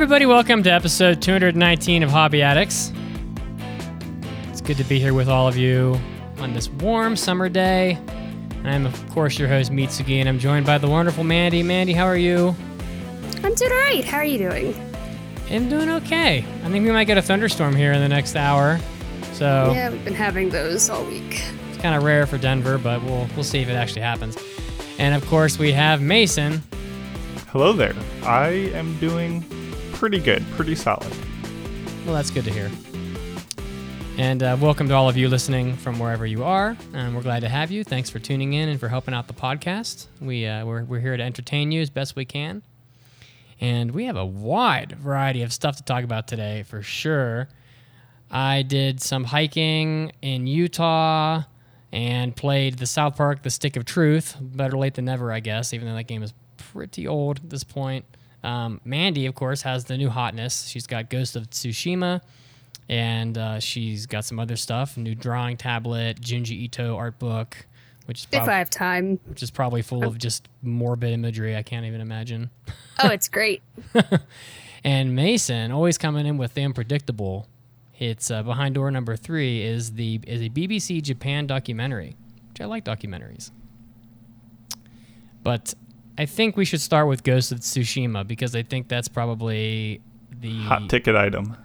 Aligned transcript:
Everybody, 0.00 0.26
welcome 0.26 0.62
to 0.62 0.70
episode 0.70 1.20
219 1.20 2.04
of 2.04 2.10
Hobby 2.10 2.40
Addicts. 2.40 2.92
It's 4.48 4.60
good 4.60 4.76
to 4.76 4.84
be 4.84 5.00
here 5.00 5.12
with 5.12 5.28
all 5.28 5.48
of 5.48 5.56
you 5.56 5.98
on 6.38 6.54
this 6.54 6.68
warm 6.68 7.16
summer 7.16 7.48
day. 7.48 7.98
I'm, 8.62 8.86
of 8.86 9.10
course, 9.10 9.40
your 9.40 9.48
host, 9.48 9.72
Mitsugi, 9.72 10.20
and 10.20 10.28
I'm 10.28 10.38
joined 10.38 10.66
by 10.66 10.78
the 10.78 10.86
wonderful 10.88 11.24
Mandy. 11.24 11.64
Mandy, 11.64 11.94
how 11.94 12.04
are 12.04 12.16
you? 12.16 12.54
I'm 13.42 13.54
doing 13.54 13.72
all 13.72 13.78
right. 13.78 14.04
How 14.04 14.18
are 14.18 14.24
you 14.24 14.38
doing? 14.38 14.92
I'm 15.50 15.68
doing 15.68 15.90
okay. 15.90 16.44
I 16.62 16.70
think 16.70 16.86
we 16.86 16.92
might 16.92 17.06
get 17.06 17.18
a 17.18 17.22
thunderstorm 17.22 17.74
here 17.74 17.92
in 17.92 18.00
the 18.00 18.08
next 18.08 18.36
hour. 18.36 18.78
So 19.32 19.72
Yeah, 19.74 19.90
we've 19.90 20.04
been 20.04 20.14
having 20.14 20.50
those 20.50 20.88
all 20.88 21.04
week. 21.06 21.42
it's 21.70 21.82
kind 21.82 21.96
of 21.96 22.04
rare 22.04 22.24
for 22.24 22.38
Denver, 22.38 22.78
but 22.78 23.02
we'll, 23.02 23.26
we'll 23.34 23.42
see 23.42 23.58
if 23.62 23.68
it 23.68 23.74
actually 23.74 24.02
happens. 24.02 24.38
And 25.00 25.16
of 25.16 25.26
course, 25.26 25.58
we 25.58 25.72
have 25.72 26.00
Mason. 26.00 26.62
Hello 27.48 27.72
there. 27.72 27.96
I 28.22 28.50
am 28.74 28.96
doing 29.00 29.44
pretty 29.98 30.20
good, 30.20 30.48
pretty 30.52 30.76
solid. 30.76 31.12
Well, 32.06 32.14
that's 32.14 32.30
good 32.30 32.44
to 32.44 32.52
hear. 32.52 32.70
And 34.16 34.44
uh, 34.44 34.56
welcome 34.60 34.86
to 34.88 34.94
all 34.94 35.08
of 35.08 35.16
you 35.16 35.28
listening 35.28 35.76
from 35.76 35.98
wherever 35.98 36.24
you 36.24 36.44
are. 36.44 36.76
And 36.94 37.16
we're 37.16 37.22
glad 37.22 37.40
to 37.40 37.48
have 37.48 37.72
you. 37.72 37.82
Thanks 37.82 38.08
for 38.08 38.20
tuning 38.20 38.52
in 38.52 38.68
and 38.68 38.78
for 38.78 38.88
helping 38.88 39.12
out 39.12 39.26
the 39.26 39.34
podcast. 39.34 40.06
We, 40.20 40.46
uh, 40.46 40.64
we're, 40.64 40.84
we're 40.84 41.00
here 41.00 41.16
to 41.16 41.22
entertain 41.22 41.72
you 41.72 41.82
as 41.82 41.90
best 41.90 42.14
we 42.14 42.24
can. 42.24 42.62
And 43.60 43.90
we 43.90 44.04
have 44.04 44.16
a 44.16 44.24
wide 44.24 44.92
variety 44.92 45.42
of 45.42 45.52
stuff 45.52 45.76
to 45.78 45.82
talk 45.82 46.04
about 46.04 46.28
today 46.28 46.62
for 46.62 46.80
sure. 46.80 47.48
I 48.30 48.62
did 48.62 49.00
some 49.00 49.24
hiking 49.24 50.12
in 50.22 50.46
Utah 50.46 51.42
and 51.90 52.36
played 52.36 52.78
the 52.78 52.86
South 52.86 53.16
Park 53.16 53.42
The 53.42 53.50
Stick 53.50 53.76
of 53.76 53.84
Truth. 53.84 54.36
Better 54.40 54.78
late 54.78 54.94
than 54.94 55.06
never, 55.06 55.32
I 55.32 55.40
guess, 55.40 55.72
even 55.72 55.88
though 55.88 55.94
that 55.96 56.04
game 56.04 56.22
is 56.22 56.34
pretty 56.56 57.08
old 57.08 57.38
at 57.38 57.50
this 57.50 57.64
point. 57.64 58.04
Um, 58.48 58.80
Mandy, 58.84 59.26
of 59.26 59.34
course, 59.34 59.62
has 59.62 59.84
the 59.84 59.96
new 59.96 60.08
hotness. 60.08 60.68
She's 60.68 60.86
got 60.86 61.10
Ghost 61.10 61.36
of 61.36 61.50
Tsushima, 61.50 62.20
and 62.88 63.36
uh, 63.36 63.60
she's 63.60 64.06
got 64.06 64.24
some 64.24 64.38
other 64.38 64.56
stuff. 64.56 64.96
New 64.96 65.14
drawing 65.14 65.56
tablet, 65.56 66.20
Junji 66.20 66.52
Ito 66.52 66.96
art 66.96 67.18
book, 67.18 67.66
which 68.06 68.20
is 68.20 68.26
If 68.32 68.48
I 68.48 68.58
have 68.58 68.70
time. 68.70 69.18
which 69.26 69.42
is 69.42 69.50
probably 69.50 69.82
full 69.82 70.04
of 70.04 70.16
just 70.18 70.48
morbid 70.62 71.12
imagery. 71.12 71.56
I 71.56 71.62
can't 71.62 71.84
even 71.84 72.00
imagine. 72.00 72.50
Oh, 73.02 73.08
it's 73.08 73.28
great. 73.28 73.62
And 74.84 75.16
Mason, 75.16 75.72
always 75.72 75.98
coming 75.98 76.24
in 76.24 76.38
with 76.38 76.54
the 76.54 76.62
unpredictable. 76.62 77.48
It's 77.98 78.30
uh, 78.30 78.44
behind 78.44 78.76
door 78.76 78.90
number 78.92 79.16
three 79.16 79.60
is 79.62 79.94
the 79.94 80.20
is 80.24 80.40
a 80.40 80.48
BBC 80.48 81.02
Japan 81.02 81.48
documentary, 81.48 82.14
which 82.48 82.60
I 82.60 82.64
like 82.66 82.84
documentaries. 82.84 83.50
But 85.42 85.74
I 86.18 86.26
think 86.26 86.56
we 86.56 86.64
should 86.64 86.80
start 86.80 87.06
with 87.06 87.22
Ghost 87.22 87.52
of 87.52 87.60
Tsushima 87.60 88.26
because 88.26 88.56
I 88.56 88.62
think 88.64 88.88
that's 88.88 89.06
probably 89.08 90.00
the 90.40 90.62
Hot 90.64 90.88
ticket 90.90 91.14
item. 91.14 91.56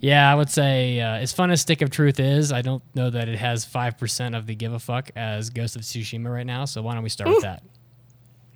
yeah. 0.00 0.30
I 0.30 0.34
would 0.34 0.50
say 0.50 1.00
uh, 1.00 1.14
as 1.14 1.32
fun 1.32 1.50
as 1.52 1.60
Stick 1.60 1.82
of 1.82 1.90
Truth 1.90 2.18
is, 2.18 2.50
I 2.52 2.62
don't 2.62 2.82
know 2.94 3.10
that 3.10 3.28
it 3.28 3.38
has 3.38 3.64
five 3.64 3.96
percent 3.96 4.34
of 4.34 4.46
the 4.46 4.54
give 4.54 4.72
a 4.72 4.78
fuck 4.80 5.10
as 5.14 5.50
Ghost 5.50 5.76
of 5.76 5.82
Tsushima 5.82 6.32
right 6.32 6.46
now. 6.46 6.64
So 6.64 6.82
why 6.82 6.94
don't 6.94 7.04
we 7.04 7.08
start 7.08 7.30
with 7.30 7.42
that? 7.42 7.62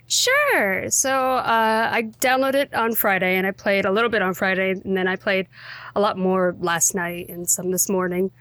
Sure. 0.09 0.91
So 0.91 1.13
uh, 1.13 1.89
I 1.93 2.03
downloaded 2.21 2.55
it 2.55 2.75
on 2.75 2.97
Friday 2.97 3.37
and 3.37 3.47
I 3.47 3.53
played 3.53 3.85
a 3.85 3.93
little 3.93 4.11
bit 4.11 4.23
on 4.23 4.35
Friday 4.35 4.73
and 4.73 4.97
then 4.97 5.07
I 5.07 5.15
played 5.15 5.47
a 5.95 6.01
lot 6.01 6.19
more 6.19 6.57
last 6.59 6.97
night 6.97 7.29
and 7.29 7.49
some 7.49 7.71
this 7.71 7.89
morning. 7.89 8.33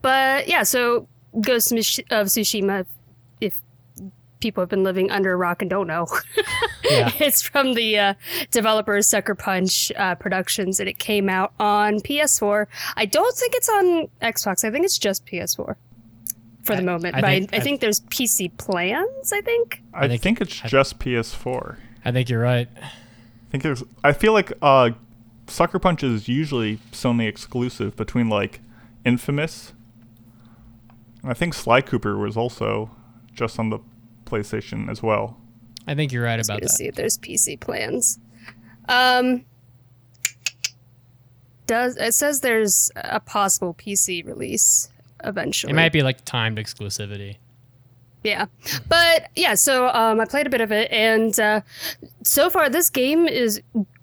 But 0.00 0.48
yeah, 0.48 0.64
so 0.64 1.06
Ghost 1.40 1.70
of 1.70 1.78
of 2.10 2.26
Tsushima, 2.26 2.80
if 2.80 2.86
people 4.42 4.60
have 4.60 4.68
been 4.68 4.82
living 4.84 5.10
under 5.10 5.32
a 5.32 5.36
rock 5.36 5.62
and 5.62 5.70
don't 5.70 5.86
know, 5.86 6.06
Yeah. 6.84 7.10
it's 7.20 7.40
from 7.40 7.74
the 7.74 7.98
uh, 7.98 8.14
developers 8.50 9.06
Sucker 9.06 9.34
Punch 9.34 9.90
uh, 9.96 10.14
Productions 10.16 10.78
and 10.80 10.88
it 10.88 10.98
came 10.98 11.28
out 11.30 11.52
on 11.58 12.00
PS4. 12.00 12.66
I 12.96 13.06
don't 13.06 13.34
think 13.36 13.54
it's 13.54 13.68
on 13.68 14.08
Xbox. 14.20 14.64
I 14.64 14.70
think 14.70 14.84
it's 14.84 14.98
just 14.98 15.24
PS4 15.26 15.76
for 16.64 16.76
the 16.76 16.82
moment. 16.82 17.14
I 17.14 17.20
but 17.20 17.26
think- 17.28 17.54
I, 17.54 17.56
I- 17.56 17.60
think 17.60 17.80
there's 17.80 18.00
PC 18.02 18.54
plans, 18.58 19.32
I 19.32 19.40
think. 19.40 19.80
I, 19.94 20.08
think- 20.08 20.22
think, 20.22 20.40
it's 20.42 20.60
I- 20.64 20.68
just 20.68 20.98
PS4. 20.98 21.76
I 22.04 22.10
think 22.12 22.28
you're 22.28 22.42
right. 22.42 22.68
I 22.82 22.90
think 23.52 23.62
there's. 23.62 23.84
I 24.02 24.12
feel 24.12 24.32
like 24.32 24.52
uh, 24.60 24.90
Sucker 25.46 25.78
Punch 25.78 26.02
is 26.02 26.26
usually 26.26 26.78
Sony 26.90 27.28
exclusive 27.28 27.94
between 27.96 28.28
like 28.28 28.60
Infamous. 29.04 29.72
I 31.24 31.34
think 31.34 31.54
Sly 31.54 31.80
Cooper 31.82 32.16
was 32.16 32.36
also 32.36 32.90
just 33.34 33.58
on 33.58 33.70
the 33.70 33.78
PlayStation 34.24 34.90
as 34.90 35.02
well. 35.02 35.38
I 35.86 35.94
think 35.94 36.12
you're 36.12 36.24
right 36.24 36.36
Just 36.36 36.48
about 36.50 36.60
gonna 36.60 36.68
that. 36.68 36.76
see 36.76 36.86
if 36.86 36.94
there's 36.94 37.18
PC 37.18 37.58
plans. 37.58 38.18
Um, 38.88 39.44
does 41.66 41.96
it 41.96 42.14
says 42.14 42.40
there's 42.40 42.90
a 42.96 43.20
possible 43.20 43.74
PC 43.74 44.26
release 44.26 44.88
eventually? 45.24 45.72
It 45.72 45.76
might 45.76 45.92
be 45.92 46.02
like 46.02 46.24
timed 46.24 46.58
exclusivity. 46.58 47.36
Yeah, 48.24 48.46
but 48.88 49.30
yeah. 49.34 49.54
So 49.54 49.88
um, 49.88 50.20
I 50.20 50.24
played 50.26 50.46
a 50.46 50.50
bit 50.50 50.60
of 50.60 50.70
it, 50.70 50.90
and 50.92 51.38
uh, 51.40 51.62
so 52.22 52.50
far 52.50 52.68
this 52.68 52.88
game 52.88 53.26
is 53.26 53.60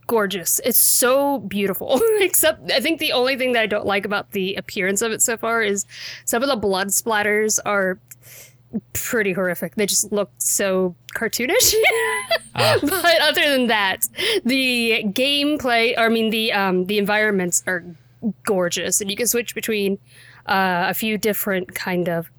gorgeous. 0.08 0.60
It's 0.66 0.78
so 0.80 1.40
beautiful. 1.40 2.02
Except 2.20 2.70
I 2.72 2.82
think 2.82 3.00
the 3.00 3.14
only 3.14 3.38
thing 3.38 3.54
that 3.54 3.62
I 3.62 3.68
don't 3.68 3.86
like 3.86 4.06
about 4.06 4.32
the 4.32 4.56
appearance 4.56 5.02
of 5.02 5.12
it 5.14 5.22
so 5.22 5.38
far 5.38 5.62
is 5.62 5.86
some 6.26 6.44
of 6.44 6.50
the 6.50 6.58
blood 6.58 6.88
splatters 6.90 7.60
are 7.66 8.00
pretty 8.94 9.34
horrific. 9.34 9.76
They 9.76 9.86
just 9.86 10.12
look 10.12 10.32
so 10.38 10.96
cartoonish. 11.16 11.74
Ah. 12.56 12.78
but 12.82 13.22
other 13.22 13.42
than 13.42 13.68
that, 13.68 14.08
the 14.44 15.04
gameplay, 15.08 15.98
or 15.98 16.06
I 16.06 16.10
mean 16.10 16.30
the 16.30 16.52
um, 16.54 16.86
the 16.86 16.98
environments 16.98 17.64
are 17.68 17.84
gorgeous, 18.44 19.02
and 19.02 19.10
you 19.10 19.16
can 19.16 19.28
switch 19.28 19.56
between 19.56 19.98
uh, 20.46 20.88
a 20.90 20.94
few 20.94 21.18
different 21.18 21.74
kind 21.76 22.08
of 22.08 22.30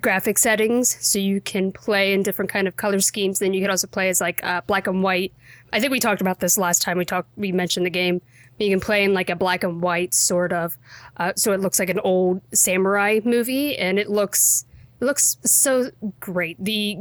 graphic 0.00 0.38
settings 0.38 0.96
so 1.06 1.18
you 1.18 1.38
can 1.40 1.70
play 1.70 2.14
in 2.14 2.22
different 2.22 2.50
kind 2.50 2.66
of 2.66 2.76
color 2.76 2.98
schemes 2.98 3.40
then 3.40 3.52
you 3.52 3.60
can 3.60 3.70
also 3.70 3.86
play 3.86 4.08
as 4.08 4.22
like 4.22 4.42
uh, 4.42 4.62
black 4.66 4.86
and 4.86 5.02
white 5.02 5.34
i 5.70 5.78
think 5.78 5.92
we 5.92 6.00
talked 6.00 6.22
about 6.22 6.40
this 6.40 6.56
last 6.56 6.80
time 6.80 6.96
we 6.96 7.04
talked 7.04 7.28
we 7.36 7.52
mentioned 7.52 7.84
the 7.84 7.90
game 7.90 8.18
you 8.58 8.70
can 8.70 8.80
play 8.80 9.04
in 9.04 9.12
like 9.12 9.28
a 9.28 9.36
black 9.36 9.62
and 9.62 9.82
white 9.82 10.14
sort 10.14 10.50
of 10.50 10.78
uh, 11.18 11.32
so 11.36 11.52
it 11.52 11.60
looks 11.60 11.78
like 11.78 11.90
an 11.90 11.98
old 12.00 12.40
samurai 12.54 13.20
movie 13.22 13.76
and 13.76 13.98
it 13.98 14.08
looks 14.08 14.64
looks 15.02 15.36
so 15.44 15.90
great. 16.20 16.62
The 16.62 16.98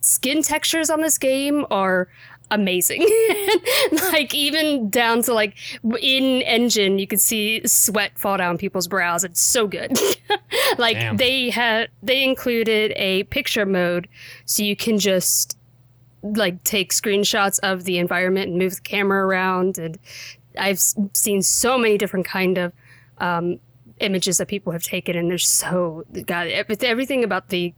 skin 0.00 0.42
textures 0.42 0.90
on 0.90 1.00
this 1.00 1.18
game 1.18 1.66
are 1.70 2.08
amazing. 2.50 3.06
Like 4.12 4.34
even 4.34 4.90
down 4.90 5.22
to 5.22 5.34
like 5.34 5.56
in 6.00 6.42
engine 6.42 6.98
you 6.98 7.06
can 7.06 7.18
see 7.18 7.60
sweat 7.66 8.18
fall 8.18 8.36
down 8.36 8.58
people's 8.58 8.88
brows. 8.88 9.24
It's 9.24 9.40
so 9.40 9.66
good. 9.66 9.98
Like 10.78 10.96
Damn. 10.96 11.16
they 11.16 11.50
had 11.50 11.90
they 12.02 12.22
included 12.22 12.92
a 12.96 13.24
picture 13.24 13.66
mode 13.66 14.08
so 14.44 14.62
you 14.62 14.76
can 14.76 14.98
just 14.98 15.58
like 16.22 16.62
take 16.64 16.92
screenshots 16.92 17.58
of 17.62 17.84
the 17.84 17.98
environment 17.98 18.50
and 18.50 18.58
move 18.58 18.76
the 18.76 18.80
camera 18.82 19.26
around. 19.26 19.78
And 19.78 19.98
i've 20.58 20.80
seen 21.12 21.42
so 21.42 21.78
many 21.78 21.96
different 21.98 22.26
kind 22.26 22.58
of 22.58 22.72
um, 23.18 23.60
images 24.00 24.38
that 24.38 24.48
people 24.48 24.72
have 24.72 24.82
taken 24.82 25.16
and 25.16 25.30
they're 25.30 25.38
so 25.38 26.04
god 26.26 26.46
everything 26.48 27.22
about 27.24 27.48
the 27.48 27.72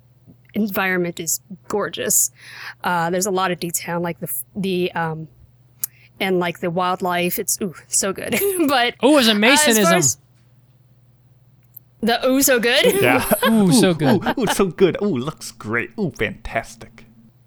environment 0.55 1.19
is 1.21 1.41
gorgeous 1.69 2.31
uh, 2.85 3.09
there's 3.11 3.27
a 3.27 3.31
lot 3.31 3.51
of 3.51 3.59
detail 3.61 4.01
like 4.01 4.19
the 4.21 4.33
the 4.55 4.93
um 4.93 5.27
and 6.21 6.39
like 6.39 6.61
the 6.61 6.71
wildlife 6.71 7.39
it's 7.39 7.59
ooh 7.63 7.75
so 7.89 8.13
good 8.13 8.35
but 8.69 8.95
Oh, 9.01 9.19
it's 9.19 9.29
a 9.29 9.33
uh, 9.33 9.35
as 9.47 9.65
far 9.65 9.75
Masonism. 9.75 9.93
as- 9.97 10.19
the 12.01 12.27
ooh 12.27 12.43
so 12.43 12.59
good 12.61 13.01
Yeah. 13.01 13.25
Ooh, 13.49 13.73
so 13.73 13.95
good. 13.95 14.23
Ooh, 14.27 14.43
ooh, 14.43 14.47
so 14.47 14.67
good. 14.67 14.97
Ooh, 15.01 15.17
looks 15.17 15.53
great. 15.53 15.91
Ooh, 15.99 16.11
fantastic. 16.19 17.05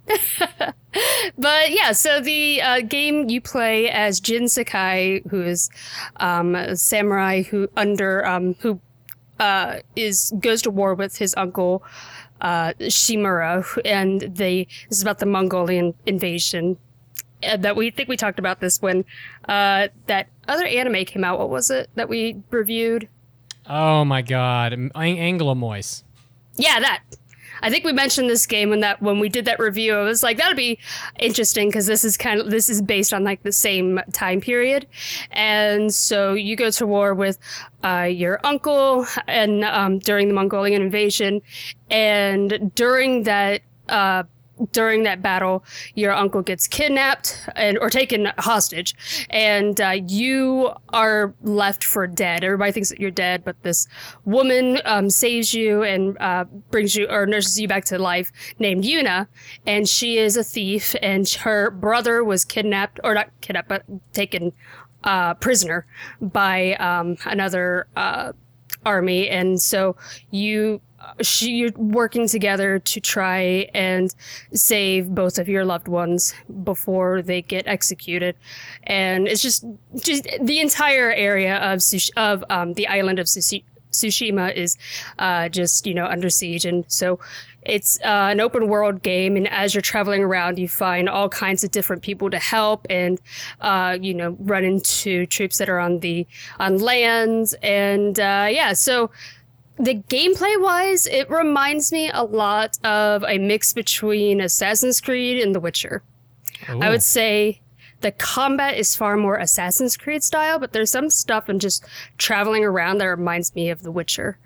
But 1.37 1.71
yeah, 1.71 1.91
so 1.91 2.21
the 2.21 2.61
uh, 2.61 2.81
game 2.81 3.29
you 3.29 3.41
play 3.41 3.89
as 3.89 4.19
Jin 4.19 4.47
Sakai, 4.47 5.21
who 5.29 5.41
is 5.41 5.69
um, 6.17 6.55
a 6.55 6.75
samurai 6.75 7.41
who 7.43 7.67
under 7.75 8.25
um, 8.25 8.55
who 8.59 8.79
uh, 9.39 9.79
is 9.95 10.33
goes 10.39 10.61
to 10.63 10.71
war 10.71 10.93
with 10.93 11.17
his 11.17 11.33
uncle 11.37 11.83
uh, 12.41 12.73
Shimura, 12.79 13.65
and 13.83 14.21
they 14.21 14.67
this 14.89 14.97
is 14.97 15.01
about 15.01 15.19
the 15.19 15.25
Mongolian 15.25 15.93
invasion. 16.05 16.77
Uh, 17.43 17.57
that 17.57 17.75
we 17.75 17.91
think 17.91 18.07
we 18.07 18.17
talked 18.17 18.39
about 18.39 18.59
this 18.59 18.81
when 18.81 19.03
uh, 19.49 19.89
that 20.07 20.27
other 20.47 20.65
anime 20.65 21.05
came 21.05 21.23
out. 21.23 21.37
What 21.37 21.49
was 21.49 21.69
it 21.69 21.89
that 21.95 22.07
we 22.07 22.41
reviewed? 22.49 23.07
Oh 23.67 24.05
my 24.05 24.21
god, 24.21 24.73
Ang- 24.73 24.91
Angolmois. 24.93 26.03
Yeah, 26.55 26.79
that. 26.79 27.03
I 27.61 27.69
think 27.69 27.85
we 27.85 27.93
mentioned 27.93 28.29
this 28.29 28.45
game 28.45 28.69
when 28.69 28.81
that 28.81 29.01
when 29.01 29.19
we 29.19 29.29
did 29.29 29.45
that 29.45 29.59
review. 29.59 29.95
I 29.95 30.03
was 30.03 30.23
like, 30.23 30.37
that'd 30.37 30.57
be 30.57 30.79
interesting 31.19 31.69
because 31.69 31.85
this 31.85 32.03
is 32.03 32.17
kind 32.17 32.39
of 32.39 32.49
this 32.51 32.69
is 32.69 32.81
based 32.81 33.13
on 33.13 33.23
like 33.23 33.43
the 33.43 33.51
same 33.51 33.99
time 34.11 34.41
period, 34.41 34.87
and 35.31 35.93
so 35.93 36.33
you 36.33 36.55
go 36.55 36.69
to 36.71 36.87
war 36.87 37.13
with 37.13 37.37
uh, 37.83 38.03
your 38.09 38.39
uncle 38.43 39.05
and 39.27 39.63
um, 39.63 39.99
during 39.99 40.27
the 40.27 40.33
Mongolian 40.33 40.81
invasion, 40.81 41.41
and 41.89 42.71
during 42.75 43.23
that. 43.23 43.61
Uh, 43.87 44.23
during 44.71 45.03
that 45.03 45.21
battle, 45.21 45.63
your 45.95 46.13
uncle 46.13 46.41
gets 46.41 46.67
kidnapped 46.67 47.47
and 47.55 47.77
or 47.77 47.89
taken 47.89 48.31
hostage, 48.37 48.95
and 49.29 49.79
uh, 49.81 49.97
you 50.07 50.71
are 50.89 51.33
left 51.41 51.83
for 51.83 52.07
dead. 52.07 52.43
Everybody 52.43 52.71
thinks 52.71 52.89
that 52.89 52.99
you're 52.99 53.11
dead, 53.11 53.43
but 53.43 53.61
this 53.63 53.87
woman 54.23 54.79
um, 54.85 55.09
saves 55.09 55.53
you 55.53 55.83
and 55.83 56.17
uh, 56.19 56.45
brings 56.71 56.95
you 56.95 57.07
or 57.07 57.25
nurses 57.25 57.59
you 57.59 57.67
back 57.67 57.85
to 57.85 57.99
life, 57.99 58.31
named 58.59 58.83
Yuna, 58.83 59.27
and 59.65 59.87
she 59.89 60.17
is 60.17 60.37
a 60.37 60.43
thief, 60.43 60.95
and 61.01 61.27
her 61.29 61.71
brother 61.71 62.23
was 62.23 62.45
kidnapped 62.45 62.99
or 63.03 63.13
not 63.13 63.29
kidnapped, 63.41 63.69
but 63.69 63.83
taken 64.13 64.53
uh, 65.03 65.33
prisoner 65.35 65.85
by 66.21 66.73
um, 66.75 67.17
another 67.25 67.87
uh, 67.95 68.31
army, 68.85 69.29
and 69.29 69.61
so 69.61 69.95
you 70.31 70.81
she, 71.21 71.51
you're 71.51 71.71
working 71.71 72.27
together 72.27 72.79
to 72.79 72.99
try 72.99 73.69
and 73.73 74.13
save 74.53 75.09
both 75.09 75.37
of 75.37 75.47
your 75.47 75.65
loved 75.65 75.87
ones 75.87 76.33
before 76.63 77.21
they 77.21 77.41
get 77.41 77.67
executed, 77.67 78.35
and 78.83 79.27
it's 79.27 79.41
just 79.41 79.65
just 79.99 80.27
the 80.41 80.59
entire 80.59 81.11
area 81.11 81.57
of 81.57 81.79
Tsush- 81.79 82.11
of 82.17 82.43
um, 82.49 82.73
the 82.73 82.87
island 82.87 83.19
of 83.19 83.27
Tsushi- 83.27 83.63
Tsushima 83.91 84.53
is 84.53 84.77
uh, 85.19 85.49
just 85.49 85.85
you 85.87 85.93
know 85.93 86.05
under 86.05 86.29
siege, 86.29 86.65
and 86.65 86.85
so 86.87 87.19
it's 87.61 87.99
uh, 88.01 88.29
an 88.31 88.39
open 88.39 88.67
world 88.67 89.01
game. 89.01 89.35
And 89.35 89.47
as 89.47 89.73
you're 89.73 89.81
traveling 89.81 90.23
around, 90.23 90.59
you 90.59 90.69
find 90.69 91.09
all 91.09 91.29
kinds 91.29 91.63
of 91.63 91.71
different 91.71 92.03
people 92.03 92.29
to 92.29 92.39
help, 92.39 92.85
and 92.89 93.19
uh, 93.61 93.97
you 93.99 94.13
know 94.13 94.35
run 94.39 94.63
into 94.63 95.25
troops 95.25 95.57
that 95.57 95.69
are 95.69 95.79
on 95.79 95.99
the 95.99 96.27
on 96.59 96.77
land, 96.77 97.55
and 97.63 98.19
uh, 98.19 98.47
yeah, 98.49 98.73
so 98.73 99.09
the 99.77 99.95
gameplay 99.95 100.61
wise, 100.61 101.05
it 101.07 101.29
reminds 101.29 101.91
me 101.91 102.09
a 102.13 102.23
lot 102.23 102.77
of 102.83 103.23
a 103.27 103.37
mix 103.37 103.73
between 103.73 104.39
Assassin's 104.39 105.01
Creed 105.01 105.41
and 105.41 105.53
The 105.53 105.59
Witcher. 105.59 106.03
I 106.67 106.89
would 106.89 107.03
say 107.03 107.61
the 108.01 108.11
combat 108.11 108.77
is 108.77 108.95
far 108.95 109.17
more 109.17 109.35
Assassin's 109.35 109.97
Creed 109.97 110.23
style, 110.23 110.59
but 110.59 110.71
there's 110.71 110.91
some 110.91 111.09
stuff 111.09 111.49
and 111.49 111.59
just 111.59 111.85
traveling 112.17 112.63
around 112.63 112.99
that 112.99 113.07
reminds 113.07 113.53
me 113.55 113.69
of 113.69 113.83
The 113.83 113.91
Witcher. 113.91 114.37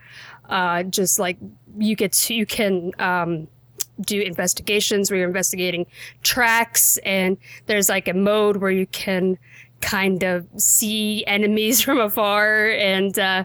Uh, 0.50 0.84
just 0.84 1.20
like 1.20 1.38
you 1.78 1.96
get 1.96 2.12
to, 2.12 2.34
you 2.34 2.46
can 2.46 2.92
um, 3.00 3.48
do 4.02 4.22
investigations 4.22 5.12
where 5.12 5.20
you're 5.20 5.28
investigating 5.28 5.86
tracks, 6.24 6.98
and 7.00 7.38
there's 7.68 7.90
like 7.90 8.08
a 8.08 8.14
mode 8.14 8.58
where 8.58 8.72
you 8.72 8.88
can 8.88 9.38
kind 9.82 10.24
of 10.24 10.46
see 10.58 11.24
enemies 11.26 11.82
from 11.86 12.00
afar 12.00 12.70
and 12.72 13.18
uh, 13.20 13.44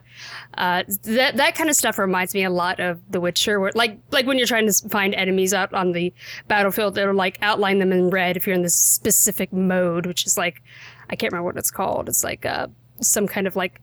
uh, 0.56 0.84
that 1.02 1.36
that 1.36 1.54
kind 1.54 1.68
of 1.68 1.76
stuff 1.76 1.98
reminds 1.98 2.34
me 2.34 2.44
a 2.44 2.50
lot 2.50 2.80
of 2.80 3.00
The 3.10 3.20
Witcher, 3.20 3.60
where 3.60 3.72
like 3.74 3.98
like 4.10 4.26
when 4.26 4.38
you're 4.38 4.46
trying 4.46 4.70
to 4.70 4.88
find 4.88 5.14
enemies 5.14 5.52
out 5.54 5.72
on 5.74 5.92
the 5.92 6.12
battlefield, 6.48 6.94
they'll 6.94 7.12
like 7.14 7.38
outline 7.42 7.78
them 7.78 7.92
in 7.92 8.10
red 8.10 8.36
if 8.36 8.46
you're 8.46 8.56
in 8.56 8.62
this 8.62 8.76
specific 8.76 9.52
mode, 9.52 10.06
which 10.06 10.26
is 10.26 10.36
like 10.38 10.62
I 11.10 11.16
can't 11.16 11.32
remember 11.32 11.46
what 11.46 11.56
it's 11.56 11.70
called. 11.70 12.08
It's 12.08 12.24
like 12.24 12.46
uh, 12.46 12.68
some 13.00 13.26
kind 13.26 13.46
of 13.46 13.56
like 13.56 13.80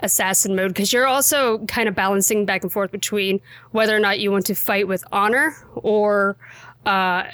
assassin 0.00 0.54
mode 0.54 0.68
because 0.68 0.92
you're 0.92 1.06
also 1.06 1.58
kind 1.66 1.88
of 1.88 1.94
balancing 1.94 2.44
back 2.44 2.62
and 2.62 2.72
forth 2.72 2.90
between 2.90 3.40
whether 3.70 3.96
or 3.96 4.00
not 4.00 4.20
you 4.20 4.30
want 4.30 4.46
to 4.46 4.54
fight 4.54 4.86
with 4.86 5.04
honor 5.12 5.56
or 5.76 6.36
uh, 6.84 7.24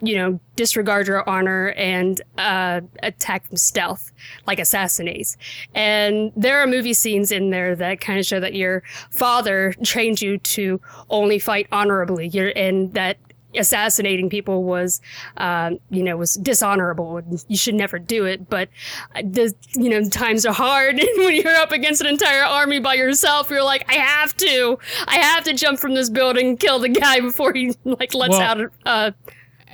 you 0.00 0.16
know, 0.16 0.38
disregard 0.56 1.06
your 1.06 1.28
honor 1.28 1.68
and 1.76 2.20
uh, 2.36 2.80
attack 3.02 3.46
from 3.46 3.56
stealth, 3.56 4.12
like 4.46 4.58
assassinate. 4.58 5.36
And 5.74 6.32
there 6.36 6.58
are 6.60 6.66
movie 6.66 6.94
scenes 6.94 7.32
in 7.32 7.50
there 7.50 7.74
that 7.76 8.00
kind 8.00 8.18
of 8.18 8.26
show 8.26 8.40
that 8.40 8.54
your 8.54 8.82
father 9.10 9.74
trained 9.82 10.22
you 10.22 10.38
to 10.38 10.80
only 11.10 11.38
fight 11.38 11.66
honorably. 11.72 12.28
You're, 12.28 12.52
and 12.54 12.94
that 12.94 13.18
assassinating 13.56 14.28
people 14.28 14.64
was, 14.64 15.00
um, 15.38 15.78
you 15.90 16.02
know, 16.02 16.16
was 16.16 16.34
dishonorable. 16.34 17.16
And 17.16 17.44
you 17.48 17.56
should 17.56 17.74
never 17.74 17.98
do 17.98 18.24
it. 18.24 18.48
But 18.48 18.68
uh, 19.14 19.22
the, 19.22 19.54
you 19.74 19.88
know, 19.88 20.08
times 20.08 20.46
are 20.46 20.52
hard, 20.52 20.98
and 20.98 21.08
when 21.16 21.34
you're 21.34 21.56
up 21.56 21.72
against 21.72 22.00
an 22.00 22.06
entire 22.06 22.44
army 22.44 22.78
by 22.78 22.94
yourself, 22.94 23.50
you're 23.50 23.64
like, 23.64 23.84
I 23.88 23.94
have 23.94 24.36
to, 24.38 24.78
I 25.06 25.16
have 25.16 25.44
to 25.44 25.54
jump 25.54 25.78
from 25.78 25.94
this 25.94 26.10
building, 26.10 26.48
and 26.48 26.60
kill 26.60 26.78
the 26.78 26.88
guy 26.88 27.20
before 27.20 27.52
he 27.52 27.74
like 27.84 28.14
lets 28.14 28.30
Well, 28.30 28.42
out. 28.42 28.72
Uh, 28.84 29.10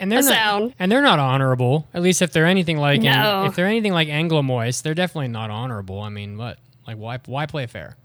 and 0.04 0.12
they're 0.12 0.18
a 0.20 0.22
not, 0.22 0.32
sound. 0.34 0.74
and 0.78 0.90
they're 0.92 1.02
not 1.02 1.18
honorable. 1.18 1.88
At 1.94 2.02
least 2.02 2.22
if 2.22 2.32
they're 2.32 2.46
anything 2.46 2.78
like 2.78 3.00
No. 3.02 3.44
if 3.46 3.54
they're 3.56 3.66
anything 3.66 3.92
like 3.92 4.08
Angolmois, 4.08 4.82
they're 4.82 4.94
definitely 4.94 5.28
not 5.28 5.50
honorable. 5.50 6.00
I 6.00 6.08
mean, 6.08 6.36
what? 6.38 6.58
Like 6.86 6.96
why 6.98 7.18
why 7.26 7.46
play 7.46 7.66
fair? 7.66 7.96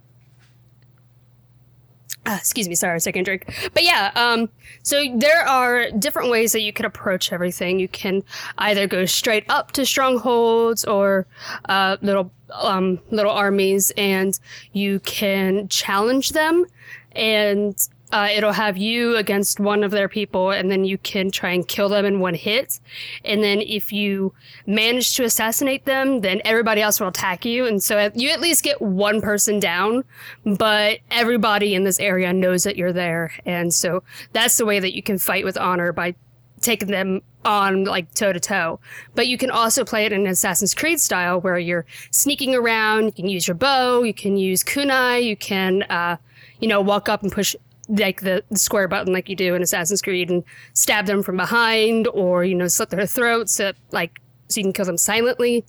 uh, 2.25 2.35
excuse 2.37 2.67
me, 2.67 2.75
sorry, 2.75 2.99
second 2.99 3.23
drink. 3.23 3.45
But 3.73 3.83
yeah, 3.83 4.11
um, 4.15 4.49
so 4.83 5.03
there 5.15 5.47
are 5.47 5.89
different 5.91 6.29
ways 6.29 6.51
that 6.51 6.61
you 6.61 6.71
can 6.73 6.85
approach 6.85 7.31
everything. 7.31 7.79
You 7.79 7.87
can 7.87 8.23
either 8.57 8.87
go 8.87 9.05
straight 9.05 9.45
up 9.49 9.71
to 9.71 9.85
strongholds 9.85 10.85
or 10.85 11.25
uh, 11.69 11.97
little 12.01 12.31
um, 12.53 12.99
little 13.09 13.31
armies, 13.31 13.91
and 13.97 14.37
you 14.73 14.99
can 15.01 15.67
challenge 15.69 16.29
them, 16.31 16.65
and 17.13 17.75
uh, 18.11 18.27
it'll 18.31 18.53
have 18.53 18.77
you 18.77 19.15
against 19.17 19.59
one 19.59 19.83
of 19.83 19.91
their 19.91 20.09
people, 20.09 20.51
and 20.51 20.71
then 20.71 20.83
you 20.83 20.97
can 20.97 21.29
try 21.29 21.51
and 21.51 21.67
kill 21.67 21.89
them 21.89 22.06
in 22.06 22.19
one 22.19 22.33
hit. 22.33 22.79
And 23.23 23.44
then 23.44 23.61
if 23.61 23.94
you 23.94 24.33
manage 24.65 25.15
to 25.15 25.23
assassinate 25.23 25.85
them, 25.85 26.21
then 26.21 26.41
everybody 26.44 26.81
else 26.81 27.00
will 27.00 27.09
attack 27.09 27.45
you, 27.45 27.65
and 27.65 27.81
so 27.81 28.09
you 28.15 28.29
at 28.29 28.39
least 28.39 28.63
get 28.63 28.81
one 28.81 29.21
person 29.21 29.59
down. 29.59 30.04
But 30.44 30.99
everybody 31.11 31.75
in 31.75 31.83
this 31.83 31.99
area 31.99 32.33
knows 32.33 32.63
that 32.63 32.75
you're 32.75 32.94
there, 32.94 33.31
and 33.45 33.73
so 33.73 34.04
that's 34.33 34.57
the 34.57 34.66
way 34.66 34.80
that 34.80 34.95
you 34.95 35.04
can 35.04 35.18
fight 35.18 35.45
with 35.45 35.57
honor 35.57 35.92
by 35.92 36.16
taking 36.61 36.89
them 36.89 37.21
on 37.45 37.85
like 37.85 38.13
toe 38.16 38.33
to 38.33 38.39
toe. 38.39 38.80
But 39.16 39.28
you 39.28 39.37
can 39.37 39.51
also 39.51 39.85
play 39.85 40.06
it 40.06 40.11
in 40.11 40.25
Assassin's 40.28 40.73
Creed 40.73 40.99
style 40.99 41.39
where 41.39 41.57
you're 41.57 41.85
sneaking 42.11 42.56
around, 42.56 43.06
you 43.06 43.11
can 43.11 43.30
use 43.30 43.47
your 43.47 43.56
bow, 43.56 44.04
you 44.04 44.13
can 44.13 44.35
use 44.35 44.63
kunai, 44.63 45.23
you 45.23 45.37
can 45.37 45.83
uh, 45.83 46.18
you 46.59 46.68
know, 46.68 46.81
walk 46.81 47.09
up 47.09 47.23
and 47.23 47.31
push 47.31 47.56
like 47.89 48.21
the, 48.21 48.43
square 48.53 48.87
button 48.87 49.11
like 49.11 49.27
you 49.27 49.35
do 49.35 49.55
in 49.55 49.61
Assassin's 49.61 50.01
Creed 50.01 50.29
and 50.29 50.43
stab 50.73 51.05
them 51.05 51.23
from 51.23 51.37
behind 51.37 52.07
or, 52.07 52.43
you 52.43 52.55
know, 52.55 52.67
slit 52.67 52.89
their 52.89 53.05
throats 53.05 53.53
so, 53.53 53.73
like 53.91 54.21
so 54.47 54.59
you 54.59 54.63
can 54.63 54.73
kill 54.73 54.85
them 54.85 54.97
silently 54.97 55.65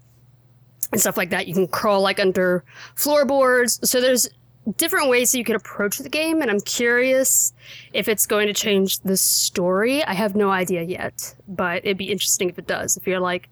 and 0.92 1.00
stuff 1.00 1.16
like 1.16 1.30
that. 1.30 1.46
You 1.46 1.54
can 1.54 1.68
crawl 1.68 2.00
like 2.00 2.20
under 2.20 2.64
floorboards. 2.94 3.80
So 3.88 4.00
there's 4.00 4.28
different 4.76 5.08
ways 5.08 5.32
that 5.32 5.38
you 5.38 5.44
can 5.44 5.56
approach 5.56 5.98
the 5.98 6.08
game, 6.08 6.42
and 6.42 6.50
I'm 6.50 6.60
curious 6.60 7.52
if 7.92 8.08
it's 8.08 8.26
going 8.26 8.46
to 8.46 8.52
change 8.52 9.00
the 9.00 9.16
story. 9.16 10.04
I 10.04 10.14
have 10.14 10.36
no 10.36 10.50
idea 10.50 10.82
yet, 10.82 11.34
but 11.48 11.84
it'd 11.84 11.96
be 11.96 12.10
interesting 12.10 12.50
if 12.50 12.58
it 12.58 12.66
does. 12.66 12.96
If 12.96 13.06
you're 13.06 13.20
like, 13.20 13.48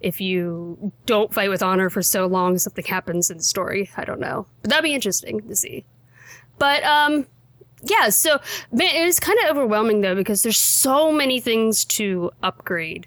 if 0.00 0.20
you 0.20 0.92
don't 1.06 1.32
fight 1.32 1.48
with 1.48 1.62
honor 1.62 1.88
for 1.88 2.02
so 2.02 2.26
long, 2.26 2.58
something 2.58 2.84
happens 2.84 3.30
in 3.30 3.38
the 3.38 3.42
story. 3.42 3.90
I 3.96 4.04
don't 4.04 4.20
know, 4.20 4.46
but 4.60 4.70
that'd 4.70 4.84
be 4.84 4.94
interesting 4.94 5.40
to 5.40 5.56
see. 5.56 5.84
But 6.58 6.84
um, 6.84 7.26
yeah. 7.84 8.08
So 8.10 8.40
man, 8.72 8.94
it 8.94 9.06
is 9.06 9.20
kind 9.20 9.38
of 9.44 9.56
overwhelming 9.56 10.00
though 10.00 10.14
because 10.14 10.42
there's 10.42 10.56
so 10.58 11.12
many 11.12 11.40
things 11.40 11.84
to 11.86 12.30
upgrade. 12.42 13.06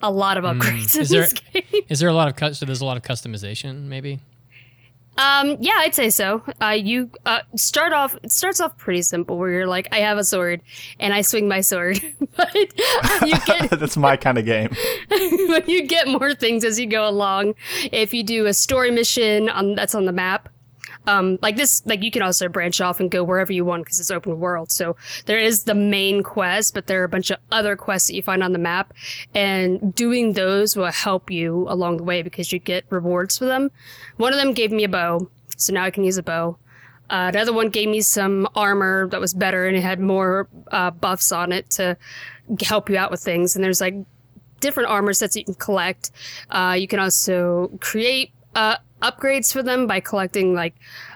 A 0.00 0.10
lot 0.12 0.36
of 0.36 0.44
upgrades 0.44 0.94
in 0.94 1.00
Is 1.02 1.08
there- 1.10 1.22
this 1.22 1.32
game. 1.32 1.82
Is 1.88 1.98
there 2.00 2.08
a 2.08 2.12
lot 2.12 2.28
of 2.28 2.36
cut? 2.36 2.54
So 2.56 2.64
there's 2.66 2.80
a 2.80 2.84
lot 2.84 2.96
of 2.96 3.02
customization, 3.02 3.84
maybe. 3.84 4.20
Um, 5.16 5.56
yeah, 5.58 5.72
I'd 5.78 5.96
say 5.96 6.10
so. 6.10 6.44
Uh, 6.62 6.76
you 6.80 7.10
uh, 7.26 7.40
start 7.56 7.92
off. 7.92 8.14
It 8.22 8.30
starts 8.30 8.60
off 8.60 8.78
pretty 8.78 9.02
simple, 9.02 9.36
where 9.36 9.50
you're 9.50 9.66
like, 9.66 9.88
I 9.90 9.96
have 9.98 10.16
a 10.16 10.22
sword, 10.22 10.60
and 11.00 11.12
I 11.12 11.22
swing 11.22 11.48
my 11.48 11.60
sword. 11.60 11.98
but 12.36 12.54
you 12.54 13.34
get 13.44 13.68
That's 13.80 13.96
my 13.96 14.16
kind 14.16 14.38
of 14.38 14.44
game. 14.44 14.68
but 15.08 15.68
you 15.68 15.88
get 15.88 16.06
more 16.06 16.34
things 16.36 16.64
as 16.64 16.78
you 16.78 16.86
go 16.86 17.08
along. 17.08 17.54
If 17.90 18.14
you 18.14 18.22
do 18.22 18.46
a 18.46 18.54
story 18.54 18.92
mission 18.92 19.48
on 19.48 19.74
that's 19.74 19.96
on 19.96 20.04
the 20.04 20.12
map, 20.12 20.48
um, 21.08 21.38
like 21.40 21.56
this, 21.56 21.82
like 21.86 22.02
you 22.02 22.10
can 22.10 22.20
also 22.20 22.48
branch 22.48 22.82
off 22.82 23.00
and 23.00 23.10
go 23.10 23.24
wherever 23.24 23.50
you 23.50 23.64
want 23.64 23.84
because 23.84 23.98
it's 23.98 24.10
open 24.10 24.38
world. 24.38 24.70
So 24.70 24.94
there 25.24 25.38
is 25.38 25.64
the 25.64 25.74
main 25.74 26.22
quest, 26.22 26.74
but 26.74 26.86
there 26.86 27.00
are 27.00 27.04
a 27.04 27.08
bunch 27.08 27.30
of 27.30 27.38
other 27.50 27.76
quests 27.76 28.08
that 28.08 28.14
you 28.14 28.22
find 28.22 28.42
on 28.42 28.52
the 28.52 28.58
map, 28.58 28.92
and 29.34 29.94
doing 29.94 30.34
those 30.34 30.76
will 30.76 30.92
help 30.92 31.30
you 31.30 31.66
along 31.70 31.96
the 31.96 32.02
way 32.04 32.20
because 32.20 32.52
you 32.52 32.58
get 32.58 32.84
rewards 32.90 33.38
for 33.38 33.46
them. 33.46 33.70
One 34.18 34.34
of 34.34 34.38
them 34.38 34.52
gave 34.52 34.70
me 34.70 34.84
a 34.84 34.88
bow, 34.88 35.30
so 35.56 35.72
now 35.72 35.84
I 35.84 35.90
can 35.90 36.04
use 36.04 36.18
a 36.18 36.22
bow. 36.22 36.58
Uh, 37.08 37.30
another 37.32 37.54
one 37.54 37.70
gave 37.70 37.88
me 37.88 38.02
some 38.02 38.46
armor 38.54 39.08
that 39.08 39.18
was 39.18 39.32
better 39.32 39.66
and 39.66 39.74
it 39.74 39.80
had 39.80 39.98
more 39.98 40.46
uh, 40.72 40.90
buffs 40.90 41.32
on 41.32 41.52
it 41.52 41.70
to 41.70 41.96
help 42.60 42.90
you 42.90 42.98
out 42.98 43.10
with 43.10 43.22
things. 43.22 43.56
And 43.56 43.64
there's 43.64 43.80
like 43.80 43.94
different 44.60 44.90
armor 44.90 45.14
sets 45.14 45.34
you 45.34 45.44
can 45.46 45.54
collect. 45.54 46.10
Uh, 46.50 46.76
you 46.78 46.86
can 46.86 46.98
also 46.98 47.70
create 47.80 48.32
uh, 48.54 48.76
upgrades 49.02 49.52
for 49.52 49.62
them 49.62 49.86
by 49.86 50.00
collecting 50.00 50.54
like 50.54 50.74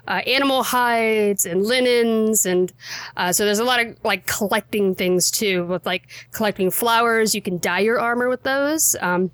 uh, 0.09 0.21
animal 0.27 0.63
hides 0.63 1.47
and 1.47 1.65
linens, 1.65 2.47
and 2.47 2.73
uh, 3.17 3.33
so 3.33 3.45
there's 3.45 3.59
a 3.59 3.65
lot 3.65 3.81
of 3.81 3.97
like 4.05 4.27
collecting 4.27 4.95
things 4.95 5.31
too. 5.31 5.65
With 5.67 5.87
like 5.87 6.09
collecting 6.33 6.71
flowers, 6.71 7.35
you 7.35 7.43
can 7.43 7.59
dye 7.59 7.81
your 7.81 8.01
armor 8.01 8.29
with 8.29 8.43
those. 8.43 8.97
Um, 9.01 9.31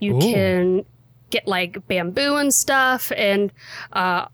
you 0.00 0.16
Ooh. 0.16 0.20
can 0.20 0.84
get 1.30 1.46
like 1.46 1.86
bamboo 1.88 2.36
and 2.36 2.52
stuff, 2.52 3.12
and 3.16 3.52
uh, 3.92 4.26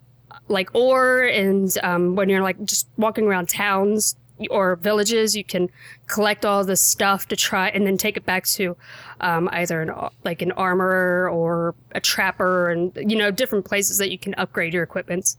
like 0.48 0.74
ore, 0.74 1.22
and 1.22 1.76
um, 1.82 2.16
when 2.16 2.28
you're 2.28 2.42
like 2.42 2.62
just 2.64 2.88
walking 2.96 3.26
around 3.26 3.48
towns 3.48 4.16
or 4.50 4.76
villages, 4.76 5.36
you 5.36 5.44
can 5.44 5.70
collect 6.06 6.44
all 6.44 6.64
this 6.64 6.80
stuff 6.80 7.28
to 7.28 7.36
try 7.36 7.68
and 7.68 7.86
then 7.86 7.96
take 7.96 8.16
it 8.16 8.26
back 8.26 8.44
to 8.44 8.76
um, 9.20 9.48
either 9.52 9.82
an 9.82 9.92
like 10.24 10.42
an 10.42 10.52
armorer 10.52 11.30
or 11.30 11.74
a 11.92 12.00
trapper, 12.00 12.70
and 12.70 12.92
you 12.96 13.16
know 13.16 13.30
different 13.30 13.64
places 13.64 13.98
that 13.98 14.10
you 14.10 14.18
can 14.18 14.34
upgrade 14.34 14.74
your 14.74 14.82
equipment. 14.82 15.36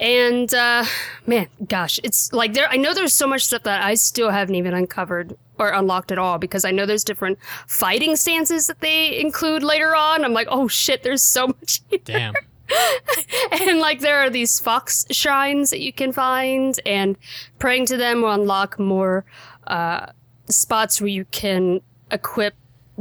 And 0.00 0.52
uh, 0.54 0.86
man, 1.26 1.48
gosh, 1.68 2.00
it's 2.02 2.32
like 2.32 2.54
there. 2.54 2.68
I 2.70 2.76
know 2.76 2.94
there's 2.94 3.12
so 3.12 3.26
much 3.26 3.44
stuff 3.44 3.64
that 3.64 3.82
I 3.82 3.94
still 3.94 4.30
haven't 4.30 4.54
even 4.54 4.72
uncovered 4.72 5.36
or 5.58 5.70
unlocked 5.70 6.10
at 6.10 6.18
all 6.18 6.38
because 6.38 6.64
I 6.64 6.70
know 6.70 6.86
there's 6.86 7.04
different 7.04 7.38
fighting 7.66 8.16
stances 8.16 8.66
that 8.68 8.80
they 8.80 9.20
include 9.20 9.62
later 9.62 9.94
on. 9.94 10.24
I'm 10.24 10.32
like, 10.32 10.48
oh 10.50 10.68
shit, 10.68 11.02
there's 11.02 11.22
so 11.22 11.48
much. 11.48 11.82
here. 11.90 12.00
Damn. 12.04 12.34
and 13.52 13.78
like 13.78 14.00
there 14.00 14.20
are 14.20 14.30
these 14.30 14.58
fox 14.58 15.06
shrines 15.10 15.70
that 15.70 15.80
you 15.80 15.92
can 15.92 16.12
find, 16.12 16.80
and 16.86 17.16
praying 17.58 17.86
to 17.86 17.96
them 17.96 18.22
will 18.22 18.32
unlock 18.32 18.78
more 18.78 19.24
uh, 19.66 20.06
spots 20.48 21.00
where 21.00 21.08
you 21.08 21.24
can 21.26 21.80
equip 22.10 22.54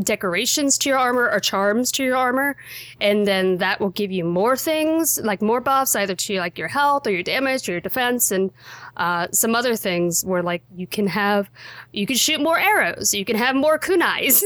decorations 0.03 0.77
to 0.77 0.89
your 0.89 0.97
armor 0.97 1.29
or 1.29 1.39
charms 1.39 1.91
to 1.91 2.03
your 2.03 2.15
armor 2.15 2.55
and 3.01 3.27
then 3.27 3.57
that 3.57 3.79
will 3.79 3.89
give 3.89 4.11
you 4.11 4.23
more 4.23 4.55
things 4.55 5.19
like 5.23 5.41
more 5.41 5.59
buffs 5.59 5.95
either 5.95 6.15
to 6.15 6.39
like 6.39 6.57
your 6.57 6.67
health 6.69 7.05
or 7.05 7.11
your 7.11 7.23
damage 7.23 7.67
or 7.67 7.73
your 7.73 7.81
defense 7.81 8.31
and 8.31 8.51
uh, 8.99 9.27
some 9.31 9.55
other 9.55 9.75
things 9.75 10.23
where 10.23 10.43
like 10.43 10.61
you 10.75 10.85
can 10.85 11.07
have 11.07 11.49
you 11.91 12.05
can 12.05 12.15
shoot 12.15 12.39
more 12.39 12.59
arrows 12.59 13.13
you 13.13 13.25
can 13.25 13.35
have 13.35 13.55
more 13.55 13.79
kunais 13.79 14.43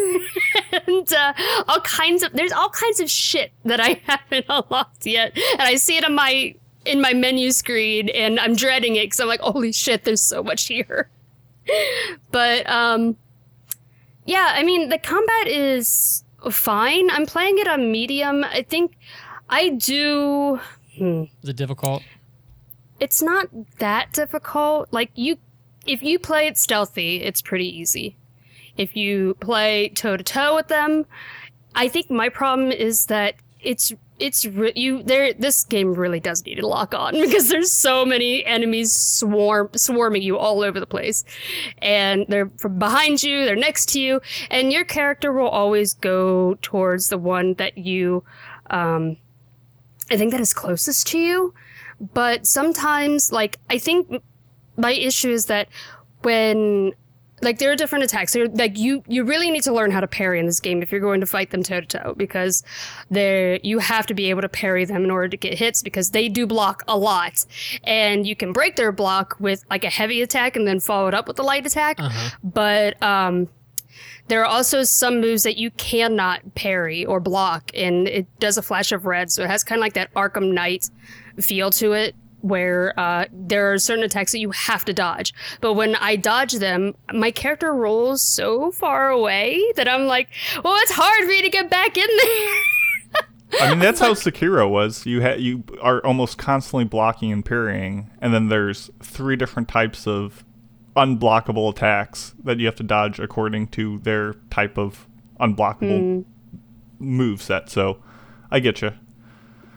and 0.87 1.13
uh, 1.13 1.33
all 1.67 1.81
kinds 1.81 2.23
of 2.23 2.31
there's 2.33 2.53
all 2.53 2.69
kinds 2.69 2.99
of 2.99 3.09
shit 3.09 3.51
that 3.65 3.81
i 3.81 3.99
haven't 4.07 4.45
unlocked 4.47 5.05
yet 5.05 5.35
and 5.35 5.63
i 5.63 5.75
see 5.75 5.97
it 5.97 6.05
on 6.05 6.15
my 6.15 6.55
in 6.85 7.01
my 7.01 7.13
menu 7.13 7.51
screen 7.51 8.09
and 8.09 8.39
i'm 8.39 8.55
dreading 8.55 8.95
it 8.95 9.05
because 9.05 9.19
i'm 9.19 9.27
like 9.27 9.41
holy 9.41 9.71
shit 9.71 10.05
there's 10.05 10.21
so 10.21 10.41
much 10.41 10.67
here 10.67 11.09
but 12.31 12.69
um 12.69 13.17
yeah, 14.25 14.53
I 14.55 14.63
mean, 14.63 14.89
the 14.89 14.97
combat 14.97 15.47
is 15.47 16.23
fine. 16.49 17.09
I'm 17.11 17.25
playing 17.25 17.57
it 17.57 17.67
on 17.67 17.91
medium. 17.91 18.43
I 18.43 18.61
think 18.61 18.97
I 19.49 19.69
do. 19.69 20.59
Hmm. 20.97 21.23
Is 21.41 21.49
it 21.49 21.55
difficult? 21.55 22.03
It's 22.99 23.21
not 23.21 23.47
that 23.79 24.13
difficult. 24.13 24.89
Like, 24.91 25.11
you, 25.15 25.37
if 25.85 26.03
you 26.03 26.19
play 26.19 26.47
it 26.47 26.57
stealthy, 26.57 27.21
it's 27.21 27.41
pretty 27.41 27.67
easy. 27.67 28.17
If 28.77 28.95
you 28.95 29.35
play 29.39 29.89
toe 29.89 30.17
to 30.17 30.23
toe 30.23 30.55
with 30.55 30.67
them, 30.67 31.05
I 31.75 31.87
think 31.87 32.09
my 32.09 32.29
problem 32.29 32.71
is 32.71 33.07
that 33.07 33.35
it's 33.61 33.93
it's 34.19 34.45
re- 34.45 34.73
you 34.75 35.01
there 35.03 35.33
this 35.33 35.63
game 35.63 35.93
really 35.93 36.19
does 36.19 36.45
need 36.45 36.55
to 36.55 36.67
lock 36.67 36.93
on 36.93 37.13
because 37.21 37.49
there's 37.49 37.71
so 37.71 38.05
many 38.05 38.45
enemies 38.45 38.91
swarm 38.91 39.69
swarming 39.75 40.21
you 40.21 40.37
all 40.37 40.63
over 40.63 40.79
the 40.79 40.85
place 40.85 41.23
and 41.79 42.25
they're 42.29 42.49
from 42.57 42.77
behind 42.77 43.23
you 43.23 43.45
they're 43.45 43.55
next 43.55 43.89
to 43.89 43.99
you 43.99 44.21
and 44.51 44.71
your 44.71 44.85
character 44.85 45.31
will 45.31 45.47
always 45.47 45.93
go 45.93 46.55
towards 46.61 47.09
the 47.09 47.17
one 47.17 47.53
that 47.55 47.77
you 47.77 48.23
um 48.69 49.17
i 50.11 50.17
think 50.17 50.31
that 50.31 50.41
is 50.41 50.53
closest 50.53 51.07
to 51.07 51.17
you 51.17 51.53
but 52.13 52.45
sometimes 52.45 53.31
like 53.31 53.57
i 53.69 53.77
think 53.77 54.21
my 54.77 54.91
issue 54.91 55.29
is 55.29 55.45
that 55.45 55.67
when 56.23 56.93
like 57.43 57.59
there 57.59 57.71
are 57.71 57.75
different 57.75 58.03
attacks. 58.03 58.33
There, 58.33 58.47
like 58.47 58.77
you, 58.77 59.03
you 59.07 59.23
really 59.23 59.51
need 59.51 59.63
to 59.63 59.73
learn 59.73 59.91
how 59.91 59.99
to 59.99 60.07
parry 60.07 60.39
in 60.39 60.45
this 60.45 60.59
game 60.59 60.81
if 60.81 60.91
you're 60.91 61.01
going 61.01 61.19
to 61.19 61.25
fight 61.25 61.51
them 61.51 61.61
toe 61.61 61.81
to 61.81 61.85
toe 61.85 62.13
because 62.15 62.63
there 63.09 63.59
you 63.63 63.79
have 63.79 64.05
to 64.07 64.13
be 64.13 64.29
able 64.29 64.41
to 64.41 64.49
parry 64.49 64.85
them 64.85 65.03
in 65.03 65.11
order 65.11 65.27
to 65.27 65.37
get 65.37 65.57
hits 65.57 65.83
because 65.83 66.11
they 66.11 66.29
do 66.29 66.47
block 66.47 66.83
a 66.87 66.97
lot, 66.97 67.45
and 67.83 68.25
you 68.25 68.35
can 68.35 68.53
break 68.53 68.75
their 68.75 68.91
block 68.91 69.35
with 69.39 69.63
like 69.69 69.83
a 69.83 69.89
heavy 69.89 70.21
attack 70.21 70.55
and 70.55 70.67
then 70.67 70.79
follow 70.79 71.07
it 71.07 71.13
up 71.13 71.27
with 71.27 71.37
a 71.39 71.43
light 71.43 71.65
attack. 71.65 71.99
But 72.43 73.01
um, 73.03 73.49
there 74.27 74.41
are 74.41 74.47
also 74.47 74.83
some 74.83 75.19
moves 75.19 75.43
that 75.43 75.57
you 75.57 75.71
cannot 75.71 76.55
parry 76.55 77.05
or 77.05 77.19
block, 77.19 77.71
and 77.73 78.07
it 78.07 78.27
does 78.39 78.57
a 78.57 78.61
flash 78.61 78.91
of 78.91 79.05
red, 79.05 79.31
so 79.31 79.43
it 79.43 79.49
has 79.49 79.63
kind 79.63 79.79
of 79.79 79.81
like 79.81 79.93
that 79.93 80.13
Arkham 80.13 80.53
Knight 80.53 80.89
feel 81.39 81.69
to 81.71 81.93
it 81.93 82.15
where 82.43 82.93
uh, 82.99 83.25
there 83.31 83.71
are 83.71 83.79
certain 83.79 84.03
attacks 84.03 84.33
that 84.33 84.39
you 84.39 84.51
have 84.51 84.83
to 84.83 84.93
dodge. 84.93 85.33
But 85.61 85.73
when 85.73 85.95
I 85.95 86.17
dodge 86.17 86.53
them, 86.53 86.93
my 87.13 87.31
character 87.31 87.73
rolls 87.73 88.21
so 88.21 88.69
far 88.71 89.09
away 89.09 89.63
that 89.77 89.87
I'm 89.87 90.07
like, 90.07 90.27
well, 90.61 90.75
it's 90.81 90.91
hard 90.91 91.23
for 91.23 91.29
me 91.29 91.41
to 91.41 91.49
get 91.49 91.69
back 91.69 91.97
in 91.97 92.07
there. 92.21 93.61
I 93.61 93.69
mean, 93.69 93.79
that's 93.79 94.01
how 94.01 94.13
Sekiro 94.13 94.69
was. 94.69 95.05
You 95.05 95.21
ha- 95.21 95.37
you 95.37 95.63
are 95.81 96.05
almost 96.05 96.37
constantly 96.37 96.83
blocking 96.83 97.31
and 97.31 97.45
parrying, 97.45 98.09
and 98.19 98.33
then 98.33 98.49
there's 98.49 98.89
three 99.01 99.37
different 99.37 99.69
types 99.69 100.05
of 100.05 100.43
unblockable 100.97 101.71
attacks 101.71 102.35
that 102.43 102.59
you 102.59 102.65
have 102.65 102.75
to 102.75 102.83
dodge 102.83 103.19
according 103.19 103.67
to 103.67 103.99
their 103.99 104.33
type 104.49 104.77
of 104.77 105.07
unblockable 105.39 106.25
move 106.99 107.41
set. 107.41 107.69
So, 107.69 107.99
I 108.51 108.59
get 108.59 108.81
you. 108.81 108.91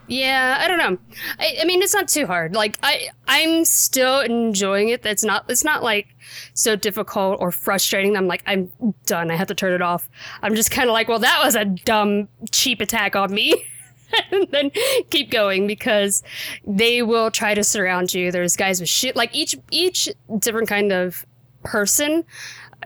Yeah, 0.08 0.58
I 0.60 0.68
don't 0.68 0.78
know. 0.78 0.98
I, 1.38 1.58
I 1.62 1.64
mean, 1.64 1.82
it's 1.82 1.94
not 1.94 2.08
too 2.08 2.26
hard. 2.26 2.54
Like 2.54 2.78
I, 2.82 3.08
I'm 3.26 3.64
still 3.64 4.20
enjoying 4.20 4.88
it. 4.90 5.02
That's 5.02 5.25
not. 5.25 5.44
It's 5.48 5.64
not 5.64 5.82
like 5.82 6.08
so 6.54 6.76
difficult 6.76 7.38
or 7.40 7.50
frustrating. 7.50 8.16
I'm 8.16 8.26
like, 8.26 8.42
I'm 8.46 8.70
done. 9.06 9.30
I 9.30 9.36
have 9.36 9.48
to 9.48 9.54
turn 9.54 9.72
it 9.72 9.82
off. 9.82 10.08
I'm 10.42 10.54
just 10.54 10.70
kind 10.70 10.88
of 10.88 10.92
like, 10.92 11.08
well, 11.08 11.18
that 11.18 11.40
was 11.44 11.56
a 11.56 11.64
dumb, 11.64 12.28
cheap 12.52 12.80
attack 12.80 13.16
on 13.16 13.34
me. 13.34 13.64
and 14.30 14.46
then 14.50 14.70
keep 15.10 15.30
going 15.30 15.66
because 15.66 16.22
they 16.64 17.02
will 17.02 17.30
try 17.30 17.54
to 17.54 17.64
surround 17.64 18.14
you. 18.14 18.30
There's 18.30 18.56
guys 18.56 18.80
with 18.80 18.88
shit. 18.88 19.16
Like 19.16 19.34
each 19.34 19.56
each 19.70 20.08
different 20.38 20.68
kind 20.68 20.92
of 20.92 21.26
person 21.64 22.25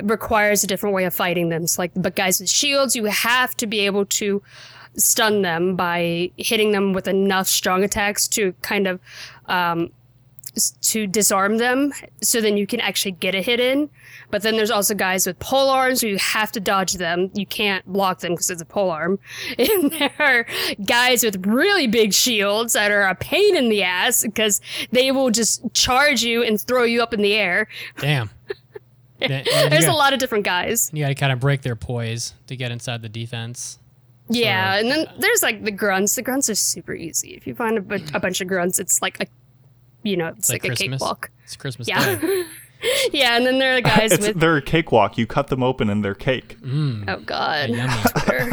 requires 0.02 0.64
a 0.64 0.66
different 0.66 0.94
way 0.94 1.04
of 1.04 1.14
fighting 1.14 1.50
them. 1.50 1.66
So 1.66 1.82
like, 1.82 1.92
but 1.94 2.16
guys 2.16 2.40
with 2.40 2.48
shields, 2.48 2.96
you 2.96 3.04
have 3.04 3.54
to 3.58 3.66
be 3.66 3.80
able 3.80 4.06
to 4.06 4.42
stun 4.97 5.42
them 5.42 5.76
by 5.76 6.30
hitting 6.37 6.73
them 6.73 6.92
with 6.92 7.09
enough 7.09 7.47
strong 7.47 7.85
attacks 7.85 8.26
to 8.28 8.52
kind 8.62 8.87
of 8.87 9.00
um, 9.47 9.90
to 10.82 11.06
disarm 11.06 11.59
them 11.59 11.92
so 12.23 12.40
then 12.40 12.56
you 12.56 12.66
can 12.66 12.80
actually 12.80 13.12
get 13.12 13.35
a 13.35 13.40
hit 13.42 13.61
in. 13.61 13.88
But 14.30 14.42
then 14.42 14.56
there's 14.56 14.70
also 14.70 14.94
guys 14.94 15.26
with 15.26 15.38
pole 15.38 15.68
arms 15.70 16.02
where 16.02 16.11
you 16.11 16.18
have 16.18 16.52
to 16.52 16.61
dodge 16.61 16.94
them. 16.94 17.30
You 17.35 17.47
can't 17.47 17.85
block 17.87 18.20
them 18.20 18.32
because 18.32 18.50
it's 18.50 18.62
a 18.62 18.66
pole 18.66 18.90
arm. 18.90 19.18
And 19.59 19.92
there 19.92 20.12
are 20.18 20.47
guys 20.85 21.23
with 21.23 21.47
really 21.47 21.87
big 21.87 22.12
shields 22.12 22.73
that 22.73 22.90
are 22.90 23.02
a 23.02 23.14
pain 23.14 23.56
in 23.56 23.68
the 23.68 23.82
ass 23.82 24.23
because 24.23 24.61
they 24.90 25.11
will 25.12 25.30
just 25.30 25.62
charge 25.75 26.23
you 26.23 26.42
and 26.42 26.61
throw 26.61 26.85
you 26.85 27.02
up 27.02 27.12
in 27.14 27.23
the 27.23 27.35
air. 27.35 27.68
Damn. 27.99 28.30
Th- 29.20 29.47
and 29.47 29.47
you 29.47 29.70
there's 29.70 29.85
a 29.85 29.92
lot 29.92 30.12
of 30.12 30.18
different 30.18 30.44
guys. 30.44 30.90
You 30.94 31.04
got 31.04 31.09
to 31.09 31.14
kind 31.14 31.32
of 31.32 31.40
break 31.40 31.62
their 31.62 31.76
poise 31.76 32.35
to 32.47 32.56
get 32.56 32.70
inside 32.70 33.02
the 33.02 33.09
defense. 33.09 33.78
Yeah, 34.30 34.75
So, 34.75 34.80
and 34.80 34.90
then 34.90 35.06
there's 35.18 35.42
like 35.42 35.64
the 35.64 35.70
grunts. 35.72 36.14
The 36.14 36.22
grunts 36.22 36.49
are 36.49 36.54
super 36.54 36.94
easy. 36.94 37.30
If 37.34 37.46
you 37.46 37.54
find 37.54 37.76
a, 37.76 37.80
bu- 37.80 38.04
a 38.14 38.20
bunch 38.20 38.40
of 38.40 38.49
grunts, 38.49 38.78
it's 38.78 39.02
like 39.02 39.20
a, 39.20 39.26
you 40.02 40.16
know, 40.16 40.28
it's, 40.28 40.50
like, 40.50 40.64
a 40.64 40.75
cakewalk. 40.75 41.30
It's 41.44 41.56
Christmas 41.56 41.88
Yeah, 41.88 42.16
Day. 42.16 42.44
yeah, 43.12 43.37
and 43.37 43.44
then 43.44 43.58
there 43.58 43.76
are 43.76 43.80
guys 43.80 44.12
It's 44.12 44.26
with 44.28 44.40
they're 44.40 44.56
a 44.56 44.62
cakewalk. 44.62 45.18
You 45.18 45.26
cut 45.26 45.49
them 45.49 45.62
open 45.62 45.90
and 45.90 46.04
they're 46.04 46.14
cake. 46.14 46.56
oh 46.64 47.20
god, 47.26 47.70
Yummy. 47.70 48.52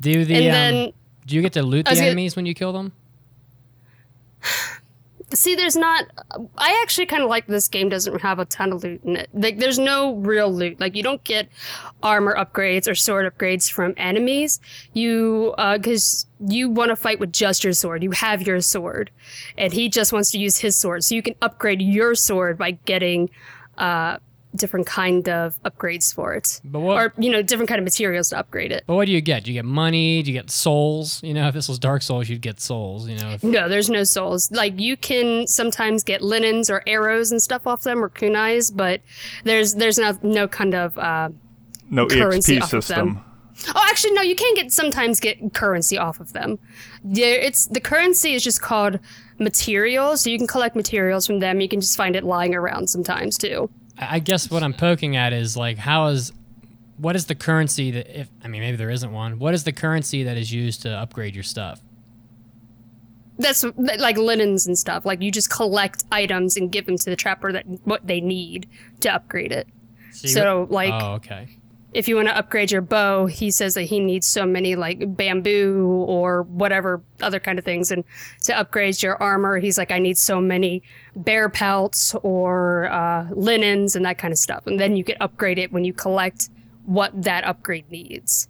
Do 0.00 0.24
the 0.24 0.34
and 0.34 0.44
um, 0.46 0.50
then 0.52 0.92
do 1.26 1.34
you 1.36 1.42
get 1.42 1.52
to 1.54 1.62
loot 1.62 1.84
the 1.84 1.90
was 1.90 1.98
gonna- 1.98 2.06
enemies 2.10 2.36
when 2.36 2.46
you 2.46 2.54
kill 2.54 2.72
them? 2.72 2.92
See, 5.34 5.54
there's 5.54 5.76
not. 5.76 6.06
I 6.58 6.80
actually 6.82 7.06
kind 7.06 7.22
of 7.22 7.28
like 7.28 7.46
this 7.46 7.68
game 7.68 7.88
doesn't 7.88 8.20
have 8.20 8.38
a 8.38 8.44
ton 8.44 8.72
of 8.72 8.82
loot 8.82 9.02
in 9.04 9.16
it. 9.16 9.28
Like, 9.32 9.58
there's 9.58 9.78
no 9.78 10.14
real 10.16 10.52
loot. 10.52 10.80
Like, 10.80 10.96
you 10.96 11.02
don't 11.02 11.22
get 11.24 11.48
armor 12.02 12.34
upgrades 12.36 12.88
or 12.88 12.94
sword 12.94 13.32
upgrades 13.32 13.70
from 13.70 13.94
enemies. 13.96 14.60
You, 14.92 15.54
because 15.56 16.26
you 16.46 16.70
want 16.70 16.90
to 16.90 16.96
fight 16.96 17.20
with 17.20 17.32
just 17.32 17.64
your 17.64 17.72
sword. 17.72 18.02
You 18.02 18.10
have 18.12 18.42
your 18.42 18.60
sword, 18.60 19.10
and 19.58 19.72
he 19.72 19.88
just 19.88 20.12
wants 20.12 20.30
to 20.32 20.38
use 20.38 20.58
his 20.58 20.76
sword. 20.76 21.04
So 21.04 21.14
you 21.14 21.22
can 21.22 21.34
upgrade 21.42 21.82
your 21.82 22.14
sword 22.14 22.58
by 22.58 22.72
getting, 22.72 23.30
uh, 23.78 24.18
different 24.56 24.86
kind 24.86 25.28
of 25.28 25.58
upgrades 25.62 26.12
for 26.14 26.34
it, 26.34 26.60
But 26.64 26.80
what- 26.80 26.96
or 26.96 27.14
you 27.18 27.30
know, 27.30 27.40
different 27.42 27.68
kind 27.68 27.78
of 27.78 27.84
materials 27.84 28.30
to 28.30 28.38
upgrade 28.38 28.72
it. 28.72 28.82
But 28.86 28.96
what 28.96 29.06
do 29.06 29.12
you 29.12 29.20
get? 29.20 29.44
Do 29.44 29.52
you 29.52 29.58
get 29.58 29.64
money? 29.64 30.22
Do 30.22 30.32
you 30.32 30.38
get 30.38 30.50
souls? 30.50 31.22
You 31.22 31.34
know, 31.34 31.46
if 31.48 31.54
this 31.54 31.68
was 31.68 31.78
Dark 31.78 32.02
Souls, 32.02 32.28
you'd 32.28 32.40
get 32.42 32.60
souls. 32.60 33.08
You 33.08 33.16
know, 33.16 33.30
if, 33.30 33.44
No, 33.44 33.68
there's 33.68 33.88
no 33.90 34.02
souls. 34.04 34.50
Like 34.50 34.78
you 34.80 34.96
can 34.96 35.46
sometimes 35.46 36.02
get 36.02 36.20
linens 36.22 36.68
or 36.68 36.82
arrows 36.86 37.30
and 37.30 37.40
stuff 37.40 37.66
off 37.66 37.82
them 37.84 38.02
or 38.02 38.08
kunais, 38.10 38.74
but 38.74 39.00
there's 39.44 39.74
there's 39.74 39.98
no 39.98 40.18
no 40.22 40.48
kind 40.48 40.74
of 40.74 40.98
uh, 40.98 41.28
No 41.88 42.06
Currency 42.06 42.56
EXP 42.56 42.62
off 42.62 42.64
of 42.64 42.70
them. 42.70 42.82
system. 42.82 43.24
Oh, 43.76 43.86
actually, 43.90 44.12
no. 44.12 44.22
You 44.22 44.34
can 44.36 44.54
get 44.54 44.72
sometimes 44.72 45.20
get 45.20 45.52
currency 45.52 45.98
off 45.98 46.18
of 46.18 46.32
them. 46.32 46.58
There, 47.04 47.38
it's 47.38 47.66
the 47.66 47.80
currency 47.80 48.32
is 48.34 48.42
just 48.42 48.62
called 48.62 48.98
materials, 49.38 50.22
so 50.22 50.30
you 50.30 50.38
can 50.38 50.46
collect 50.46 50.74
materials 50.76 51.26
from 51.26 51.40
them. 51.40 51.60
You 51.60 51.68
can 51.68 51.80
just 51.80 51.96
find 51.96 52.16
it 52.16 52.24
lying 52.24 52.54
around 52.54 52.88
sometimes 52.88 53.36
too. 53.36 53.68
I 54.00 54.18
guess 54.18 54.50
what 54.50 54.62
I'm 54.62 54.72
poking 54.74 55.16
at 55.16 55.32
is 55.32 55.56
like, 55.56 55.76
how 55.78 56.06
is 56.08 56.32
what 56.96 57.16
is 57.16 57.26
the 57.26 57.34
currency 57.34 57.90
that 57.92 58.18
if 58.20 58.28
I 58.44 58.48
mean 58.48 58.60
maybe 58.62 58.76
there 58.76 58.90
isn't 58.90 59.12
one. 59.12 59.38
What 59.38 59.54
is 59.54 59.64
the 59.64 59.72
currency 59.72 60.22
that 60.24 60.36
is 60.36 60.52
used 60.52 60.82
to 60.82 60.90
upgrade 60.90 61.34
your 61.34 61.44
stuff? 61.44 61.80
That's 63.38 63.64
like 63.76 64.18
linens 64.18 64.66
and 64.66 64.76
stuff. 64.76 65.06
Like 65.06 65.22
you 65.22 65.30
just 65.32 65.50
collect 65.50 66.04
items 66.12 66.56
and 66.58 66.70
give 66.70 66.84
them 66.86 66.96
to 66.98 67.08
the 67.10 67.16
trapper 67.16 67.52
that 67.52 67.64
what 67.84 68.06
they 68.06 68.20
need 68.20 68.68
to 69.00 69.14
upgrade 69.14 69.50
it. 69.52 69.66
you- 70.22 70.28
So, 70.28 70.66
like- 70.70 70.92
oh, 70.92 71.12
okay. 71.14 71.48
If 71.92 72.06
you 72.06 72.14
want 72.16 72.28
to 72.28 72.36
upgrade 72.36 72.70
your 72.70 72.82
bow, 72.82 73.26
he 73.26 73.50
says 73.50 73.74
that 73.74 73.82
he 73.82 73.98
needs 73.98 74.26
so 74.26 74.46
many 74.46 74.76
like 74.76 75.16
bamboo 75.16 76.04
or 76.06 76.42
whatever 76.44 77.02
other 77.20 77.40
kind 77.40 77.58
of 77.58 77.64
things. 77.64 77.90
And 77.90 78.04
to 78.44 78.56
upgrade 78.56 79.02
your 79.02 79.20
armor, 79.22 79.58
he's 79.58 79.76
like, 79.76 79.90
I 79.90 79.98
need 79.98 80.16
so 80.16 80.40
many 80.40 80.82
bear 81.16 81.48
pelts 81.48 82.14
or 82.22 82.86
uh, 82.92 83.26
linens 83.32 83.96
and 83.96 84.04
that 84.04 84.18
kind 84.18 84.32
of 84.32 84.38
stuff. 84.38 84.66
And 84.66 84.78
then 84.78 84.94
you 84.96 85.02
can 85.04 85.16
upgrade 85.20 85.58
it 85.58 85.72
when 85.72 85.84
you 85.84 85.92
collect 85.92 86.48
what 86.84 87.10
that 87.22 87.44
upgrade 87.44 87.90
needs. 87.90 88.48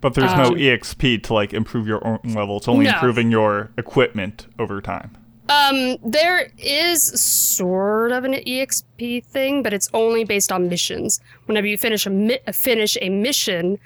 But 0.00 0.14
there's 0.14 0.32
no 0.34 0.48
Um, 0.48 0.54
EXP 0.54 1.22
to 1.24 1.34
like 1.34 1.52
improve 1.52 1.86
your 1.86 2.04
own 2.06 2.20
level. 2.24 2.58
It's 2.58 2.68
only 2.68 2.86
No. 2.86 2.92
improving 2.92 3.30
your 3.30 3.70
equipment 3.76 4.46
over 4.58 4.80
time. 4.80 5.16
Um, 5.48 5.96
there 6.04 6.50
is 6.58 7.04
sort 7.20 8.12
of 8.12 8.24
an 8.24 8.34
EXP 8.34 9.24
thing, 9.24 9.62
but 9.62 9.72
it's 9.72 9.88
only 9.94 10.24
based 10.24 10.52
on 10.52 10.68
missions. 10.68 11.20
Whenever 11.46 11.66
you 11.66 11.78
finish 11.78 12.06
a 12.06 12.10
mi- 12.10 12.40
finish 12.52 12.96
a 13.00 13.08
mission, 13.08 13.78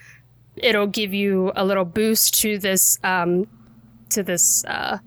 it'll 0.57 0.87
give 0.87 1.15
you 1.15 1.53
a 1.55 1.65
little 1.65 1.85
boost 1.85 2.41
to 2.41 2.59
this 2.59 2.99
um, 3.05 3.47
to 4.11 4.23
this 4.23 4.65
uh, 4.65 4.99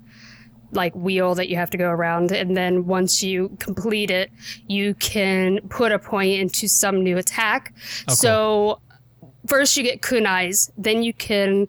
like 0.72 0.94
wheel 0.94 1.34
that 1.34 1.48
you 1.48 1.56
have 1.56 1.70
to 1.70 1.76
go 1.76 1.90
around, 1.90 2.32
and 2.32 2.56
then 2.56 2.86
once 2.86 3.22
you 3.22 3.54
complete 3.58 4.10
it, 4.10 4.30
you 4.66 4.94
can 4.94 5.60
put 5.68 5.92
a 5.92 5.98
point 5.98 6.40
into 6.40 6.68
some 6.68 7.02
new 7.02 7.18
attack. 7.18 7.74
cool. 8.06 8.16
So 8.16 8.80
first 9.46 9.76
you 9.76 9.82
get 9.82 10.00
kunais, 10.00 10.70
then 10.76 11.02
you 11.02 11.12
can 11.12 11.68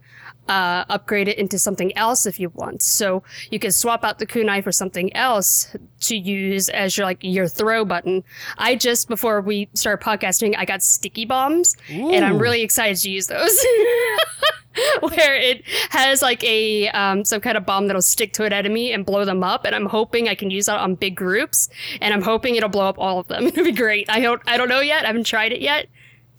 uh, 0.49 0.85
upgrade 0.89 1.27
it 1.27 1.37
into 1.37 1.59
something 1.59 1.95
else 1.97 2.25
if 2.25 2.39
you 2.39 2.49
want. 2.49 2.81
So 2.81 3.23
you 3.51 3.59
can 3.59 3.71
swap 3.71 4.03
out 4.03 4.19
the 4.19 4.25
kunai 4.25 4.63
for 4.63 4.71
something 4.71 5.15
else 5.15 5.75
to 6.01 6.15
use 6.15 6.69
as 6.69 6.97
your 6.97 7.05
like 7.05 7.19
your 7.21 7.47
throw 7.47 7.85
button. 7.85 8.23
I 8.57 8.75
just 8.75 9.07
before 9.07 9.41
we 9.41 9.69
started 9.73 10.03
podcasting, 10.03 10.55
I 10.57 10.65
got 10.65 10.83
sticky 10.83 11.25
bombs, 11.25 11.75
and 11.89 12.25
I'm 12.25 12.37
really 12.39 12.61
excited 12.61 12.97
to 12.97 13.09
use 13.09 13.27
those. 13.27 13.65
Where 14.99 15.35
it 15.35 15.63
has 15.89 16.21
like 16.21 16.43
a 16.43 16.87
um, 16.89 17.25
some 17.25 17.41
kind 17.41 17.57
of 17.57 17.65
bomb 17.65 17.87
that'll 17.87 18.01
stick 18.01 18.33
to 18.33 18.43
an 18.43 18.53
enemy 18.53 18.93
and 18.93 19.05
blow 19.05 19.25
them 19.25 19.43
up, 19.43 19.65
and 19.65 19.73
I'm 19.73 19.87
hoping 19.87 20.29
I 20.29 20.35
can 20.35 20.51
use 20.51 20.67
that 20.67 20.79
on 20.79 20.93
big 20.93 21.15
groups, 21.15 21.67
and 21.99 22.13
I'm 22.13 22.21
hoping 22.21 22.55
it'll 22.55 22.69
blow 22.69 22.87
up 22.87 22.99
all 22.99 23.17
of 23.17 23.27
them. 23.27 23.47
It'll 23.47 23.65
be 23.65 23.71
great. 23.71 24.07
I 24.07 24.19
don't 24.19 24.41
I 24.45 24.55
don't 24.55 24.69
know 24.69 24.81
yet. 24.81 25.03
I 25.03 25.07
haven't 25.07 25.25
tried 25.25 25.51
it 25.51 25.61
yet. 25.61 25.87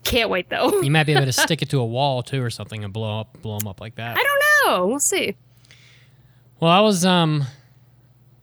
Can't 0.05 0.31
wait 0.31 0.49
though. 0.49 0.81
You 0.81 0.91
might 0.91 1.05
be 1.05 1.13
able 1.13 1.27
to 1.27 1.33
stick 1.45 1.63
it 1.63 1.71
to 1.71 1.81
a 1.81 1.87
wall 1.87 2.23
too 2.23 2.43
or 2.43 2.51
something 2.51 2.85
and 2.85 2.93
blow 2.93 3.21
up 3.21 3.41
blow 3.43 3.59
them 3.59 3.69
up 3.69 3.81
like 3.81 3.97
that. 3.97 4.17
I 4.17 4.23
don't 4.23 4.43
know. 4.79 4.87
We'll 4.87 5.01
see. 5.01 5.37
Well, 6.61 6.71
I 6.71 6.81
was 6.81 7.05
um 7.05 7.45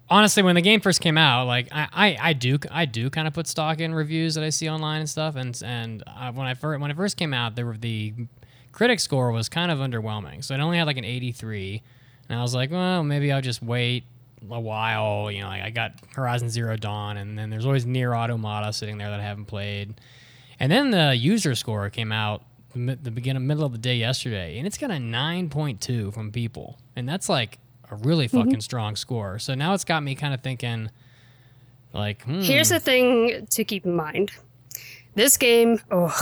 honestly 0.09 0.43
when 0.43 0.55
the 0.55 0.61
game 0.61 0.81
first 0.81 1.01
came 1.01 1.17
out, 1.17 1.45
like 1.47 1.67
I 1.71 1.87
I, 1.91 2.17
I 2.29 2.33
do 2.33 2.59
I 2.71 2.85
do 2.85 3.09
kind 3.09 3.27
of 3.27 3.33
put 3.33 3.47
stock 3.47 3.79
in 3.79 3.93
reviews 3.93 4.35
that 4.35 4.43
I 4.43 4.49
see 4.49 4.69
online 4.69 4.99
and 4.99 5.09
stuff, 5.09 5.35
and 5.35 5.59
and 5.65 6.03
uh, 6.07 6.31
when 6.31 6.47
I 6.47 6.53
first 6.53 6.79
when 6.81 6.91
it 6.91 6.97
first 6.97 7.17
came 7.17 7.33
out, 7.33 7.55
there 7.55 7.65
were 7.65 7.77
the 7.77 8.13
critic 8.71 8.99
score 8.99 9.31
was 9.31 9.49
kind 9.49 9.71
of 9.71 9.79
underwhelming, 9.79 10.43
so 10.43 10.53
it 10.53 10.59
only 10.59 10.77
had 10.77 10.85
like 10.85 10.97
an 10.97 11.05
83, 11.05 11.81
and 12.29 12.39
I 12.39 12.41
was 12.41 12.53
like, 12.53 12.71
well, 12.71 13.03
maybe 13.03 13.31
I'll 13.31 13.41
just 13.41 13.61
wait 13.63 14.03
a 14.51 14.59
while. 14.59 15.31
You 15.31 15.41
know, 15.41 15.47
like 15.47 15.61
I 15.63 15.69
got 15.69 15.93
Horizon 16.13 16.49
Zero 16.49 16.75
Dawn, 16.77 17.17
and 17.17 17.37
then 17.37 17.49
there's 17.49 17.65
always 17.65 17.85
Nier 17.85 18.13
Automata 18.13 18.73
sitting 18.73 18.97
there 18.97 19.09
that 19.09 19.19
I 19.19 19.23
haven't 19.23 19.45
played, 19.45 19.99
and 20.59 20.71
then 20.71 20.91
the 20.91 21.15
user 21.15 21.55
score 21.55 21.89
came 21.89 22.11
out 22.11 22.43
the, 22.75 23.11
beginning 23.11 23.47
middle 23.47 23.65
of 23.65 23.71
the 23.71 23.77
day 23.77 23.95
yesterday, 23.95 24.57
and 24.57 24.67
it's 24.67 24.77
got 24.77 24.91
a 24.91 24.95
9.2 24.95 26.13
from 26.13 26.31
people, 26.31 26.77
and 26.95 27.07
that's 27.07 27.29
like 27.29 27.57
a 27.89 27.95
really 27.95 28.27
fucking 28.27 28.61
strong 28.61 28.95
score. 28.95 29.39
So 29.39 29.55
now 29.55 29.73
it's 29.73 29.85
got 29.85 30.03
me 30.03 30.15
kind 30.15 30.33
of 30.33 30.41
thinking, 30.41 30.89
like, 31.93 32.23
hmm, 32.23 32.41
Here's 32.41 32.69
the 32.69 32.79
thing 32.79 33.47
to 33.51 33.63
keep 33.63 33.85
in 33.85 33.95
mind. 33.95 34.31
This 35.13 35.37
game, 35.37 35.79
oh, 35.91 36.13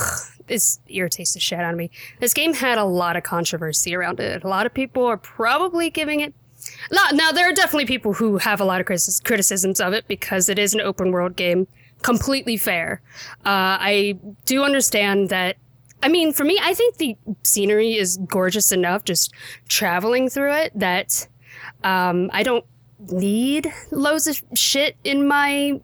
this 0.47 0.79
irritates 0.87 1.33
the 1.33 1.39
shit 1.39 1.59
out 1.59 1.71
of 1.71 1.77
me. 1.77 1.89
This 2.19 2.33
game 2.33 2.53
had 2.53 2.77
a 2.77 2.85
lot 2.85 3.15
of 3.15 3.23
controversy 3.23 3.95
around 3.95 4.19
it. 4.19 4.43
A 4.43 4.47
lot 4.47 4.65
of 4.65 4.73
people 4.73 5.05
are 5.05 5.17
probably 5.17 5.89
giving 5.89 6.19
it. 6.19 6.33
Now, 6.91 7.07
now 7.11 7.31
there 7.31 7.49
are 7.49 7.53
definitely 7.53 7.85
people 7.85 8.13
who 8.13 8.37
have 8.37 8.61
a 8.61 8.65
lot 8.65 8.79
of 8.79 8.85
criticisms 8.85 9.81
of 9.81 9.93
it 9.93 10.07
because 10.07 10.47
it 10.49 10.59
is 10.59 10.73
an 10.73 10.81
open 10.81 11.11
world 11.11 11.35
game. 11.35 11.67
Completely 12.03 12.57
fair. 12.57 13.01
Uh, 13.45 13.79
I 13.79 14.19
do 14.45 14.63
understand 14.63 15.29
that. 15.29 15.57
I 16.03 16.09
mean, 16.09 16.33
for 16.33 16.43
me, 16.43 16.59
I 16.61 16.73
think 16.73 16.97
the 16.97 17.15
scenery 17.43 17.95
is 17.95 18.17
gorgeous 18.27 18.71
enough 18.71 19.05
just 19.05 19.33
traveling 19.69 20.29
through 20.29 20.53
it 20.53 20.71
that 20.75 21.27
um, 21.83 22.29
I 22.33 22.43
don't 22.43 22.65
need 23.11 23.71
loads 23.91 24.27
of 24.27 24.43
shit 24.53 24.97
in 25.03 25.27
my, 25.27 25.79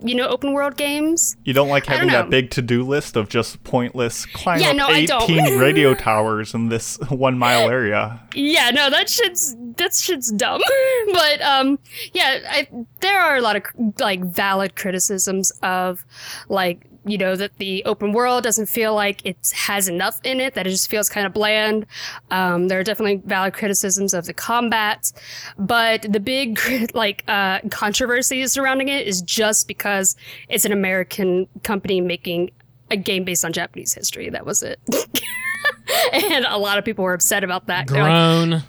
you 0.00 0.14
know, 0.14 0.28
open 0.28 0.52
world 0.52 0.76
games. 0.76 1.36
You 1.44 1.52
don't 1.52 1.68
like 1.68 1.88
I 1.88 1.96
don't 1.98 2.08
having 2.08 2.12
that 2.12 2.30
big 2.30 2.50
to-do 2.50 2.84
list 2.84 3.16
of 3.16 3.28
just 3.28 3.62
pointless 3.64 4.26
climb 4.26 4.60
Yeah, 4.60 4.70
up 4.70 4.76
no, 4.76 4.88
18 4.90 5.58
radio 5.58 5.94
towers 5.94 6.54
in 6.54 6.68
this 6.68 6.98
one 7.08 7.38
mile 7.38 7.68
area. 7.68 8.20
Yeah, 8.34 8.70
no, 8.70 8.90
that 8.90 9.08
shit's 9.08 9.56
that 9.76 9.94
shit's 9.94 10.30
dumb. 10.32 10.60
but 11.12 11.40
um, 11.42 11.78
yeah, 12.12 12.40
I, 12.48 12.68
there 13.00 13.20
are 13.20 13.36
a 13.36 13.40
lot 13.40 13.56
of 13.56 13.62
like 13.98 14.24
valid 14.24 14.76
criticisms 14.76 15.50
of 15.62 16.04
like 16.48 16.86
you 17.04 17.18
know 17.18 17.34
that 17.34 17.56
the 17.58 17.82
open 17.84 18.12
world 18.12 18.44
doesn't 18.44 18.66
feel 18.66 18.94
like 18.94 19.24
it 19.26 19.36
has 19.54 19.88
enough 19.88 20.20
in 20.24 20.40
it 20.40 20.54
that 20.54 20.66
it 20.66 20.70
just 20.70 20.88
feels 20.88 21.08
kind 21.08 21.26
of 21.26 21.32
bland 21.32 21.84
um, 22.30 22.68
there 22.68 22.78
are 22.78 22.84
definitely 22.84 23.20
valid 23.24 23.52
criticisms 23.54 24.14
of 24.14 24.26
the 24.26 24.32
combat 24.34 25.10
but 25.58 26.02
the 26.02 26.20
big 26.20 26.60
like 26.94 27.24
uh, 27.28 27.58
controversy 27.70 28.46
surrounding 28.46 28.88
it 28.88 29.06
is 29.06 29.20
just 29.22 29.66
because 29.66 30.16
it's 30.48 30.64
an 30.64 30.72
american 30.72 31.46
company 31.64 32.00
making 32.00 32.50
a 32.90 32.96
game 32.96 33.24
based 33.24 33.44
on 33.44 33.52
japanese 33.52 33.92
history 33.94 34.30
that 34.30 34.46
was 34.46 34.62
it 34.62 34.78
and 36.12 36.44
a 36.46 36.56
lot 36.58 36.78
of 36.78 36.84
people 36.84 37.02
were 37.04 37.14
upset 37.14 37.42
about 37.42 37.66
that 37.66 37.86
grown. 37.86 38.62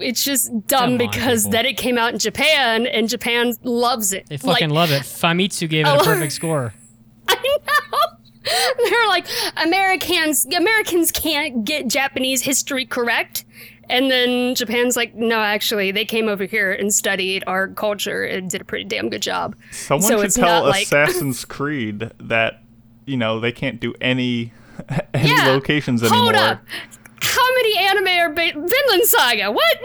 it's 0.00 0.24
just 0.24 0.50
dumb 0.66 0.92
on, 0.92 0.98
because 0.98 1.42
people. 1.42 1.52
then 1.52 1.66
it 1.66 1.76
came 1.76 1.96
out 1.98 2.12
in 2.12 2.18
Japan 2.18 2.86
and 2.86 3.08
Japan 3.08 3.54
loves 3.62 4.12
it. 4.12 4.26
They 4.26 4.36
fucking 4.36 4.70
like, 4.70 4.74
love 4.74 4.90
it. 4.90 5.02
Famitsu 5.02 5.68
gave 5.68 5.86
it 5.86 5.88
a 5.88 5.92
Oh. 6.00 6.04
perfect 6.04 6.32
score. 6.32 6.74
I. 8.46 8.74
They're 8.90 9.08
like 9.08 9.26
Americans. 9.64 10.46
Americans 10.46 11.12
can't 11.12 11.64
get 11.64 11.88
Japanese 11.88 12.42
history 12.42 12.84
correct, 12.86 13.44
and 13.88 14.10
then 14.10 14.54
Japan's 14.54 14.96
like, 14.96 15.14
no, 15.14 15.40
actually, 15.40 15.90
they 15.92 16.04
came 16.04 16.28
over 16.28 16.44
here 16.44 16.72
and 16.72 16.92
studied 16.92 17.44
our 17.46 17.68
culture 17.68 18.24
and 18.24 18.50
did 18.50 18.60
a 18.60 18.64
pretty 18.64 18.84
damn 18.84 19.08
good 19.10 19.22
job. 19.22 19.54
Someone 19.70 20.08
So 20.08 20.16
should 20.18 20.26
it's 20.26 20.34
tell 20.36 20.62
not 20.62 20.64
like- 20.70 20.84
Assassin's 20.86 21.44
Creed 21.46 22.10
that 22.18 22.62
you 23.06 23.16
know 23.16 23.40
they 23.40 23.52
can't 23.52 23.80
do 23.80 23.94
any 24.00 24.52
any 25.14 25.28
Yeah. 25.30 25.48
locations 25.48 26.02
anymore. 26.02 26.20
Hold 26.22 26.34
up. 26.36 26.60
How 27.20 27.54
many 27.54 27.78
anime 27.78 28.06
are 28.08 28.28
ba- 28.30 28.52
Vinland 28.68 29.04
Saga? 29.04 29.52
What? 29.52 29.78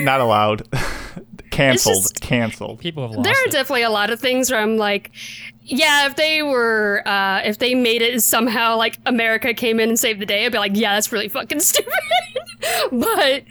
Not 0.00 0.20
allowed. 0.20 0.68
Cancelled. 1.50 2.02
just- 2.02 2.20
Cancelled. 2.20 2.78
People 2.78 3.02
have 3.04 3.16
lost 3.16 3.24
there 3.24 3.32
are 3.34 3.46
it. 3.48 3.52
definitely 3.52 3.82
a 3.82 3.90
lot 3.90 4.10
of 4.10 4.20
things 4.20 4.50
where 4.50 4.60
I'm 4.60 4.76
like, 4.76 5.10
yeah, 5.68 6.06
if 6.06 6.16
they 6.16 6.42
were, 6.42 7.02
uh, 7.06 7.42
if 7.44 7.58
they 7.58 7.74
made 7.74 8.00
it 8.00 8.22
somehow 8.22 8.76
like 8.76 8.98
America 9.04 9.52
came 9.52 9.78
in 9.80 9.90
and 9.90 9.98
saved 9.98 10.18
the 10.18 10.26
day, 10.26 10.46
I'd 10.46 10.52
be 10.52 10.58
like, 10.58 10.72
yeah, 10.74 10.94
that's 10.94 11.12
really 11.12 11.28
fucking 11.28 11.60
stupid. 11.60 11.92
but 12.90 13.44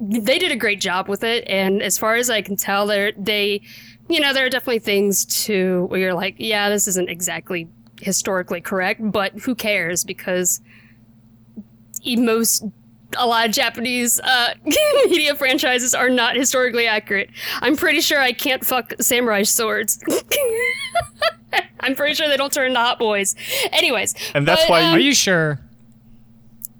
they 0.00 0.38
did 0.38 0.50
a 0.50 0.56
great 0.56 0.80
job 0.80 1.08
with 1.08 1.22
it, 1.22 1.44
and 1.46 1.80
as 1.80 1.96
far 1.96 2.16
as 2.16 2.28
I 2.28 2.42
can 2.42 2.56
tell, 2.56 2.86
they 2.86 3.12
they, 3.16 3.60
you 4.08 4.18
know, 4.18 4.34
there 4.34 4.44
are 4.44 4.50
definitely 4.50 4.80
things 4.80 5.24
to 5.44 5.84
where 5.86 6.00
you're 6.00 6.14
like, 6.14 6.34
yeah, 6.38 6.68
this 6.68 6.88
isn't 6.88 7.08
exactly 7.08 7.68
historically 8.00 8.60
correct, 8.60 9.00
but 9.00 9.32
who 9.40 9.54
cares 9.54 10.04
because 10.04 10.60
most 12.04 12.64
a 13.18 13.26
lot 13.26 13.46
of 13.46 13.52
Japanese 13.52 14.20
uh, 14.20 14.54
media 14.64 15.34
franchises 15.34 15.94
are 15.94 16.10
not 16.10 16.36
historically 16.36 16.86
accurate. 16.86 17.30
I'm 17.60 17.76
pretty 17.76 18.00
sure 18.00 18.20
I 18.20 18.32
can't 18.32 18.64
fuck 18.64 18.94
samurai 19.00 19.42
swords. 19.42 20.02
I'm 21.80 21.94
pretty 21.94 22.14
sure 22.14 22.28
they 22.28 22.36
don't 22.36 22.52
turn 22.52 22.68
into 22.68 22.80
hot 22.80 22.98
boys. 22.98 23.34
Anyways, 23.72 24.14
And 24.34 24.48
that's 24.48 24.62
but, 24.62 24.70
why 24.70 24.82
um, 24.84 24.94
Are 24.94 24.98
you 24.98 25.14
sure? 25.14 25.60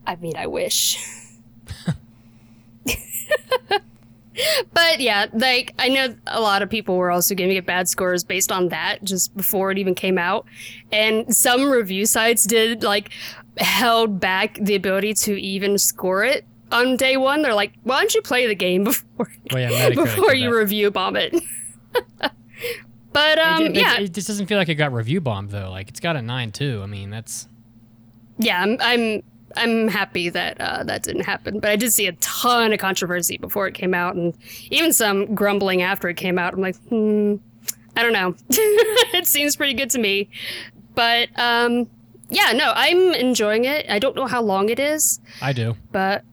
I 0.06 0.16
mean, 0.16 0.36
I 0.36 0.46
wish. 0.46 0.98
but 4.72 5.00
yeah, 5.00 5.26
like 5.32 5.74
I 5.78 5.88
know 5.88 6.14
a 6.26 6.40
lot 6.40 6.62
of 6.62 6.70
people 6.70 6.96
were 6.96 7.10
also 7.10 7.34
giving 7.34 7.56
it 7.56 7.66
bad 7.66 7.88
scores 7.88 8.24
based 8.24 8.50
on 8.50 8.68
that 8.68 9.04
just 9.04 9.36
before 9.36 9.70
it 9.70 9.78
even 9.78 9.94
came 9.94 10.18
out. 10.18 10.46
And 10.92 11.34
some 11.34 11.70
review 11.70 12.06
sites 12.06 12.44
did 12.44 12.82
like 12.82 13.10
held 13.58 14.20
back 14.20 14.58
the 14.60 14.74
ability 14.74 15.14
to 15.14 15.40
even 15.40 15.78
score 15.78 16.24
it 16.24 16.44
on 16.72 16.96
day 16.96 17.16
one. 17.16 17.42
They're 17.42 17.54
like, 17.54 17.72
why 17.82 17.98
don't 18.00 18.14
you 18.14 18.22
play 18.22 18.46
the 18.46 18.54
game 18.54 18.84
before 18.84 19.30
Well, 19.52 19.60
yeah, 19.70 19.90
before 19.90 20.34
you 20.34 20.50
that. 20.50 20.56
review 20.56 20.90
bomb 20.90 21.16
it? 21.16 21.34
but 23.12 23.38
um 23.38 23.62
it, 23.66 23.70
it- 23.70 23.76
yeah, 23.76 23.98
it 24.00 24.12
just 24.12 24.26
doesn't 24.26 24.46
feel 24.46 24.58
like 24.58 24.68
it 24.68 24.74
got 24.74 24.92
review 24.92 25.20
bombed 25.20 25.50
though. 25.50 25.70
Like 25.70 25.88
it's 25.88 26.00
got 26.00 26.16
a 26.16 26.22
nine 26.22 26.52
too. 26.52 26.80
I 26.82 26.86
mean, 26.86 27.10
that's 27.10 27.48
yeah, 28.38 28.60
I'm 28.60 28.76
I'm 28.80 29.22
I'm 29.56 29.86
happy 29.88 30.28
that 30.30 30.60
uh, 30.60 30.82
that 30.84 31.04
didn't 31.04 31.22
happen. 31.24 31.60
But 31.60 31.70
I 31.70 31.76
did 31.76 31.92
see 31.92 32.08
a 32.08 32.12
ton 32.14 32.72
of 32.72 32.80
controversy 32.80 33.36
before 33.38 33.68
it 33.68 33.74
came 33.74 33.94
out, 33.94 34.16
and 34.16 34.36
even 34.70 34.92
some 34.92 35.32
grumbling 35.36 35.82
after 35.82 36.08
it 36.08 36.16
came 36.16 36.38
out. 36.40 36.54
I'm 36.54 36.60
like, 36.60 36.74
hmm, 36.88 37.36
I 37.96 38.02
don't 38.02 38.12
know. 38.12 38.34
it 38.50 39.26
seems 39.28 39.54
pretty 39.54 39.74
good 39.74 39.90
to 39.90 40.00
me, 40.00 40.28
but 40.96 41.28
um, 41.38 41.88
yeah, 42.30 42.52
no, 42.52 42.72
I'm 42.74 43.14
enjoying 43.14 43.64
it. 43.64 43.86
I 43.88 43.98
don't 43.98 44.16
know 44.16 44.26
how 44.26 44.42
long 44.42 44.68
it 44.68 44.78
is, 44.78 45.20
I 45.40 45.52
do. 45.52 45.76
but 45.92 46.24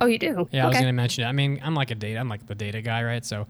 oh, 0.00 0.06
you 0.06 0.18
do? 0.18 0.48
Yeah, 0.50 0.64
I 0.64 0.68
was 0.68 0.78
gonna 0.78 0.92
mention 0.92 1.24
it. 1.24 1.26
I 1.26 1.32
mean, 1.32 1.60
I'm 1.62 1.74
like 1.74 1.90
a 1.90 1.94
data. 1.94 2.18
I'm 2.18 2.28
like 2.28 2.46
the 2.46 2.54
data 2.54 2.82
guy, 2.82 3.02
right? 3.02 3.24
So, 3.24 3.46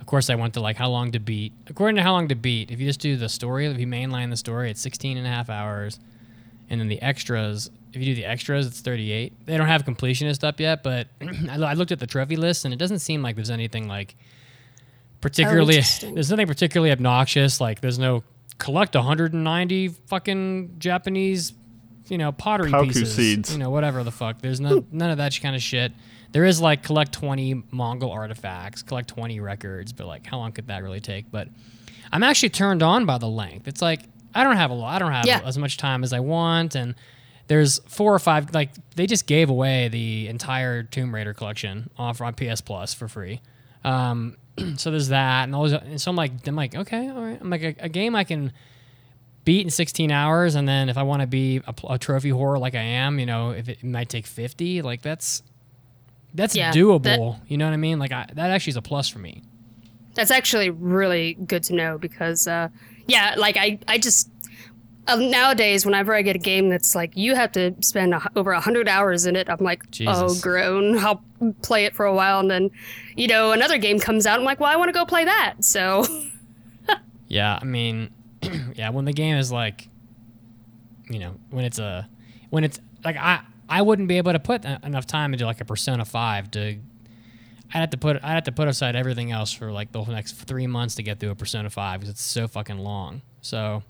of 0.00 0.06
course, 0.06 0.30
I 0.30 0.34
went 0.34 0.54
to 0.54 0.60
like 0.60 0.76
how 0.76 0.90
long 0.90 1.12
to 1.12 1.18
beat. 1.18 1.52
According 1.68 1.96
to 1.96 2.02
how 2.02 2.12
long 2.12 2.28
to 2.28 2.34
beat, 2.34 2.70
if 2.70 2.80
you 2.80 2.86
just 2.86 3.00
do 3.00 3.16
the 3.16 3.28
story, 3.28 3.66
if 3.66 3.78
you 3.78 3.86
mainline 3.86 4.30
the 4.30 4.36
story, 4.36 4.70
it's 4.70 4.80
16 4.80 5.16
and 5.16 5.26
a 5.26 5.30
half 5.30 5.50
hours, 5.50 6.00
and 6.70 6.80
then 6.80 6.88
the 6.88 7.00
extras. 7.02 7.70
If 7.92 8.00
you 8.00 8.06
do 8.06 8.14
the 8.16 8.24
extras, 8.24 8.66
it's 8.66 8.80
38. 8.80 9.46
They 9.46 9.56
don't 9.56 9.68
have 9.68 9.84
completionist 9.84 10.42
up 10.42 10.58
yet, 10.58 10.82
but 10.82 11.08
I 11.48 11.56
I 11.56 11.74
looked 11.74 11.92
at 11.92 12.00
the 12.00 12.06
trophy 12.06 12.36
list, 12.36 12.64
and 12.64 12.74
it 12.74 12.78
doesn't 12.78 13.00
seem 13.00 13.22
like 13.22 13.36
there's 13.36 13.50
anything 13.50 13.86
like 13.86 14.16
particularly. 15.20 15.74
Oh, 15.74 15.78
interesting. 15.78 16.14
there's 16.14 16.30
nothing 16.30 16.46
particularly 16.46 16.90
obnoxious. 16.90 17.60
Like 17.60 17.80
there's 17.80 17.98
no 17.98 18.24
collect 18.58 18.94
190 18.94 19.88
fucking 19.88 20.76
Japanese, 20.78 21.52
you 22.08 22.18
know, 22.18 22.32
pottery 22.32 22.70
Kauku 22.70 22.88
pieces. 22.88 23.14
seeds. 23.14 23.52
You 23.52 23.58
know, 23.58 23.70
whatever 23.70 24.02
the 24.04 24.10
fuck. 24.12 24.40
There's 24.40 24.60
no 24.60 24.84
none 24.90 25.10
of 25.10 25.18
that 25.18 25.38
kind 25.40 25.56
of 25.56 25.62
shit. 25.62 25.92
There 26.32 26.44
is 26.44 26.60
like 26.60 26.82
collect 26.82 27.12
20 27.12 27.62
Mongol 27.70 28.10
artifacts, 28.10 28.82
collect 28.82 29.08
20 29.08 29.40
records, 29.40 29.92
but 29.92 30.06
like 30.06 30.26
how 30.26 30.38
long 30.38 30.52
could 30.52 30.66
that 30.68 30.82
really 30.82 31.00
take? 31.00 31.30
But 31.30 31.48
I'm 32.12 32.22
actually 32.22 32.50
turned 32.50 32.82
on 32.82 33.06
by 33.06 33.18
the 33.18 33.28
length. 33.28 33.68
It's 33.68 33.82
like 33.82 34.00
I 34.34 34.42
don't 34.44 34.56
have 34.56 34.70
a 34.70 34.74
lot. 34.74 34.94
I 34.96 34.98
don't 34.98 35.12
have 35.12 35.26
Yeah. 35.26 35.40
as 35.44 35.56
much 35.58 35.76
time 35.76 36.02
as 36.02 36.12
I 36.12 36.20
want, 36.20 36.74
and 36.74 36.94
there's 37.46 37.78
four 37.86 38.12
or 38.14 38.18
five. 38.18 38.52
Like 38.52 38.70
they 38.96 39.06
just 39.06 39.26
gave 39.26 39.48
away 39.48 39.88
the 39.88 40.26
entire 40.28 40.82
Tomb 40.82 41.14
Raider 41.14 41.34
collection 41.34 41.88
off 41.96 42.20
on 42.20 42.34
PS 42.34 42.60
Plus 42.60 42.94
for 42.94 43.06
free. 43.06 43.40
Um, 43.84 44.36
so 44.76 44.90
there's 44.90 45.08
that, 45.08 45.44
and 45.44 45.54
those. 45.54 45.72
And 45.72 46.00
so 46.00 46.10
I'm 46.10 46.16
like, 46.16 46.46
I'm 46.46 46.56
like, 46.56 46.74
okay, 46.74 47.08
all 47.08 47.22
right. 47.22 47.38
I'm 47.40 47.50
like 47.50 47.62
a, 47.62 47.74
a 47.80 47.88
game 47.88 48.14
I 48.14 48.24
can 48.24 48.52
beat 49.44 49.62
in 49.62 49.70
16 49.70 50.10
hours, 50.10 50.54
and 50.54 50.66
then 50.68 50.88
if 50.88 50.96
I 50.96 51.02
want 51.02 51.20
to 51.22 51.26
be 51.26 51.60
a, 51.66 51.74
a 51.90 51.98
trophy 51.98 52.30
whore 52.30 52.58
like 52.58 52.74
I 52.74 52.80
am, 52.82 53.18
you 53.18 53.26
know, 53.26 53.50
if 53.50 53.68
it 53.68 53.82
might 53.84 54.08
take 54.08 54.26
50, 54.26 54.82
like 54.82 55.02
that's 55.02 55.42
that's 56.34 56.56
Yeah, 56.56 56.72
doable. 56.72 57.02
that- 57.02 57.40
you 57.50 57.56
know 57.58 57.66
what 57.66 57.74
I 57.74 57.76
mean? 57.78 57.98
Like 57.98 58.12
I, 58.12 58.26
that 58.34 58.50
actually 58.50 58.72
is 58.72 58.76
a 58.76 58.82
plus 58.82 59.08
for 59.08 59.18
me. 59.18 59.42
That's 60.14 60.30
actually 60.30 60.70
really 60.70 61.34
good 61.34 61.64
to 61.64 61.74
know 61.74 61.98
because, 61.98 62.46
uh, 62.46 62.68
yeah, 63.08 63.34
like 63.36 63.56
I, 63.56 63.80
I 63.88 63.98
just 63.98 64.30
uh, 65.06 65.16
nowadays 65.16 65.84
whenever 65.84 66.14
I 66.14 66.22
get 66.22 66.36
a 66.36 66.38
game 66.40 66.68
that's 66.68 66.94
like 66.94 67.16
you 67.16 67.34
have 67.34 67.52
to 67.52 67.74
spend 67.80 68.14
a, 68.14 68.30
over 68.36 68.52
a 68.52 68.60
hundred 68.60 68.88
hours 68.88 69.26
in 69.26 69.36
it, 69.36 69.48
I'm 69.48 69.58
like, 69.64 69.82
oh, 69.84 69.90
Jesus. 69.90 70.40
grown. 70.40 70.98
I'll 71.04 71.22
play 71.62 71.84
it 71.84 71.94
for 71.94 72.06
a 72.06 72.14
while 72.14 72.40
and 72.40 72.50
then, 72.50 72.70
you 73.16 73.28
know, 73.28 73.52
another 73.52 73.78
game 73.78 74.00
comes 74.00 74.26
out. 74.26 74.38
I'm 74.38 74.44
like, 74.44 74.60
well, 74.60 74.70
I 74.70 74.76
want 74.76 74.88
to 74.88 74.92
go 74.92 75.04
play 75.04 75.24
that. 75.24 75.56
So 75.60 76.04
Yeah, 77.28 77.58
I 77.60 77.64
mean, 77.64 78.10
yeah, 78.74 78.90
when 78.90 79.04
the 79.04 79.12
game 79.12 79.36
is 79.36 79.50
like, 79.50 79.88
you 81.10 81.18
know, 81.18 81.34
when 81.50 81.64
it's 81.64 81.78
a, 81.78 82.08
when 82.50 82.64
it's 82.64 82.78
like 83.04 83.16
I, 83.16 83.40
I 83.68 83.82
wouldn't 83.82 84.08
be 84.08 84.18
able 84.18 84.32
to 84.32 84.38
put 84.38 84.64
enough 84.64 85.06
time 85.06 85.32
into 85.32 85.44
like 85.46 85.60
a 85.60 85.64
Persona 85.64 86.04
Five 86.04 86.50
to. 86.52 86.78
I'd 87.72 87.80
have 87.80 87.90
to 87.90 87.96
put 87.96 88.22
I'd 88.22 88.34
have 88.34 88.44
to 88.44 88.52
put 88.52 88.68
aside 88.68 88.94
everything 88.94 89.32
else 89.32 89.52
for 89.52 89.72
like 89.72 89.90
the 89.90 90.04
next 90.04 90.34
three 90.34 90.68
months 90.68 90.94
to 90.96 91.02
get 91.02 91.18
through 91.18 91.30
a 91.30 91.34
Persona 91.34 91.70
Five 91.70 92.00
because 92.00 92.10
it's 92.10 92.22
so 92.22 92.46
fucking 92.46 92.78
long. 92.78 93.22
So, 93.40 93.82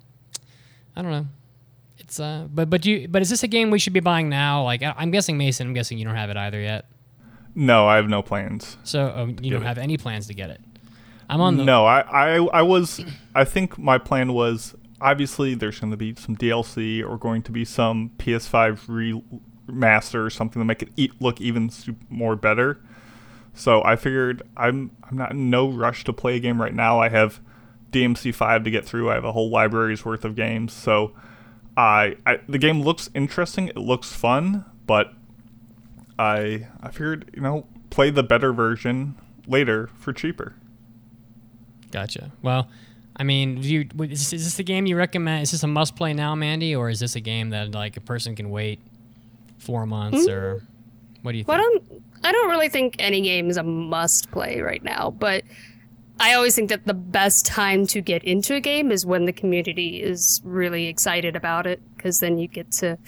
I 0.96 1.02
don't 1.02 1.10
know. 1.10 1.26
It's 1.98 2.18
uh, 2.18 2.46
but 2.52 2.68
but 2.70 2.84
you 2.84 3.08
but 3.08 3.22
is 3.22 3.30
this 3.30 3.42
a 3.42 3.48
game 3.48 3.70
we 3.70 3.78
should 3.78 3.92
be 3.92 4.00
buying 4.00 4.28
now? 4.28 4.62
Like 4.64 4.82
I, 4.82 4.94
I'm 4.96 5.10
guessing 5.10 5.38
Mason. 5.38 5.68
I'm 5.68 5.74
guessing 5.74 5.98
you 5.98 6.04
don't 6.04 6.16
have 6.16 6.30
it 6.30 6.36
either 6.36 6.60
yet. 6.60 6.86
No, 7.54 7.86
I 7.86 7.96
have 7.96 8.08
no 8.08 8.20
plans. 8.20 8.76
So 8.82 9.12
um, 9.14 9.36
you 9.40 9.50
don't 9.50 9.62
it. 9.62 9.66
have 9.66 9.78
any 9.78 9.96
plans 9.96 10.26
to 10.26 10.34
get 10.34 10.50
it. 10.50 10.60
I'm 11.28 11.40
on 11.40 11.56
the 11.56 11.64
No, 11.64 11.86
I, 11.86 12.00
I, 12.00 12.34
I 12.46 12.62
was. 12.62 13.00
I 13.34 13.44
think 13.44 13.78
my 13.78 13.96
plan 13.98 14.32
was 14.32 14.74
obviously 15.00 15.54
there's 15.54 15.80
going 15.80 15.90
to 15.90 15.96
be 15.96 16.14
some 16.16 16.36
DLC 16.36 17.02
or 17.08 17.16
going 17.16 17.42
to 17.42 17.52
be 17.52 17.64
some 17.64 18.10
PS5 18.18 19.28
remaster 19.68 20.24
or 20.26 20.30
something 20.30 20.60
to 20.60 20.64
make 20.64 20.82
it 20.82 20.88
e- 20.96 21.10
look 21.20 21.40
even 21.40 21.70
more 22.08 22.36
better. 22.36 22.80
So 23.54 23.82
I 23.84 23.96
figured 23.96 24.42
I'm 24.56 24.90
I'm 25.04 25.16
not 25.16 25.32
in 25.32 25.48
no 25.48 25.70
rush 25.70 26.04
to 26.04 26.12
play 26.12 26.36
a 26.36 26.40
game 26.40 26.60
right 26.60 26.74
now. 26.74 26.98
I 27.00 27.08
have 27.08 27.40
DMC5 27.94 28.64
to 28.64 28.70
get 28.70 28.84
through. 28.84 29.10
I 29.10 29.14
have 29.14 29.24
a 29.24 29.32
whole 29.32 29.50
library's 29.50 30.04
worth 30.04 30.24
of 30.24 30.34
games. 30.34 30.72
So 30.72 31.12
I, 31.76 32.16
I 32.26 32.40
the 32.48 32.58
game 32.58 32.82
looks 32.82 33.08
interesting. 33.14 33.68
It 33.68 33.78
looks 33.78 34.12
fun, 34.12 34.64
but 34.86 35.12
I 36.18 36.66
I 36.82 36.90
figured 36.90 37.30
you 37.34 37.40
know 37.40 37.66
play 37.90 38.10
the 38.10 38.22
better 38.22 38.52
version 38.52 39.14
later 39.46 39.88
for 39.98 40.12
cheaper. 40.12 40.54
Gotcha. 41.90 42.32
Well, 42.42 42.68
I 43.16 43.22
mean, 43.22 43.60
do 43.60 43.68
you, 43.68 43.88
is, 44.00 44.30
this- 44.30 44.32
is 44.32 44.44
this 44.44 44.56
the 44.56 44.64
game 44.64 44.86
you 44.86 44.96
recommend? 44.96 45.44
Is 45.44 45.52
this 45.52 45.62
a 45.62 45.68
must 45.68 45.94
play 45.94 46.12
now, 46.12 46.34
Mandy, 46.34 46.74
or 46.74 46.90
is 46.90 46.98
this 47.00 47.14
a 47.14 47.20
game 47.20 47.50
that 47.50 47.72
like 47.72 47.96
a 47.96 48.00
person 48.00 48.34
can 48.34 48.50
wait 48.50 48.80
four 49.58 49.86
months, 49.86 50.26
mm-hmm. 50.26 50.32
or 50.32 50.62
what 51.22 51.32
do 51.32 51.38
you 51.38 51.44
Well, 51.46 51.56
think? 51.58 51.82
I 51.82 51.94
don't, 51.94 52.02
I 52.24 52.32
don't 52.32 52.50
really 52.50 52.68
think 52.68 52.96
any 52.98 53.20
game 53.20 53.48
is 53.48 53.56
a 53.56 53.62
must 53.62 54.30
play 54.32 54.60
right 54.60 54.82
now, 54.82 55.14
but 55.16 55.44
I 56.20 56.34
always 56.34 56.54
think 56.54 56.70
that 56.70 56.86
the 56.86 56.94
best 56.94 57.44
time 57.44 57.86
to 57.88 58.00
get 58.00 58.22
into 58.24 58.54
a 58.54 58.60
game 58.60 58.90
is 58.92 59.04
when 59.04 59.24
the 59.24 59.32
community 59.32 60.02
is 60.02 60.40
really 60.44 60.86
excited 60.86 61.34
about 61.36 61.66
it, 61.66 61.80
because 61.96 62.20
then 62.20 62.38
you 62.38 62.46
get 62.48 62.70
to 62.72 62.98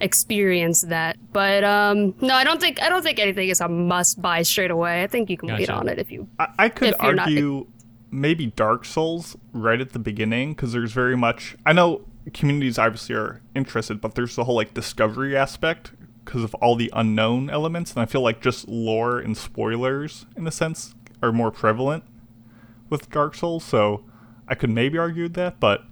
experience 0.00 0.82
that. 0.82 1.16
But 1.32 1.64
um, 1.64 2.14
no, 2.20 2.34
I 2.34 2.44
don't 2.44 2.60
think 2.60 2.80
I 2.82 2.88
don't 2.88 3.02
think 3.02 3.18
anything 3.18 3.48
is 3.48 3.60
a 3.60 3.68
must 3.68 4.20
buy 4.20 4.42
straight 4.42 4.70
away. 4.70 5.02
I 5.02 5.06
think 5.06 5.30
you 5.30 5.36
can 5.36 5.52
wait 5.52 5.70
on 5.70 5.88
it 5.88 5.98
if 5.98 6.10
you. 6.10 6.28
I, 6.38 6.48
I 6.58 6.68
could 6.68 6.90
If 6.90 6.96
you're 7.02 7.14
not- 7.14 7.28
argue 7.28 7.66
maybe 8.10 8.46
Dark 8.48 8.84
Souls 8.84 9.36
right 9.52 9.80
at 9.80 9.92
the 9.92 9.98
beginning 9.98 10.52
because 10.54 10.72
there's 10.72 10.92
very 10.92 11.16
much. 11.16 11.56
I 11.64 11.72
know 11.72 12.02
communities 12.34 12.78
obviously 12.78 13.14
are 13.16 13.40
interested, 13.54 14.00
but 14.00 14.14
there's 14.14 14.36
the 14.36 14.44
whole 14.44 14.54
like 14.56 14.74
discovery 14.74 15.36
aspect 15.36 15.92
because 16.24 16.44
of 16.44 16.54
all 16.56 16.76
the 16.76 16.90
unknown 16.94 17.50
elements, 17.50 17.92
and 17.92 18.00
I 18.02 18.06
feel 18.06 18.20
like 18.20 18.40
just 18.40 18.68
lore 18.68 19.18
and 19.18 19.36
spoilers 19.36 20.26
in 20.36 20.46
a 20.46 20.52
sense 20.52 20.94
are 21.22 21.32
more 21.32 21.50
prevalent 21.50 22.04
with 22.92 23.10
Dark 23.10 23.34
Souls. 23.34 23.64
So 23.64 24.04
I 24.46 24.54
could 24.54 24.70
maybe 24.70 24.98
argue 24.98 25.28
that, 25.30 25.58
but 25.58 25.82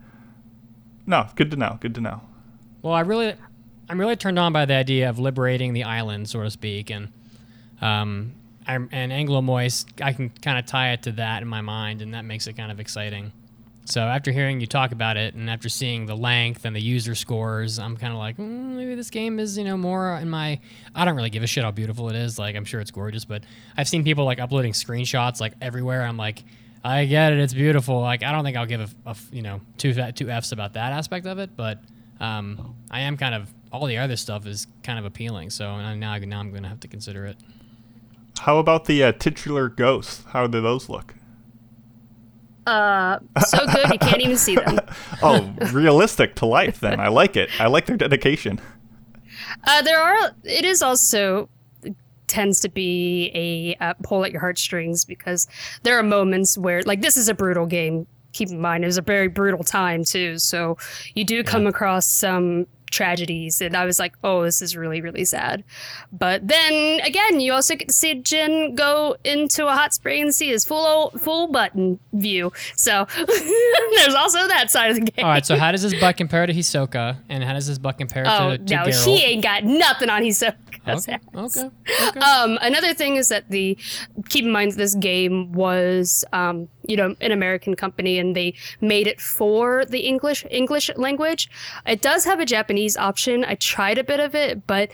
no, 1.06 1.26
good 1.34 1.50
to 1.50 1.56
know. 1.56 1.78
Good 1.80 1.96
to 1.96 2.00
know. 2.00 2.20
Well, 2.82 2.94
I 2.94 3.00
really, 3.00 3.34
I'm 3.88 3.98
really 3.98 4.16
turned 4.16 4.38
on 4.38 4.52
by 4.52 4.66
the 4.66 4.74
idea 4.74 5.10
of 5.10 5.18
liberating 5.18 5.72
the 5.72 5.84
island, 5.84 6.28
so 6.28 6.42
to 6.42 6.50
speak, 6.50 6.90
and 6.90 7.08
um, 7.80 8.34
I'm, 8.66 8.88
and 8.92 9.10
Angolmois. 9.10 9.84
I 10.00 10.12
can 10.12 10.30
kind 10.30 10.58
of 10.58 10.66
tie 10.66 10.92
it 10.92 11.02
to 11.02 11.12
that 11.12 11.42
in 11.42 11.48
my 11.48 11.60
mind, 11.60 12.00
and 12.00 12.14
that 12.14 12.24
makes 12.24 12.46
it 12.46 12.52
kind 12.52 12.70
of 12.70 12.78
exciting. 12.78 13.32
So 13.86 14.02
after 14.02 14.30
hearing 14.30 14.60
you 14.60 14.68
talk 14.68 14.92
about 14.92 15.16
it, 15.16 15.34
and 15.34 15.50
after 15.50 15.68
seeing 15.68 16.06
the 16.06 16.14
length 16.14 16.64
and 16.64 16.76
the 16.76 16.80
user 16.80 17.16
scores, 17.16 17.78
I'm 17.78 17.96
kind 17.96 18.12
of 18.12 18.20
like, 18.20 18.36
mm, 18.36 18.76
maybe 18.76 18.94
this 18.94 19.10
game 19.10 19.40
is, 19.40 19.58
you 19.58 19.64
know, 19.64 19.76
more 19.76 20.14
in 20.16 20.30
my. 20.30 20.60
I 20.94 21.04
don't 21.04 21.16
really 21.16 21.30
give 21.30 21.42
a 21.42 21.48
shit 21.48 21.64
how 21.64 21.72
beautiful 21.72 22.08
it 22.08 22.14
is. 22.14 22.38
Like, 22.38 22.54
I'm 22.54 22.64
sure 22.64 22.80
it's 22.80 22.92
gorgeous, 22.92 23.24
but 23.24 23.42
I've 23.76 23.88
seen 23.88 24.04
people 24.04 24.24
like 24.24 24.38
uploading 24.38 24.72
screenshots 24.72 25.40
like 25.40 25.54
everywhere. 25.60 26.02
I'm 26.02 26.16
like, 26.16 26.44
I 26.82 27.04
get 27.04 27.32
it, 27.32 27.38
it's 27.38 27.54
beautiful. 27.54 28.00
Like, 28.00 28.22
I 28.22 28.32
don't 28.32 28.44
think 28.44 28.56
I'll 28.56 28.66
give 28.66 28.80
a, 28.80 28.88
a 29.06 29.10
f- 29.10 29.28
you 29.32 29.42
know, 29.42 29.60
two 29.76 29.92
two 30.12 30.30
f's 30.30 30.52
about 30.52 30.74
that 30.74 30.92
aspect 30.92 31.26
of 31.26 31.38
it, 31.38 31.56
but 31.56 31.78
um, 32.20 32.74
I 32.90 33.00
am 33.00 33.16
kind 33.16 33.34
of 33.34 33.52
all 33.72 33.86
the 33.86 33.98
other 33.98 34.16
stuff 34.16 34.46
is 34.46 34.66
kind 34.82 34.98
of 34.98 35.04
appealing. 35.04 35.50
So 35.50 35.76
now 35.76 35.94
now 36.18 36.40
I'm 36.40 36.50
going 36.50 36.62
to 36.62 36.68
have 36.68 36.80
to 36.80 36.88
consider 36.88 37.26
it. 37.26 37.36
How 38.40 38.58
about 38.58 38.86
the 38.86 39.04
uh, 39.04 39.12
titular 39.12 39.68
ghosts? 39.68 40.24
How 40.28 40.46
do 40.46 40.60
those 40.60 40.88
look? 40.88 41.14
Uh, 42.66 43.18
so 43.46 43.66
good 43.66 43.90
you 43.90 43.98
can't 43.98 44.20
even 44.22 44.36
see 44.36 44.54
them. 44.54 44.78
Oh, 45.22 45.52
realistic 45.72 46.36
to 46.36 46.46
life. 46.46 46.80
Then 46.80 46.98
I 47.00 47.08
like 47.08 47.36
it. 47.36 47.50
I 47.60 47.66
like 47.66 47.84
their 47.86 47.96
dedication. 47.96 48.58
Uh, 49.64 49.82
there 49.82 50.00
are. 50.00 50.32
It 50.44 50.64
is 50.64 50.80
also 50.82 51.50
tends 52.30 52.60
to 52.60 52.68
be 52.68 53.30
a 53.34 53.84
uh, 53.84 53.94
pull 54.02 54.24
at 54.24 54.32
your 54.32 54.40
heartstrings 54.40 55.04
because 55.04 55.46
there 55.82 55.98
are 55.98 56.02
moments 56.02 56.56
where, 56.56 56.82
like, 56.82 57.02
this 57.02 57.16
is 57.16 57.28
a 57.28 57.34
brutal 57.34 57.66
game 57.66 58.06
keep 58.32 58.48
in 58.48 58.60
mind 58.60 58.84
it 58.84 58.86
was 58.86 58.96
a 58.96 59.02
very 59.02 59.26
brutal 59.28 59.64
time 59.64 60.04
too. 60.04 60.38
So 60.38 60.76
you 61.14 61.24
do 61.24 61.42
come 61.42 61.66
across 61.66 62.06
some 62.06 62.66
tragedies 62.90 63.60
and 63.60 63.76
I 63.76 63.84
was 63.84 63.98
like, 63.98 64.14
oh, 64.24 64.42
this 64.42 64.60
is 64.60 64.76
really, 64.76 65.00
really 65.00 65.24
sad. 65.24 65.64
But 66.12 66.46
then 66.46 67.00
again, 67.00 67.40
you 67.40 67.52
also 67.52 67.76
get 67.76 67.88
to 67.88 67.94
see 67.94 68.14
Jin 68.14 68.74
go 68.74 69.16
into 69.24 69.66
a 69.66 69.72
hot 69.72 69.94
spring 69.94 70.22
and 70.22 70.34
see 70.34 70.48
his 70.48 70.64
full 70.64 71.10
full 71.10 71.48
button 71.48 71.98
view. 72.12 72.52
So 72.76 73.06
there's 73.16 74.14
also 74.14 74.46
that 74.48 74.70
side 74.70 74.90
of 74.90 74.96
the 74.96 75.02
game. 75.02 75.24
All 75.24 75.30
right, 75.30 75.46
so 75.46 75.56
how 75.56 75.72
does 75.72 75.82
this 75.82 75.98
butt 75.98 76.16
compare 76.16 76.46
to 76.46 76.52
Hisoka, 76.52 77.16
and 77.28 77.44
how 77.44 77.52
does 77.52 77.66
this 77.66 77.78
butt 77.78 77.98
compare 77.98 78.24
Oh 78.26 78.50
to, 78.50 78.58
to 78.58 78.74
no, 78.74 78.82
Geralt? 78.82 79.04
he 79.04 79.24
ain't 79.24 79.42
got 79.42 79.64
nothing 79.64 80.10
on 80.10 80.22
Okay, 80.88 81.18
okay, 81.34 81.70
okay. 82.08 82.20
Um, 82.20 82.58
another 82.62 82.94
thing 82.94 83.16
is 83.16 83.28
that 83.28 83.50
the 83.50 83.76
keep 84.28 84.44
in 84.44 84.50
mind 84.50 84.72
this 84.72 84.94
game 84.94 85.52
was 85.52 86.24
um, 86.32 86.68
you 86.86 86.96
know 86.96 87.14
an 87.20 87.32
American 87.32 87.74
company 87.74 88.18
and 88.18 88.34
they 88.34 88.54
made 88.80 89.06
it 89.06 89.20
for 89.20 89.84
the 89.84 90.00
English 90.00 90.44
English 90.50 90.90
language. 90.96 91.50
It 91.86 92.00
does 92.00 92.24
have 92.24 92.40
a 92.40 92.46
Japanese 92.46 92.96
option. 92.96 93.44
I 93.44 93.56
tried 93.56 93.98
a 93.98 94.04
bit 94.04 94.20
of 94.20 94.34
it, 94.34 94.66
but 94.66 94.90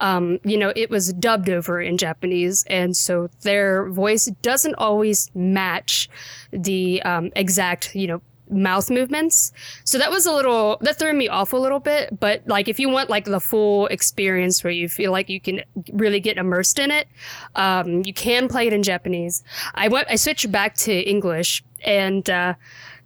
um, 0.00 0.40
you 0.44 0.58
know 0.58 0.72
it 0.74 0.90
was 0.90 1.12
dubbed 1.12 1.48
over 1.48 1.80
in 1.80 1.98
Japanese, 1.98 2.64
and 2.68 2.96
so 2.96 3.30
their 3.42 3.88
voice 3.90 4.26
doesn't 4.42 4.74
always 4.74 5.30
match 5.34 6.10
the 6.50 7.00
um, 7.02 7.30
exact 7.36 7.94
you 7.94 8.08
know 8.08 8.22
mouth 8.50 8.90
movements. 8.90 9.52
So 9.84 9.98
that 9.98 10.10
was 10.10 10.26
a 10.26 10.32
little 10.32 10.78
that 10.80 10.98
threw 10.98 11.12
me 11.12 11.28
off 11.28 11.52
a 11.52 11.56
little 11.56 11.80
bit. 11.80 12.18
But 12.18 12.42
like 12.46 12.68
if 12.68 12.78
you 12.78 12.88
want 12.88 13.10
like 13.10 13.24
the 13.24 13.40
full 13.40 13.86
experience 13.88 14.62
where 14.62 14.72
you 14.72 14.88
feel 14.88 15.12
like 15.12 15.28
you 15.28 15.40
can 15.40 15.62
really 15.92 16.20
get 16.20 16.36
immersed 16.36 16.78
in 16.78 16.90
it, 16.90 17.08
um, 17.54 18.02
you 18.04 18.12
can 18.12 18.48
play 18.48 18.66
it 18.66 18.72
in 18.72 18.82
Japanese. 18.82 19.42
I 19.74 19.88
went 19.88 20.08
I 20.10 20.16
switched 20.16 20.50
back 20.50 20.74
to 20.76 20.92
English 20.92 21.62
and 21.84 22.28
uh, 22.28 22.54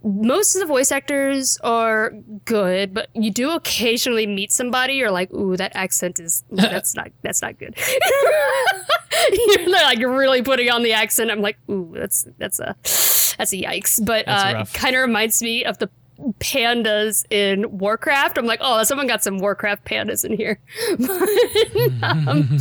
most 0.05 0.55
of 0.55 0.61
the 0.61 0.67
voice 0.67 0.91
actors 0.91 1.59
are 1.63 2.13
good, 2.45 2.93
but 2.95 3.09
you 3.15 3.31
do 3.31 3.51
occasionally 3.51 4.27
meet 4.27 4.51
somebody 4.51 4.95
you're 4.95 5.11
like, 5.11 5.33
ooh, 5.33 5.57
that 5.57 5.73
accent 5.75 6.19
is 6.19 6.45
that's 6.51 6.95
not 6.95 7.11
that's 7.23 7.43
not 7.43 7.59
good. 7.59 7.77
you're 9.47 9.71
like 9.71 9.99
really 9.99 10.43
putting 10.43 10.71
on 10.71 10.83
the 10.83 10.93
accent. 10.93 11.31
I'm 11.31 11.41
like, 11.41 11.59
ooh, 11.69 11.93
that's 11.95 12.27
that's 12.39 12.59
a 12.59 12.77
that's 13.39 13.53
a 13.53 13.57
yikes. 13.57 14.05
But 14.05 14.27
uh, 14.29 14.65
kind 14.73 14.97
of 14.97 15.03
reminds 15.03 15.43
me 15.43 15.65
of 15.65 15.79
the 15.79 15.91
pandas 16.39 17.25
in 17.31 17.79
Warcraft. 17.79 18.39
I'm 18.39 18.47
like, 18.47 18.61
oh, 18.63 18.83
someone 18.85 19.07
got 19.07 19.23
some 19.23 19.39
Warcraft 19.39 19.85
pandas 19.85 20.25
in 20.25 20.37
here. 20.37 20.59
um, 22.03 22.59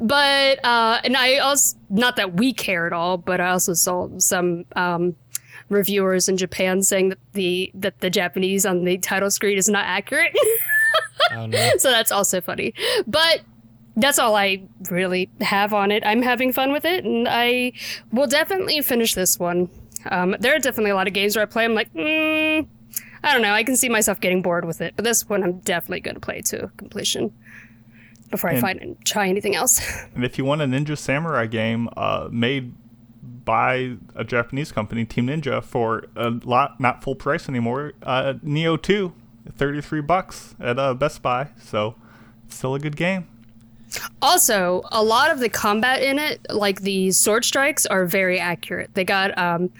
but 0.06 0.64
uh, 0.64 1.00
and 1.04 1.16
I 1.16 1.38
also 1.38 1.76
not 1.88 2.16
that 2.16 2.34
we 2.34 2.52
care 2.52 2.86
at 2.86 2.92
all, 2.92 3.18
but 3.18 3.40
I 3.40 3.50
also 3.50 3.74
saw 3.74 4.08
some 4.18 4.64
um, 4.74 5.16
reviewers 5.68 6.28
in 6.28 6.36
Japan 6.36 6.82
saying 6.82 7.10
that 7.10 7.18
the 7.32 7.70
that 7.74 8.00
the 8.00 8.10
Japanese 8.10 8.66
on 8.66 8.84
the 8.84 8.98
title 8.98 9.30
screen 9.30 9.58
is 9.58 9.68
not 9.68 9.84
accurate. 9.86 10.36
oh 11.32 11.46
no. 11.46 11.70
so 11.78 11.90
that's 11.90 12.12
also 12.12 12.40
funny. 12.40 12.74
But 13.06 13.40
that's 13.96 14.18
all 14.18 14.36
I 14.36 14.62
really 14.90 15.30
have 15.40 15.72
on 15.74 15.90
it. 15.90 16.04
I'm 16.06 16.22
having 16.22 16.52
fun 16.52 16.72
with 16.72 16.84
it, 16.84 17.04
and 17.04 17.26
I 17.28 17.72
will 18.12 18.26
definitely 18.26 18.80
finish 18.82 19.14
this 19.14 19.38
one. 19.38 19.68
Um, 20.10 20.36
there 20.38 20.54
are 20.54 20.58
definitely 20.58 20.90
a 20.90 20.94
lot 20.94 21.06
of 21.08 21.12
games 21.14 21.34
where 21.36 21.42
I 21.42 21.46
play. 21.46 21.64
I'm 21.64 21.74
like, 21.74 21.92
mm, 21.94 22.66
I 23.24 23.32
don't 23.32 23.42
know. 23.42 23.52
I 23.52 23.64
can 23.64 23.76
see 23.76 23.88
myself 23.88 24.20
getting 24.20 24.42
bored 24.42 24.64
with 24.64 24.80
it, 24.80 24.94
but 24.96 25.04
this 25.04 25.28
one 25.28 25.42
I'm 25.42 25.58
definitely 25.60 26.00
going 26.00 26.14
to 26.14 26.20
play 26.20 26.40
to 26.42 26.70
completion 26.76 27.32
before 28.30 28.50
I 28.50 28.54
And- 28.54 28.60
find 28.62 28.80
and 28.80 29.04
try 29.04 29.28
anything 29.28 29.54
else. 29.54 29.80
And 30.14 30.24
if 30.24 30.38
you 30.38 30.44
want 30.44 30.62
a 30.62 30.64
Ninja 30.66 30.96
Samurai 30.96 31.46
game 31.46 31.88
uh, 31.96 32.28
made 32.30 32.72
by 33.44 33.96
a 34.14 34.24
Japanese 34.24 34.72
company, 34.72 35.04
Team 35.04 35.26
Ninja, 35.28 35.62
for 35.62 36.04
a 36.16 36.30
lot 36.44 36.80
not 36.80 37.02
full 37.02 37.14
price 37.14 37.48
anymore, 37.48 37.92
uh, 38.02 38.34
Nioh 38.44 38.80
2, 38.80 39.12
33 39.56 40.00
bucks 40.00 40.54
at 40.60 40.78
uh, 40.78 40.94
Best 40.94 41.22
Buy. 41.22 41.48
So 41.60 41.94
still 42.48 42.74
a 42.74 42.78
good 42.80 42.96
game. 42.96 43.26
Also, 44.20 44.82
a 44.90 45.02
lot 45.02 45.30
of 45.30 45.38
the 45.38 45.48
combat 45.48 46.02
in 46.02 46.18
it, 46.18 46.44
like 46.50 46.82
the 46.82 47.12
sword 47.12 47.44
strikes, 47.44 47.86
are 47.86 48.04
very 48.04 48.38
accurate. 48.38 48.90
They 48.94 49.04
got 49.04 49.36
um, 49.38 49.70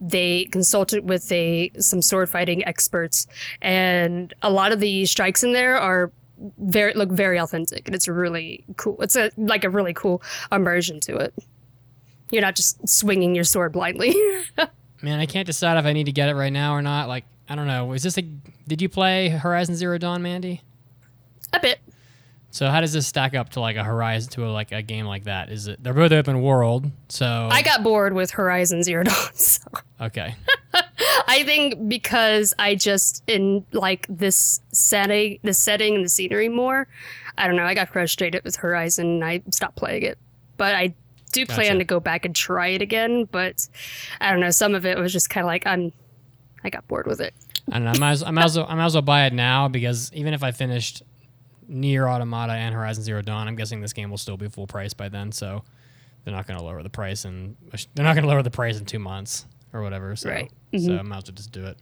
they 0.00 0.44
consulted 0.46 1.08
with 1.08 1.30
a 1.30 1.70
some 1.78 2.02
sword 2.02 2.28
fighting 2.28 2.64
experts, 2.66 3.26
and 3.60 4.32
a 4.42 4.50
lot 4.50 4.72
of 4.72 4.80
the 4.80 5.04
strikes 5.06 5.42
in 5.42 5.52
there 5.52 5.78
are 5.78 6.10
very 6.58 6.94
look 6.94 7.10
very 7.10 7.38
authentic, 7.38 7.86
and 7.86 7.94
it's 7.94 8.08
really 8.08 8.64
cool. 8.76 8.96
It's 9.00 9.16
a 9.16 9.30
like 9.36 9.64
a 9.64 9.70
really 9.70 9.92
cool 9.94 10.22
immersion 10.50 11.00
to 11.00 11.16
it. 11.16 11.34
You're 12.30 12.42
not 12.42 12.56
just 12.56 12.88
swinging 12.88 13.34
your 13.34 13.44
sword 13.44 13.72
blindly. 13.72 14.14
Man, 15.02 15.18
I 15.18 15.26
can't 15.26 15.46
decide 15.46 15.78
if 15.78 15.84
I 15.84 15.92
need 15.92 16.04
to 16.04 16.12
get 16.12 16.28
it 16.28 16.34
right 16.34 16.52
now 16.52 16.74
or 16.74 16.82
not. 16.82 17.08
Like, 17.08 17.24
I 17.48 17.54
don't 17.56 17.66
know. 17.66 17.92
Is 17.92 18.02
this 18.02 18.18
a? 18.18 18.22
Did 18.22 18.80
you 18.80 18.88
play 18.88 19.28
Horizon 19.28 19.74
Zero 19.74 19.98
Dawn, 19.98 20.22
Mandy? 20.22 20.62
a 21.52 21.60
bit. 21.60 21.80
So 22.52 22.68
how 22.68 22.80
does 22.80 22.92
this 22.92 23.06
stack 23.06 23.34
up 23.34 23.50
to 23.50 23.60
like 23.60 23.76
a 23.76 23.84
Horizon 23.84 24.30
to 24.32 24.46
a, 24.46 24.50
like 24.50 24.72
a 24.72 24.82
game 24.82 25.06
like 25.06 25.24
that? 25.24 25.50
Is 25.50 25.68
it? 25.68 25.82
They're 25.82 25.94
both 25.94 26.10
open 26.10 26.42
world, 26.42 26.90
so 27.08 27.48
I 27.50 27.62
got 27.62 27.82
bored 27.84 28.12
with 28.12 28.32
Horizon 28.32 28.82
Zero 28.82 29.04
Dawn. 29.04 29.14
So. 29.34 29.62
okay. 30.00 30.34
I 31.28 31.44
think 31.44 31.88
because 31.88 32.52
I 32.58 32.74
just 32.74 33.22
in 33.28 33.64
like 33.72 34.06
this 34.08 34.60
setting, 34.72 35.38
the 35.44 35.54
setting 35.54 35.94
and 35.94 36.04
the 36.04 36.08
scenery 36.08 36.48
more. 36.48 36.88
I 37.38 37.46
don't 37.46 37.56
know. 37.56 37.64
I 37.64 37.74
got 37.74 37.88
frustrated 37.88 38.42
with 38.44 38.56
Horizon 38.56 39.06
and 39.06 39.24
I 39.24 39.42
stopped 39.50 39.76
playing 39.76 40.02
it. 40.02 40.18
But 40.56 40.74
I 40.74 40.94
do 41.32 41.46
plan 41.46 41.66
Gotcha. 41.68 41.78
to 41.78 41.84
go 41.84 42.00
back 42.00 42.24
and 42.24 42.34
try 42.34 42.68
it 42.68 42.82
again. 42.82 43.28
But 43.30 43.68
I 44.20 44.30
don't 44.30 44.40
know. 44.40 44.50
Some 44.50 44.74
of 44.74 44.84
it 44.84 44.98
was 44.98 45.12
just 45.12 45.30
kind 45.30 45.44
of 45.44 45.46
like 45.46 45.66
I'm. 45.66 45.92
I 46.64 46.70
got 46.70 46.86
bored 46.88 47.06
with 47.06 47.20
it. 47.20 47.32
I 47.70 47.78
don't 47.78 47.84
know. 47.84 47.92
I 47.92 47.98
might, 47.98 48.10
as, 48.10 48.22
I, 48.22 48.30
might 48.32 48.44
as 48.44 48.56
well, 48.56 48.66
I 48.68 48.74
might 48.74 48.86
as 48.86 48.94
well 48.94 49.02
buy 49.02 49.26
it 49.26 49.32
now 49.32 49.68
because 49.68 50.12
even 50.12 50.34
if 50.34 50.42
I 50.42 50.50
finished 50.50 51.02
Nier 51.70 52.08
Automata 52.08 52.52
and 52.52 52.74
Horizon 52.74 53.02
Zero 53.04 53.22
Dawn, 53.22 53.48
I'm 53.48 53.56
guessing 53.56 53.80
this 53.80 53.92
game 53.92 54.10
will 54.10 54.18
still 54.18 54.36
be 54.36 54.48
full 54.48 54.66
price 54.66 54.92
by 54.92 55.08
then. 55.08 55.32
So 55.32 55.62
they're 56.24 56.34
not 56.34 56.46
going 56.46 56.58
to 56.58 56.64
lower 56.64 56.82
the 56.82 56.90
price, 56.90 57.24
and 57.24 57.56
they're 57.94 58.04
not 58.04 58.14
going 58.14 58.24
to 58.24 58.28
lower 58.28 58.42
the 58.42 58.50
price 58.50 58.78
in 58.78 58.84
two 58.84 58.98
months 58.98 59.46
or 59.72 59.82
whatever. 59.82 60.14
So, 60.16 60.28
Right. 60.30 60.50
so 60.72 60.78
mm-hmm. 60.78 60.98
I 60.98 61.02
might 61.02 61.16
as 61.18 61.24
well 61.26 61.34
just 61.36 61.52
do 61.52 61.64
it. 61.66 61.78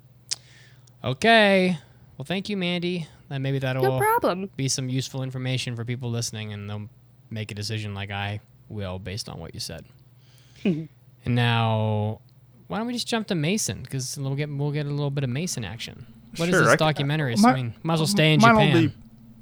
Okay. 1.03 1.79
Well, 2.17 2.25
thank 2.25 2.49
you, 2.49 2.57
Mandy. 2.57 3.07
Then 3.29 3.43
maybe 3.43 3.59
that'll 3.59 3.83
No 3.83 3.99
problem. 3.99 4.51
be 4.57 4.69
some 4.69 4.89
useful 4.89 5.23
information 5.23 5.77
for 5.77 5.85
people 5.85 6.11
listening, 6.11 6.53
and 6.53 6.69
they'll 6.69 6.89
make 7.31 7.51
a 7.51 7.55
decision 7.55 7.95
like 7.95 8.11
I 8.11 8.41
will 8.69 8.99
based 8.99 9.29
on 9.29 9.39
what 9.39 9.55
you 9.55 9.61
said. 9.61 9.85
and 10.65 10.89
now, 11.27 12.21
why 12.67 12.79
don't 12.79 12.87
we 12.87 12.93
just 12.93 13.07
jump 13.07 13.29
to 13.29 13.35
Mason? 13.35 13.83
Because 13.83 14.19
we'll 14.19 14.35
get 14.35 14.51
we'll 14.51 14.73
get 14.73 14.87
a 14.87 14.91
little 14.91 15.11
bit 15.11 15.25
of 15.25 15.31
Mason 15.31 15.65
action. 15.65 16.07
What 16.37 16.49
is 16.49 16.55
Sure, 16.55 16.61
this 16.65 16.69
I 16.71 16.75
c- 16.75 16.79
documentary? 16.79 17.35
Uh, 17.35 17.39
mi- 17.39 17.49
I 17.49 17.55
mean, 17.55 17.75
might 17.83 17.95
as 17.95 18.01
well 18.01 18.07
stay 18.07 18.35
in 18.35 18.41
Mine'll 18.41 18.67
Japan. 18.67 18.93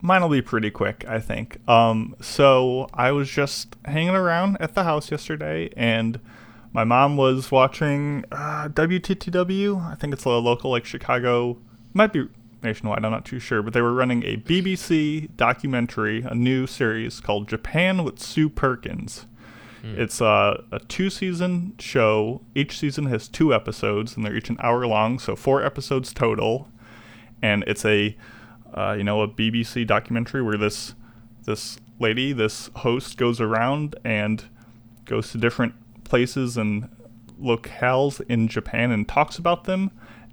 Be, 0.01 0.07
mine'll 0.07 0.29
be 0.29 0.43
pretty 0.43 0.71
quick, 0.71 1.05
I 1.09 1.21
think. 1.21 1.59
Um, 1.69 2.17
so 2.21 2.89
I 2.95 3.13
was 3.13 3.29
just 3.29 3.77
hanging 3.85 4.15
around 4.15 4.57
at 4.61 4.75
the 4.75 4.85
house 4.85 5.11
yesterday, 5.11 5.71
and 5.77 6.21
my 6.73 6.85
mom 6.85 7.17
was 7.17 7.51
watching 7.51 8.25
uh, 8.33 8.69
WTTW. 8.69 9.83
I 9.83 9.95
think 9.95 10.13
it's 10.13 10.25
a 10.25 10.31
local, 10.31 10.71
like 10.71 10.85
Chicago, 10.85 11.59
might 11.95 12.13
be 12.13 12.29
nationwide. 12.63 13.05
I'm 13.05 13.13
not 13.13 13.25
too 13.25 13.39
sure, 13.39 13.63
but 13.63 13.73
they 13.73 13.83
were 13.83 13.95
running 13.95 14.25
a 14.25 14.37
BBC 14.37 15.35
documentary, 15.37 16.23
a 16.23 16.35
new 16.35 16.67
series 16.67 17.21
called 17.21 17.49
Japan 17.49 18.05
with 18.05 18.19
Sue 18.19 18.49
Perkins. 18.49 19.27
It's 19.89 20.21
uh, 20.21 20.65
a 20.73 20.81
two 20.81 21.11
season 21.11 21.75
show. 21.79 22.41
Each 22.57 22.77
season 22.77 23.07
has 23.07 23.29
two 23.29 23.55
episodes, 23.55 24.17
and 24.17 24.25
they're 24.25 24.35
each 24.35 24.51
an 24.51 24.57
hour 24.59 24.85
long, 24.85 25.21
so 25.21 25.37
four 25.37 25.65
episodes 25.65 26.13
total 26.13 26.69
and 27.43 27.65
it's 27.67 27.85
a 27.85 28.17
uh, 28.75 28.95
you 28.97 29.05
know 29.05 29.23
a 29.23 29.29
BBC 29.29 29.87
documentary 29.87 30.43
where 30.43 30.59
this 30.59 30.95
this 31.45 31.79
lady, 31.99 32.33
this 32.33 32.71
host, 32.77 33.17
goes 33.17 33.41
around 33.41 33.97
and 34.05 34.45
goes 35.05 35.31
to 35.31 35.39
different 35.39 35.75
places 36.05 36.57
and 36.57 36.89
locales 37.41 38.21
in 38.29 38.49
Japan 38.49 38.91
and 38.91 39.09
talks 39.09 39.39
about 39.39 39.65
them. 39.65 39.91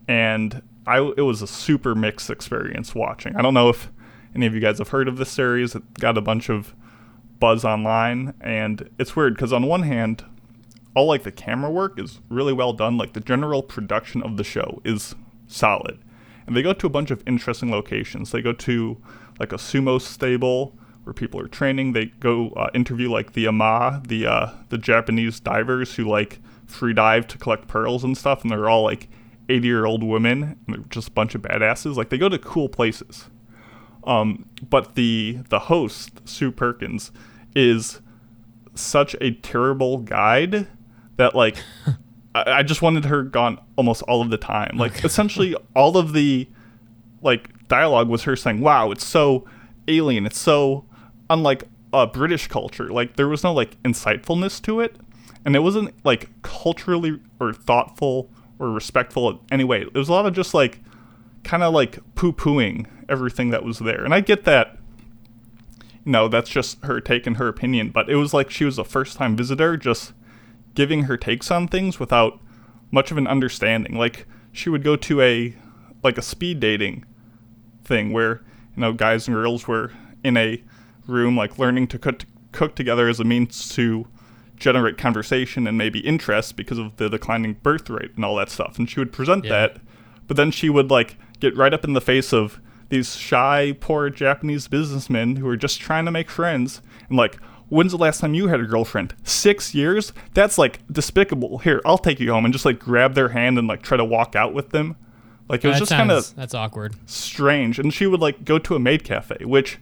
And 0.07 0.61
I 0.85 0.99
it 1.17 1.21
was 1.21 1.41
a 1.41 1.47
super 1.47 1.95
mixed 1.95 2.29
experience 2.29 2.93
watching. 2.93 3.35
I 3.35 3.41
don't 3.41 3.53
know 3.53 3.69
if 3.69 3.91
any 4.35 4.45
of 4.45 4.53
you 4.53 4.59
guys 4.59 4.79
have 4.79 4.89
heard 4.89 5.07
of 5.07 5.17
this 5.17 5.31
series. 5.31 5.75
It 5.75 5.93
got 5.95 6.17
a 6.17 6.21
bunch 6.21 6.49
of 6.49 6.73
buzz 7.39 7.63
online, 7.63 8.33
and 8.41 8.89
it's 8.97 9.15
weird 9.15 9.35
because 9.35 9.53
on 9.53 9.67
one 9.67 9.83
hand, 9.83 10.25
all 10.95 11.07
like 11.07 11.23
the 11.23 11.31
camera 11.31 11.71
work 11.71 11.99
is 11.99 12.19
really 12.29 12.53
well 12.53 12.73
done. 12.73 12.97
Like 12.97 13.13
the 13.13 13.19
general 13.19 13.63
production 13.63 14.21
of 14.21 14.37
the 14.37 14.43
show 14.43 14.81
is 14.83 15.15
solid. 15.47 15.99
And 16.45 16.55
they 16.55 16.61
go 16.61 16.73
to 16.73 16.87
a 16.87 16.89
bunch 16.89 17.11
of 17.11 17.23
interesting 17.27 17.71
locations. 17.71 18.31
They 18.31 18.41
go 18.41 18.53
to 18.53 19.01
like 19.39 19.51
a 19.51 19.57
sumo 19.57 19.99
stable 20.01 20.77
where 21.03 21.13
people 21.13 21.39
are 21.39 21.47
training. 21.47 21.93
They 21.93 22.05
go 22.05 22.49
uh, 22.51 22.69
interview 22.73 23.09
like 23.09 23.33
the 23.33 23.47
ama, 23.47 24.01
the 24.07 24.27
uh, 24.27 24.51
the 24.69 24.77
Japanese 24.77 25.39
divers 25.39 25.95
who 25.95 26.05
like 26.05 26.39
free 26.65 26.93
dive 26.93 27.27
to 27.27 27.37
collect 27.37 27.67
pearls 27.67 28.03
and 28.03 28.17
stuff, 28.17 28.41
and 28.41 28.51
they're 28.51 28.69
all 28.69 28.83
like 28.83 29.09
80 29.49 29.67
year 29.67 29.85
old 29.85 30.03
women. 30.03 30.43
And 30.43 30.75
they're 30.75 30.85
just 30.89 31.09
a 31.09 31.11
bunch 31.11 31.35
of 31.35 31.41
badasses. 31.41 31.95
Like 31.95 32.09
they 32.09 32.17
go 32.17 32.29
to 32.29 32.39
cool 32.39 32.69
places. 32.69 33.29
Um, 34.05 34.49
but 34.69 34.95
the 34.95 35.39
the 35.49 35.59
host 35.59 36.27
Sue 36.27 36.51
Perkins 36.51 37.11
is 37.55 38.01
such 38.75 39.15
a 39.21 39.31
terrible 39.31 39.99
guide 39.99 40.67
that 41.17 41.35
like 41.35 41.57
I, 42.35 42.59
I 42.59 42.63
just 42.63 42.81
wanted 42.81 43.05
her 43.05 43.23
gone 43.23 43.59
almost 43.75 44.01
all 44.03 44.21
of 44.21 44.29
the 44.29 44.37
time. 44.37 44.77
Like 44.77 45.03
essentially 45.03 45.55
all 45.75 45.97
of 45.97 46.13
the 46.13 46.47
like 47.21 47.67
dialogue 47.67 48.09
was 48.09 48.23
her 48.23 48.35
saying, 48.35 48.61
"Wow, 48.61 48.91
it's 48.91 49.05
so 49.05 49.45
alien. 49.87 50.25
It's 50.25 50.39
so 50.39 50.85
unlike 51.29 51.65
uh, 51.93 52.05
British 52.05 52.47
culture. 52.47 52.89
Like 52.89 53.15
there 53.15 53.27
was 53.27 53.43
no 53.43 53.53
like 53.53 53.81
insightfulness 53.83 54.61
to 54.63 54.79
it, 54.79 54.95
and 55.45 55.55
it 55.55 55.59
wasn't 55.59 55.93
like 56.03 56.29
culturally 56.41 57.19
or 57.39 57.53
thoughtful 57.53 58.29
or 58.59 58.71
respectful 58.71 59.29
in 59.29 59.39
any 59.51 59.63
way. 59.63 59.81
It 59.81 59.93
was 59.93 60.09
a 60.09 60.13
lot 60.13 60.25
of 60.25 60.33
just 60.33 60.53
like 60.53 60.79
kind 61.43 61.63
of 61.63 61.73
like 61.73 61.99
poo 62.15 62.33
pooing 62.33 62.87
everything 63.09 63.49
that 63.51 63.63
was 63.63 63.79
there. 63.79 64.03
And 64.03 64.13
I 64.13 64.21
get 64.21 64.43
that. 64.45 64.77
You 66.05 66.11
know, 66.11 66.27
that's 66.27 66.49
just 66.49 66.83
her 66.83 66.99
take 66.99 67.25
and 67.25 67.37
her 67.37 67.47
opinion, 67.47 67.91
but 67.91 68.09
it 68.09 68.17
was 68.17 68.33
like 68.33 68.49
she 68.49 68.65
was 68.65 68.77
a 68.77 68.83
first 68.83 69.15
time 69.15 69.37
visitor, 69.37 69.77
just 69.77 70.11
giving 70.75 71.03
her 71.03 71.17
takes 71.17 71.51
on 71.51 71.67
things 71.67 71.99
without 71.99 72.39
much 72.91 73.11
of 73.11 73.17
an 73.17 73.27
understanding. 73.27 73.97
Like 73.97 74.25
she 74.51 74.69
would 74.69 74.83
go 74.83 74.95
to 74.95 75.21
a 75.21 75.55
like 76.03 76.17
a 76.17 76.21
speed 76.21 76.59
dating 76.59 77.05
thing 77.83 78.11
where 78.11 78.41
you 78.75 78.81
know 78.81 78.93
guys 78.93 79.27
and 79.27 79.35
girls 79.35 79.67
were 79.67 79.91
in 80.23 80.37
a 80.37 80.61
room 81.07 81.35
like 81.35 81.57
learning 81.59 81.87
to 81.87 81.99
cook, 81.99 82.23
cook 82.51 82.75
together 82.75 83.07
as 83.09 83.19
a 83.19 83.23
means 83.23 83.69
to 83.75 84.07
generate 84.55 84.97
conversation 84.97 85.67
and 85.67 85.77
maybe 85.77 85.99
interest 85.99 86.55
because 86.55 86.77
of 86.77 86.95
the 86.97 87.09
declining 87.09 87.53
birth 87.63 87.89
rate 87.89 88.11
and 88.15 88.23
all 88.23 88.35
that 88.37 88.49
stuff 88.49 88.77
and 88.77 88.89
she 88.89 88.99
would 88.99 89.11
present 89.11 89.43
Yeah. 89.43 89.49
that 89.51 89.77
but 90.27 90.37
then 90.37 90.51
she 90.51 90.69
would 90.69 90.89
like 90.89 91.17
get 91.41 91.57
right 91.57 91.73
up 91.73 91.83
in 91.83 91.91
the 91.93 91.99
face 91.99 92.31
of 92.31 92.61
these 92.87 93.15
shy 93.17 93.75
poor 93.81 94.09
japanese 94.09 94.67
businessmen 94.69 95.35
who 95.37 95.47
are 95.49 95.57
just 95.57 95.81
trying 95.81 96.05
to 96.05 96.11
make 96.11 96.29
friends 96.29 96.81
and 97.09 97.17
like 97.17 97.37
when's 97.73 97.91
the 97.91 97.97
last 97.97 98.21
time 98.21 98.33
you 98.33 98.47
had 98.47 98.59
a 98.59 98.65
girlfriend 98.65 99.15
six 99.23 99.73
years 99.73 100.13
that's 100.33 100.57
like 100.57 100.79
despicable 100.91 101.57
here 101.59 101.81
i'll 101.85 101.97
take 101.97 102.19
you 102.19 102.31
home 102.31 102.45
and 102.45 102.53
just 102.53 102.65
like 102.65 102.79
grab 102.79 103.13
their 103.15 103.29
hand 103.29 103.57
and 103.57 103.67
like 103.67 103.81
try 103.81 103.97
to 103.97 104.05
walk 104.05 104.35
out 104.35 104.53
with 104.53 104.69
them 104.69 104.95
like 105.49 105.63
it 105.63 105.67
was 105.67 105.79
just 105.79 105.91
kind 105.91 106.11
of 106.11 106.33
that's 106.35 106.53
awkward. 106.53 106.95
strange. 107.05 107.79
And 107.79 107.93
she 107.93 108.07
would 108.07 108.19
like 108.19 108.45
go 108.45 108.57
to 108.59 108.75
a 108.75 108.79
maid 108.79 109.03
cafe, 109.03 109.45
which 109.45 109.77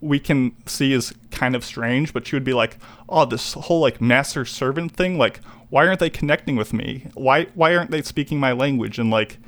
we 0.00 0.18
can 0.18 0.54
see 0.66 0.92
is 0.92 1.14
kind 1.30 1.56
of 1.56 1.64
strange, 1.64 2.12
but 2.12 2.26
she 2.26 2.36
would 2.36 2.44
be 2.44 2.52
like, 2.52 2.78
"Oh, 3.08 3.24
this 3.24 3.54
whole 3.54 3.80
like 3.80 4.00
master 4.00 4.44
servant 4.44 4.92
thing, 4.92 5.18
like 5.18 5.40
why 5.70 5.86
aren't 5.86 6.00
they 6.00 6.10
connecting 6.10 6.56
with 6.56 6.72
me? 6.72 7.06
Why 7.14 7.44
why 7.54 7.76
aren't 7.76 7.90
they 7.90 8.02
speaking 8.02 8.40
my 8.40 8.52
language?" 8.52 8.98
And 8.98 9.10
like, 9.10 9.38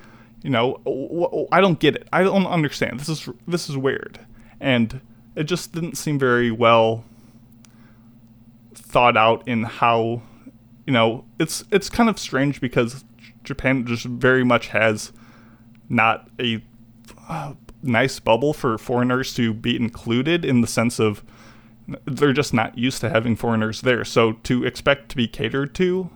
you 0.42 0.50
know, 0.50 1.48
I 1.50 1.60
don't 1.60 1.78
get 1.78 1.96
it. 1.96 2.08
I 2.12 2.22
don't 2.22 2.46
understand. 2.46 3.00
This 3.00 3.08
is 3.08 3.28
this 3.46 3.68
is 3.68 3.76
weird. 3.76 4.20
And 4.60 5.00
it 5.34 5.44
just 5.44 5.72
didn't 5.72 5.96
seem 5.96 6.18
very 6.18 6.50
well 6.50 7.04
thought 8.90 9.16
out 9.16 9.46
in 9.46 9.62
how 9.62 10.22
you 10.86 10.92
know, 10.92 11.24
it's 11.38 11.62
it's 11.70 11.88
kind 11.88 12.08
of 12.08 12.18
strange 12.18 12.60
because 12.60 13.04
Japan 13.44 13.86
just 13.86 14.04
very 14.04 14.44
much 14.44 14.68
has 14.68 15.12
not 15.88 16.28
a 16.40 16.64
uh, 17.28 17.54
nice 17.82 18.18
bubble 18.18 18.52
for 18.52 18.76
foreigners 18.76 19.32
to 19.34 19.54
be 19.54 19.76
included 19.76 20.44
in 20.44 20.62
the 20.62 20.66
sense 20.66 20.98
of 20.98 21.22
they're 22.06 22.32
just 22.32 22.52
not 22.52 22.76
used 22.76 23.00
to 23.00 23.10
having 23.10 23.36
foreigners 23.36 23.82
there. 23.82 24.04
So 24.04 24.32
to 24.32 24.64
expect 24.64 25.10
to 25.10 25.16
be 25.16 25.28
catered 25.28 25.74
to 25.76 26.10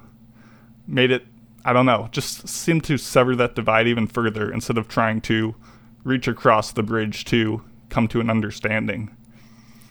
made 0.86 1.10
it 1.10 1.24
I 1.64 1.72
don't 1.72 1.86
know, 1.86 2.08
just 2.10 2.48
seemed 2.48 2.84
to 2.84 2.98
sever 2.98 3.36
that 3.36 3.54
divide 3.54 3.86
even 3.86 4.06
further 4.06 4.52
instead 4.52 4.76
of 4.76 4.88
trying 4.88 5.20
to 5.22 5.54
reach 6.02 6.28
across 6.28 6.72
the 6.72 6.82
bridge 6.82 7.24
to 7.26 7.62
come 7.88 8.06
to 8.08 8.20
an 8.20 8.28
understanding. 8.28 9.16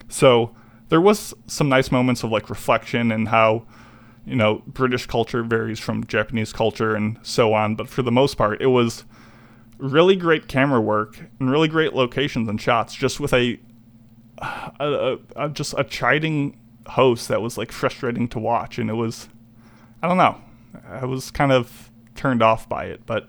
So 0.08 0.54
there 0.94 1.00
was 1.00 1.34
some 1.48 1.68
nice 1.68 1.90
moments 1.90 2.22
of 2.22 2.30
like 2.30 2.48
reflection 2.48 3.10
and 3.10 3.26
how 3.26 3.66
you 4.24 4.36
know 4.36 4.62
British 4.64 5.06
culture 5.06 5.42
varies 5.42 5.80
from 5.80 6.06
Japanese 6.06 6.52
culture 6.52 6.94
and 6.94 7.18
so 7.24 7.52
on, 7.52 7.74
but 7.74 7.88
for 7.88 8.02
the 8.02 8.12
most 8.12 8.36
part 8.36 8.62
it 8.62 8.68
was 8.68 9.04
really 9.76 10.14
great 10.14 10.46
camera 10.46 10.80
work 10.80 11.18
and 11.40 11.50
really 11.50 11.66
great 11.66 11.94
locations 11.94 12.48
and 12.48 12.60
shots 12.60 12.94
just 12.94 13.18
with 13.18 13.32
a, 13.32 13.58
a, 14.38 15.18
a, 15.34 15.48
just 15.48 15.74
a 15.76 15.82
chiding 15.82 16.60
host 16.86 17.26
that 17.26 17.42
was 17.42 17.58
like 17.58 17.72
frustrating 17.72 18.28
to 18.28 18.38
watch 18.38 18.78
and 18.78 18.88
it 18.88 18.94
was 18.94 19.28
I 20.00 20.06
don't 20.06 20.16
know. 20.16 20.40
I 20.88 21.06
was 21.06 21.32
kind 21.32 21.50
of 21.50 21.90
turned 22.14 22.40
off 22.40 22.68
by 22.68 22.84
it, 22.84 23.04
but 23.04 23.28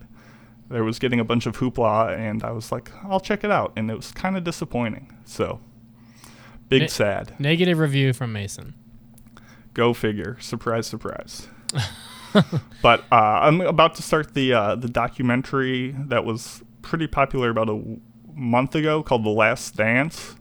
there 0.70 0.84
was 0.84 1.00
getting 1.00 1.20
a 1.20 1.24
bunch 1.24 1.48
of 1.48 1.58
hoopla 1.58 2.16
and 2.16 2.44
I 2.44 2.52
was 2.52 2.72
like, 2.72 2.92
I'll 3.04 3.20
check 3.20 3.44
it 3.44 3.50
out 3.50 3.74
and 3.76 3.90
it 3.90 3.96
was 3.96 4.12
kind 4.12 4.38
of 4.38 4.44
disappointing. 4.44 5.12
So 5.26 5.62
big 6.70 6.84
Ne- 6.84 6.88
sad. 6.88 7.34
Negative 7.40 7.78
review 7.78 8.14
from 8.14 8.34
Mason. 8.34 8.74
Go 9.74 9.94
figure. 9.94 10.38
Surprise, 10.40 10.88
surprise. 10.88 11.48
but 12.82 13.04
uh, 13.12 13.16
I'm 13.16 13.62
about 13.62 13.96
to 13.96 14.02
start 14.02 14.34
the 14.34 14.54
uh, 14.54 14.76
the 14.76 14.88
documentary 14.88 15.92
that 15.98 16.24
was 16.26 16.64
pretty 16.82 17.08
popular 17.08 17.50
about 17.50 17.70
a 17.70 17.78
w- 17.78 18.00
month 18.34 18.76
ago 18.76 19.04
called 19.04 19.24
The 19.24 19.30
Last 19.30 19.76
Dance. 19.76 20.36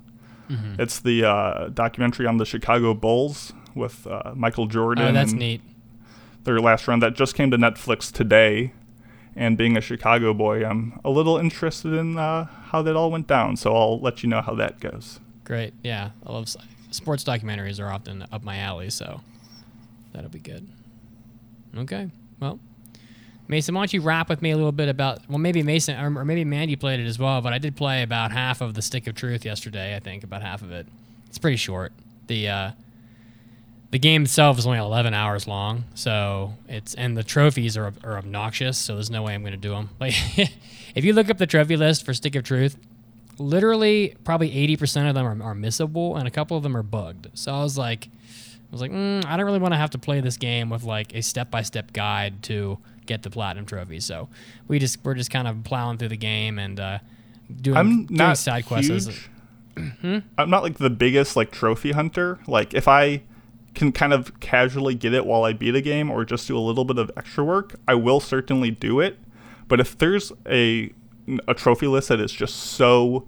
Mm-hmm. 0.49 0.81
It's 0.81 1.01
the 1.01 1.25
uh, 1.25 1.69
documentary 1.69 2.27
on 2.27 2.37
the 2.37 2.45
Chicago 2.45 2.95
Bulls 2.95 3.53
with 3.75 4.07
uh, 4.07 4.33
Michael 4.35 4.67
Jordan. 4.67 5.05
Oh, 5.09 5.13
that's 5.13 5.33
neat. 5.33 5.63
Their 6.45 6.61
last 6.61 6.87
run 6.87 7.01
that 7.01 7.15
just 7.15 7.35
came 7.35 7.51
to 7.51 7.57
Netflix 7.57 8.13
today. 8.13 8.73
And 9.37 9.59
being 9.59 9.77
a 9.77 9.81
Chicago 9.81 10.33
boy, 10.33 10.65
I'm 10.65 11.01
a 11.05 11.11
little 11.11 11.39
interested 11.39 11.93
in 11.93 12.17
uh, 12.19 12.45
how 12.45 12.83
that 12.83 12.95
all 12.95 13.11
went 13.11 13.27
down. 13.27 13.57
So 13.57 13.75
I'll 13.75 13.99
let 13.99 14.23
you 14.23 14.29
know 14.29 14.41
how 14.41 14.55
that 14.55 14.79
goes. 14.79 15.19
Great. 15.45 15.75
Yeah, 15.83 16.11
I 16.27 16.33
love 16.33 16.49
sports 16.91 17.25
documentaries 17.25 17.81
are 17.81 17.91
often 17.91 18.27
up 18.33 18.43
my 18.43 18.59
alley, 18.59 18.91
so 18.91 19.21
that'll 20.13 20.31
be 20.31 20.39
good. 20.39 20.67
Okay. 21.77 22.09
Well, 22.41 22.59
Mason, 23.47 23.75
why 23.75 23.83
don't 23.83 23.93
you 23.93 24.01
rap 24.01 24.31
with 24.31 24.41
me 24.41 24.53
a 24.53 24.57
little 24.57 24.73
bit 24.73 24.89
about? 24.89 25.21
Well, 25.29 25.39
maybe 25.39 25.63
Mason 25.63 25.99
or, 25.99 26.25
maybe 26.25 26.45
Mandy 26.45 26.77
played 26.77 27.01
it 27.01 27.07
as 27.07 27.19
well, 27.19 27.43
but 27.43 27.53
I 27.53 27.59
did 27.59 27.77
play 27.77 28.03
about 28.03 28.33
half 28.33 28.61
of 28.61 28.75
the 28.75 28.81
Stick 28.81 29.07
of 29.07 29.15
Truth 29.15 29.45
yesterday. 29.45 29.95
I 29.95 30.01
think 30.01 30.25
about 30.25 30.43
half 30.43 30.63
of 30.63 30.73
it. 30.73 30.87
It's 31.29 31.39
pretty 31.39 31.59
short. 31.59 31.93
The 32.27 32.49
uh, 32.49 32.71
the 33.91 33.99
game 33.99 34.23
itself 34.23 34.59
is 34.59 34.67
only 34.67 34.79
11 34.79 35.13
hours 35.13 35.47
long, 35.47 35.85
so 35.95 36.55
it's 36.69 36.95
and 36.95 37.17
the 37.17 37.23
trophies 37.23 37.77
are, 37.77 37.93
are 38.03 38.17
obnoxious. 38.17 38.79
So 38.79 38.95
there's 38.95 39.11
no 39.11 39.23
way 39.23 39.35
I'm 39.35 39.43
going 39.43 39.53
to 39.53 39.59
do 39.59 39.71
them. 39.71 39.91
Like, 40.01 40.15
if 40.95 41.05
you 41.05 41.13
look 41.13 41.29
up 41.29 41.37
the 41.37 41.47
trophy 41.47 41.77
list 41.77 42.07
for 42.07 42.15
Stick 42.15 42.35
of 42.35 42.45
Truth, 42.45 42.79
literally 43.39 44.17
probably 44.25 44.51
80% 44.51 45.09
of 45.09 45.15
them 45.15 45.27
are, 45.27 45.51
are 45.51 45.55
missable 45.55 46.19
and 46.19 46.27
a 46.27 46.31
couple 46.31 46.57
of 46.57 46.63
them 46.63 46.77
are 46.77 46.83
bugged 46.83 47.29
so 47.35 47.53
i 47.53 47.63
was 47.63 47.77
like 47.77 48.07
i 48.07 48.73
was 48.73 48.81
like 48.81 48.91
mm, 48.91 49.25
i 49.27 49.37
don't 49.37 49.47
really 49.47 49.59
want 49.59 49.75
to 49.75 49.79
have 49.79 49.91
to 49.91 49.99
play 49.99 50.21
this 50.21 50.37
game 50.37 50.71
with 50.71 50.85
like 50.85 51.15
a 51.15 51.23
step-by-step 51.23 51.93
guide 51.93 52.43
to 52.43 52.79
get 53.07 53.23
the 53.23 53.31
platinum 53.31 53.67
trophy 53.67 54.01
so 54.01 54.29
we 54.69 54.79
just 54.79 54.99
we're 55.05 55.15
just 55.15 55.31
kind 55.31 55.49
of 55.49 55.65
plowing 55.65 55.99
through 55.99 56.09
the 56.09 56.17
game 56.17 56.59
and 56.59 56.81
uh 56.81 56.99
doing, 57.61 57.77
I'm 57.77 58.07
doing 58.07 58.17
not 58.17 58.39
side 58.39 58.67
quests 58.67 59.07
huge. 59.07 59.31
Hmm? 59.77 60.19
I'm 60.39 60.51
not 60.51 60.63
like 60.63 60.79
the 60.79 60.89
biggest 60.89 61.35
like 61.35 61.51
trophy 61.51 61.91
hunter. 61.91 62.39
Like 62.47 62.75
if 62.75 62.87
I 62.87 63.23
can 63.75 63.91
kind 63.91 64.13
of 64.13 64.39
casually 64.39 64.95
get 64.95 65.13
it 65.13 65.27
while 65.27 65.43
I 65.43 65.53
beat 65.53 65.75
a 65.75 65.81
game 65.81 66.13
or 66.13 66.25
just 66.25 66.47
do 66.47 66.57
a 66.57 66.61
little 66.61 66.85
bit 66.85 66.97
of 66.97 67.11
extra 67.17 67.43
work, 67.43 67.75
I 67.89 67.97
will 67.97 68.21
certainly 68.21 68.71
do 68.71 69.01
it. 69.01 69.19
But 69.67 69.81
if 69.81 69.99
there's 69.99 70.31
a 70.49 70.93
a 71.49 71.55
trophy 71.55 71.87
list 71.87 72.09
that 72.09 72.21
is 72.21 72.33
just 72.33 72.57
so 72.57 73.27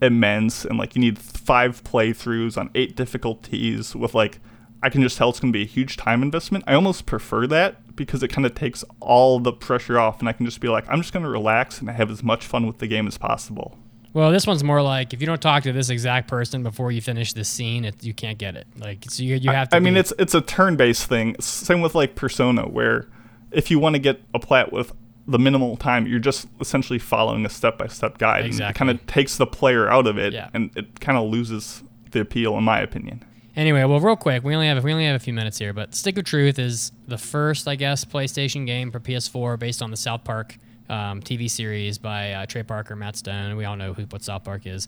immense 0.00 0.64
and 0.64 0.78
like 0.78 0.94
you 0.94 1.00
need 1.00 1.18
five 1.18 1.82
playthroughs 1.82 2.56
on 2.56 2.70
eight 2.74 2.94
difficulties 2.96 3.94
with 3.96 4.14
like 4.14 4.38
I 4.80 4.90
can 4.90 5.02
just 5.02 5.18
tell 5.18 5.28
it's 5.30 5.40
going 5.40 5.52
to 5.52 5.56
be 5.58 5.64
a 5.64 5.66
huge 5.66 5.96
time 5.96 6.22
investment. 6.22 6.62
I 6.68 6.74
almost 6.74 7.04
prefer 7.04 7.48
that 7.48 7.96
because 7.96 8.22
it 8.22 8.28
kind 8.28 8.46
of 8.46 8.54
takes 8.54 8.84
all 9.00 9.40
the 9.40 9.52
pressure 9.52 9.98
off 9.98 10.20
and 10.20 10.28
I 10.28 10.32
can 10.32 10.46
just 10.46 10.60
be 10.60 10.68
like 10.68 10.84
I'm 10.88 11.00
just 11.00 11.12
going 11.12 11.24
to 11.24 11.28
relax 11.28 11.80
and 11.80 11.90
have 11.90 12.10
as 12.10 12.22
much 12.22 12.46
fun 12.46 12.66
with 12.66 12.78
the 12.78 12.86
game 12.86 13.08
as 13.08 13.18
possible. 13.18 13.76
well 14.12 14.30
this 14.30 14.46
one's 14.46 14.62
more 14.62 14.80
like 14.82 15.12
if 15.12 15.20
you 15.20 15.26
don't 15.26 15.42
talk 15.42 15.64
to 15.64 15.72
this 15.72 15.90
exact 15.90 16.28
person 16.28 16.62
before 16.62 16.92
you 16.92 17.00
finish 17.00 17.32
this 17.32 17.48
scene 17.48 17.84
it, 17.84 18.04
you 18.04 18.14
can't 18.14 18.38
get 18.38 18.54
it 18.54 18.66
like 18.78 19.04
so 19.10 19.22
you, 19.24 19.34
you 19.34 19.50
have 19.50 19.68
to 19.70 19.76
I 19.76 19.80
mean, 19.80 19.94
be- 19.94 20.00
it's 20.00 20.12
it's 20.18 20.34
a 20.34 20.40
turn-based 20.40 21.06
thing. 21.06 21.34
Same 21.40 21.80
with 21.80 21.96
like 21.96 22.14
Persona, 22.14 22.62
where 22.68 23.08
if 23.50 23.68
you 23.70 23.80
want 23.80 23.94
to 23.96 23.98
get 23.98 24.20
a 24.32 24.38
plat 24.38 24.72
with 24.72 24.92
the 25.28 25.38
minimal 25.38 25.76
time, 25.76 26.06
you're 26.06 26.18
just 26.18 26.48
essentially 26.60 26.98
following 26.98 27.44
a 27.46 27.48
step-by-step 27.50 28.18
guide. 28.18 28.46
Exactly. 28.46 28.64
And 28.64 28.74
it 28.74 28.78
kind 28.78 28.90
of 28.90 29.06
takes 29.06 29.36
the 29.36 29.46
player 29.46 29.88
out 29.90 30.06
of 30.06 30.18
it, 30.18 30.32
Yeah. 30.32 30.48
and 30.54 30.70
it 30.74 30.98
kind 31.00 31.18
of 31.18 31.28
loses 31.30 31.82
the 32.10 32.20
appeal, 32.20 32.56
in 32.56 32.64
my 32.64 32.80
opinion. 32.80 33.22
Anyway, 33.54 33.84
well, 33.84 34.00
real 34.00 34.16
quick, 34.16 34.42
we 34.44 34.54
only 34.54 34.68
have 34.68 34.82
we 34.84 34.92
only 34.92 35.04
have 35.04 35.16
a 35.16 35.18
few 35.18 35.32
minutes 35.34 35.58
here, 35.58 35.72
but 35.72 35.94
Stick 35.94 36.16
of 36.16 36.24
Truth 36.24 36.58
is 36.58 36.92
the 37.08 37.18
first, 37.18 37.66
I 37.68 37.74
guess, 37.74 38.04
PlayStation 38.04 38.64
game 38.66 38.90
for 38.90 39.00
PS4 39.00 39.58
based 39.58 39.82
on 39.82 39.90
the 39.90 39.96
South 39.96 40.22
Park 40.24 40.56
um, 40.88 41.20
TV 41.20 41.50
series 41.50 41.98
by 41.98 42.32
uh, 42.32 42.46
Trey 42.46 42.62
Parker, 42.62 42.94
Matt 42.96 43.16
Stone. 43.16 43.56
We 43.56 43.64
all 43.64 43.76
know 43.76 43.92
who 43.94 44.04
what 44.04 44.22
South 44.22 44.44
Park 44.44 44.64
is, 44.66 44.86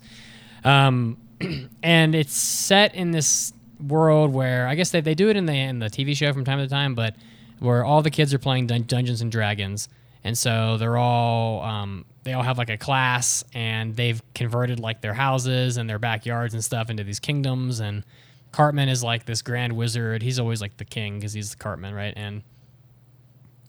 um, 0.64 1.16
and 1.82 2.14
it's 2.14 2.32
set 2.34 2.95
in 2.95 3.11
this 3.11 3.53
world 3.86 4.32
where 4.32 4.68
I 4.68 4.74
guess 4.76 4.91
they, 4.91 5.01
they 5.01 5.14
do 5.14 5.28
it 5.30 5.36
in 5.36 5.47
the 5.47 5.53
in 5.55 5.80
the 5.80 5.86
TV 5.91 6.16
show 6.16 6.32
from 6.32 6.45
time 6.45 6.59
to 6.61 6.68
time, 6.68 6.95
but 6.95 7.16
where 7.59 7.84
all 7.84 8.03
the 8.03 8.11
kids 8.11 8.32
are 8.32 8.38
playing 8.38 8.68
Dun- 8.68 8.84
Dungeons 8.84 9.20
and 9.20 9.32
Dragons, 9.32 9.88
and 10.25 10.37
so 10.37 10.77
they're 10.77 10.97
all 10.97 11.62
um, 11.62 12.05
they 12.23 12.33
all 12.33 12.43
have 12.43 12.59
like 12.59 12.71
a 12.71 12.77
class, 12.77 13.45
and 13.55 13.97
they've 13.97 14.23
converted 14.35 14.81
like 14.81 15.01
their 15.01 15.14
houses 15.14 15.77
and 15.77 15.89
their 15.89 15.99
backyards 15.99 16.55
and 16.55 16.64
stuff 16.64 16.91
into 16.91 17.05
these 17.05 17.21
kingdoms, 17.21 17.81
and 17.81 18.05
Cartman 18.53 18.89
is 18.89 19.03
like 19.03 19.25
this 19.25 19.43
grand 19.43 19.77
wizard. 19.77 20.23
He's 20.23 20.39
always 20.39 20.61
like 20.61 20.77
the 20.77 20.85
king 20.85 21.18
because 21.18 21.33
he's 21.33 21.51
the 21.51 21.57
Cartman, 21.57 21.95
right? 21.95 22.14
And 22.16 22.43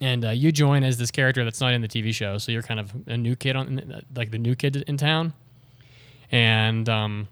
and 0.01 0.25
uh, 0.25 0.29
you 0.29 0.51
join 0.51 0.83
as 0.83 0.97
this 0.97 1.11
character 1.11 1.43
that's 1.43 1.61
not 1.61 1.73
in 1.73 1.81
the 1.81 1.87
TV 1.87 2.13
show, 2.13 2.37
so 2.39 2.51
you're 2.51 2.63
kind 2.63 2.79
of 2.79 2.91
a 3.07 3.15
new 3.15 3.35
kid 3.35 3.55
on 3.55 4.03
like 4.15 4.31
the 4.31 4.39
new 4.39 4.55
kid 4.55 4.83
in 4.87 4.97
town, 4.97 5.33
and 6.31 6.89
um, 6.89 7.27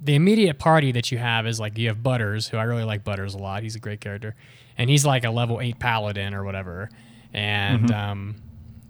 the 0.00 0.14
immediate 0.14 0.58
party 0.58 0.92
that 0.92 1.10
you 1.10 1.18
have 1.18 1.46
is 1.46 1.58
like 1.58 1.76
you 1.76 1.88
have 1.88 2.02
Butters, 2.02 2.48
who 2.48 2.56
I 2.56 2.62
really 2.62 2.84
like 2.84 3.02
Butters 3.02 3.34
a 3.34 3.38
lot. 3.38 3.62
He's 3.64 3.74
a 3.74 3.80
great 3.80 4.00
character, 4.00 4.36
and 4.78 4.88
he's 4.88 5.04
like 5.04 5.24
a 5.24 5.30
level 5.30 5.60
eight 5.60 5.78
paladin 5.80 6.34
or 6.34 6.44
whatever, 6.44 6.88
and 7.34 7.90
um, 7.90 8.36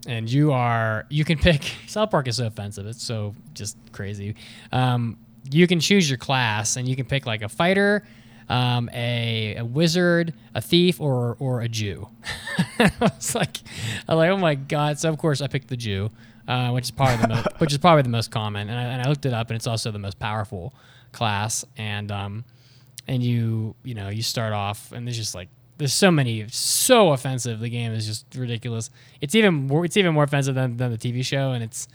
and 0.07 0.31
you 0.31 0.53
are 0.53 1.05
you 1.09 1.25
can 1.25 1.37
pick. 1.37 1.63
South 1.87 2.11
Park 2.11 2.27
is 2.27 2.37
so 2.37 2.47
offensive; 2.47 2.85
it's 2.85 3.03
so 3.03 3.35
just 3.53 3.77
crazy. 3.91 4.35
Um, 4.71 5.17
you 5.51 5.67
can 5.67 5.79
choose 5.79 6.09
your 6.09 6.17
class, 6.17 6.77
and 6.77 6.87
you 6.87 6.95
can 6.95 7.05
pick 7.05 7.25
like 7.25 7.41
a 7.41 7.49
fighter, 7.49 8.03
um, 8.47 8.89
a, 8.93 9.55
a 9.57 9.65
wizard, 9.65 10.33
a 10.53 10.61
thief, 10.61 11.01
or 11.01 11.35
or 11.39 11.61
a 11.61 11.67
Jew. 11.67 12.07
I 12.79 12.91
was 13.01 13.35
like, 13.35 13.57
I'm 14.07 14.17
like, 14.17 14.29
oh 14.29 14.37
my 14.37 14.55
god! 14.55 14.99
So 14.99 15.09
of 15.09 15.17
course 15.17 15.41
I 15.41 15.47
picked 15.47 15.67
the 15.67 15.77
Jew, 15.77 16.11
uh, 16.47 16.69
which 16.69 16.85
is 16.85 16.91
probably 16.91 17.17
the 17.17 17.27
most, 17.27 17.47
which 17.57 17.71
is 17.71 17.79
probably 17.79 18.03
the 18.03 18.09
most 18.09 18.31
common, 18.31 18.69
and 18.69 18.79
I, 18.79 18.83
and 18.83 19.01
I 19.01 19.09
looked 19.09 19.25
it 19.25 19.33
up, 19.33 19.49
and 19.49 19.55
it's 19.55 19.67
also 19.67 19.91
the 19.91 19.99
most 19.99 20.19
powerful 20.19 20.73
class. 21.11 21.65
And 21.77 22.11
um, 22.11 22.45
and 23.07 23.23
you 23.23 23.75
you 23.83 23.95
know 23.95 24.09
you 24.09 24.21
start 24.21 24.53
off, 24.53 24.91
and 24.91 25.07
there's 25.07 25.17
just 25.17 25.33
like 25.33 25.49
there's 25.77 25.93
so 25.93 26.11
many 26.11 26.47
so 26.49 27.11
offensive. 27.11 27.59
The 27.59 27.69
game 27.69 27.91
is 27.91 28.05
just 28.05 28.25
ridiculous. 28.35 28.89
It's 29.21 29.35
even 29.35 29.67
more, 29.67 29.85
it's 29.85 29.97
even 29.97 30.13
more 30.13 30.23
offensive 30.23 30.55
than, 30.55 30.77
than 30.77 30.91
the 30.91 30.97
TV 30.97 31.23
show, 31.23 31.51
and 31.51 31.63
it's 31.63 31.87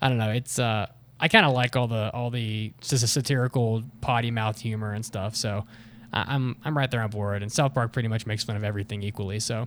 I 0.00 0.08
don't 0.08 0.18
know. 0.18 0.30
It's 0.30 0.58
uh, 0.58 0.86
I 1.20 1.28
kind 1.28 1.46
of 1.46 1.52
like 1.52 1.76
all 1.76 1.86
the 1.86 2.10
all 2.12 2.30
the 2.30 2.72
just 2.80 3.04
a 3.04 3.06
satirical 3.06 3.82
potty 4.00 4.30
mouth 4.30 4.60
humor 4.60 4.92
and 4.92 5.04
stuff. 5.04 5.36
So 5.36 5.64
I, 6.12 6.34
I'm 6.34 6.56
I'm 6.64 6.76
right 6.76 6.90
there 6.90 7.00
on 7.00 7.10
board. 7.10 7.42
And 7.42 7.50
South 7.50 7.74
Park 7.74 7.92
pretty 7.92 8.08
much 8.08 8.26
makes 8.26 8.44
fun 8.44 8.56
of 8.56 8.64
everything 8.64 9.02
equally. 9.02 9.40
So, 9.40 9.66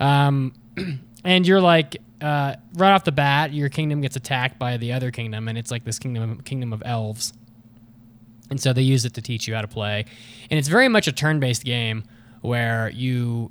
um, 0.00 0.54
and 1.24 1.46
you're 1.46 1.60
like 1.60 1.98
uh, 2.20 2.56
right 2.74 2.92
off 2.92 3.04
the 3.04 3.12
bat, 3.12 3.52
your 3.52 3.68
kingdom 3.68 4.00
gets 4.00 4.16
attacked 4.16 4.58
by 4.58 4.76
the 4.76 4.92
other 4.92 5.10
kingdom, 5.10 5.48
and 5.48 5.58
it's 5.58 5.70
like 5.70 5.84
this 5.84 5.98
kingdom 5.98 6.40
kingdom 6.40 6.72
of 6.72 6.82
elves. 6.84 7.32
And 8.50 8.60
so 8.60 8.72
they 8.72 8.82
use 8.82 9.04
it 9.04 9.14
to 9.14 9.22
teach 9.22 9.48
you 9.48 9.54
how 9.54 9.62
to 9.62 9.68
play, 9.68 10.04
and 10.50 10.58
it's 10.58 10.68
very 10.68 10.88
much 10.88 11.06
a 11.08 11.12
turn-based 11.12 11.64
game 11.64 12.04
where 12.44 12.90
you 12.90 13.50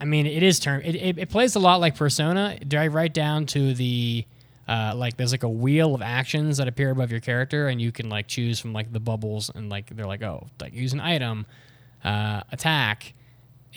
I 0.00 0.04
mean, 0.04 0.26
it 0.26 0.42
is 0.42 0.58
turn. 0.60 0.82
It, 0.82 0.94
it, 0.94 1.18
it 1.18 1.30
plays 1.30 1.54
a 1.54 1.58
lot 1.58 1.80
like 1.80 1.96
Persona, 1.96 2.58
dive 2.66 2.94
right 2.94 3.12
down 3.12 3.46
to 3.46 3.72
the 3.72 4.26
uh, 4.68 4.92
like. 4.94 5.16
There's 5.16 5.32
like 5.32 5.42
a 5.42 5.48
wheel 5.48 5.94
of 5.94 6.02
actions 6.02 6.58
that 6.58 6.68
appear 6.68 6.90
above 6.90 7.10
your 7.10 7.20
character, 7.20 7.68
and 7.68 7.80
you 7.80 7.92
can 7.92 8.10
like 8.10 8.26
choose 8.26 8.60
from 8.60 8.72
like 8.74 8.92
the 8.92 9.00
bubbles, 9.00 9.50
and 9.54 9.70
like 9.70 9.88
they're 9.94 10.06
like, 10.06 10.22
oh, 10.22 10.48
like 10.60 10.74
use 10.74 10.92
an 10.92 11.00
item, 11.00 11.46
uh, 12.04 12.42
attack, 12.52 13.14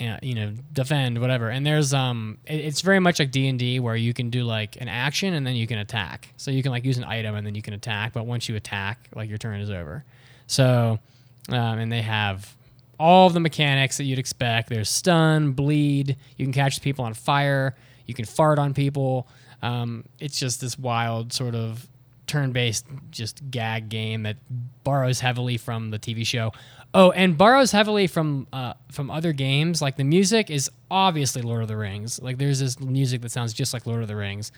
uh, 0.02 0.18
you 0.22 0.36
know, 0.36 0.52
defend, 0.74 1.22
whatever. 1.22 1.50
And 1.50 1.66
there's 1.66 1.93
um, 1.93 2.38
it, 2.45 2.56
it's 2.56 2.82
very 2.82 3.00
much 3.00 3.20
like 3.20 3.32
D 3.32 3.47
and 3.47 3.58
D 3.58 3.80
where 3.80 3.95
you 3.95 4.14
can 4.14 4.30
do 4.30 4.43
like 4.43 4.76
an 4.82 4.89
action 4.89 5.36
and 5.36 5.47
then 5.47 5.56
you 5.56 5.68
can 5.68 5.78
attack. 5.78 6.34
So 6.36 6.52
you 6.52 6.64
can 6.64 6.74
like 6.74 6.84
use 6.84 6.97
an 6.97 7.06
item 7.06 7.36
and 7.36 7.47
then 7.47 7.56
you 7.56 7.62
can 7.62 7.76
attack, 7.76 8.12
but 8.12 8.26
once 8.26 8.50
you 8.50 8.58
attack, 8.58 9.08
like 9.16 9.30
your 9.30 9.38
turn 9.38 9.62
is 9.62 9.70
over. 9.70 10.04
So, 10.47 11.00
um, 11.47 11.80
and 11.80 11.89
they 11.89 12.02
have 12.02 12.58
all 13.00 13.30
the 13.30 13.39
mechanics 13.39 13.97
that 13.97 14.04
you'd 14.04 14.20
expect. 14.20 14.70
There's 14.70 14.89
stun, 14.89 15.54
bleed. 15.54 16.18
You 16.38 16.45
can 16.45 16.54
catch 16.54 16.82
people 16.82 17.06
on 17.06 17.14
fire. 17.14 17.76
You 18.06 18.14
can 18.14 18.26
fart 18.26 18.60
on 18.60 18.74
people. 18.74 19.28
Um, 19.62 20.06
it's 20.20 20.38
just 20.38 20.62
this 20.62 20.78
wild 20.78 21.34
sort 21.34 21.56
of 21.56 21.88
turn-based 22.28 22.86
just 23.10 23.50
gag 23.50 23.89
game 23.89 24.24
that 24.24 24.38
borrows 24.84 25.20
heavily 25.20 25.58
from 25.58 25.89
the 25.89 26.00
TV 26.00 26.26
show. 26.26 26.52
Oh, 26.93 27.12
and 27.12 27.38
borrows 27.38 27.72
heavily 27.72 28.08
from 28.08 28.47
uh, 28.52 28.74
from 28.91 29.12
other 29.12 29.32
games. 29.32 29.82
Like 29.82 29.95
the 29.95 30.04
music 30.04 30.50
is 30.50 30.72
obviously 30.89 31.41
Lord 31.41 31.62
of 31.62 31.68
the 31.68 31.78
Rings. 31.78 32.20
Like 32.22 32.38
there's 32.38 32.60
this 32.60 32.80
music 32.80 33.22
that 33.22 33.32
sounds 33.32 33.54
just 33.54 33.74
like 33.74 33.86
Lord 33.86 34.02
of 34.02 34.08
the 34.08 34.16
Rings. 34.16 34.52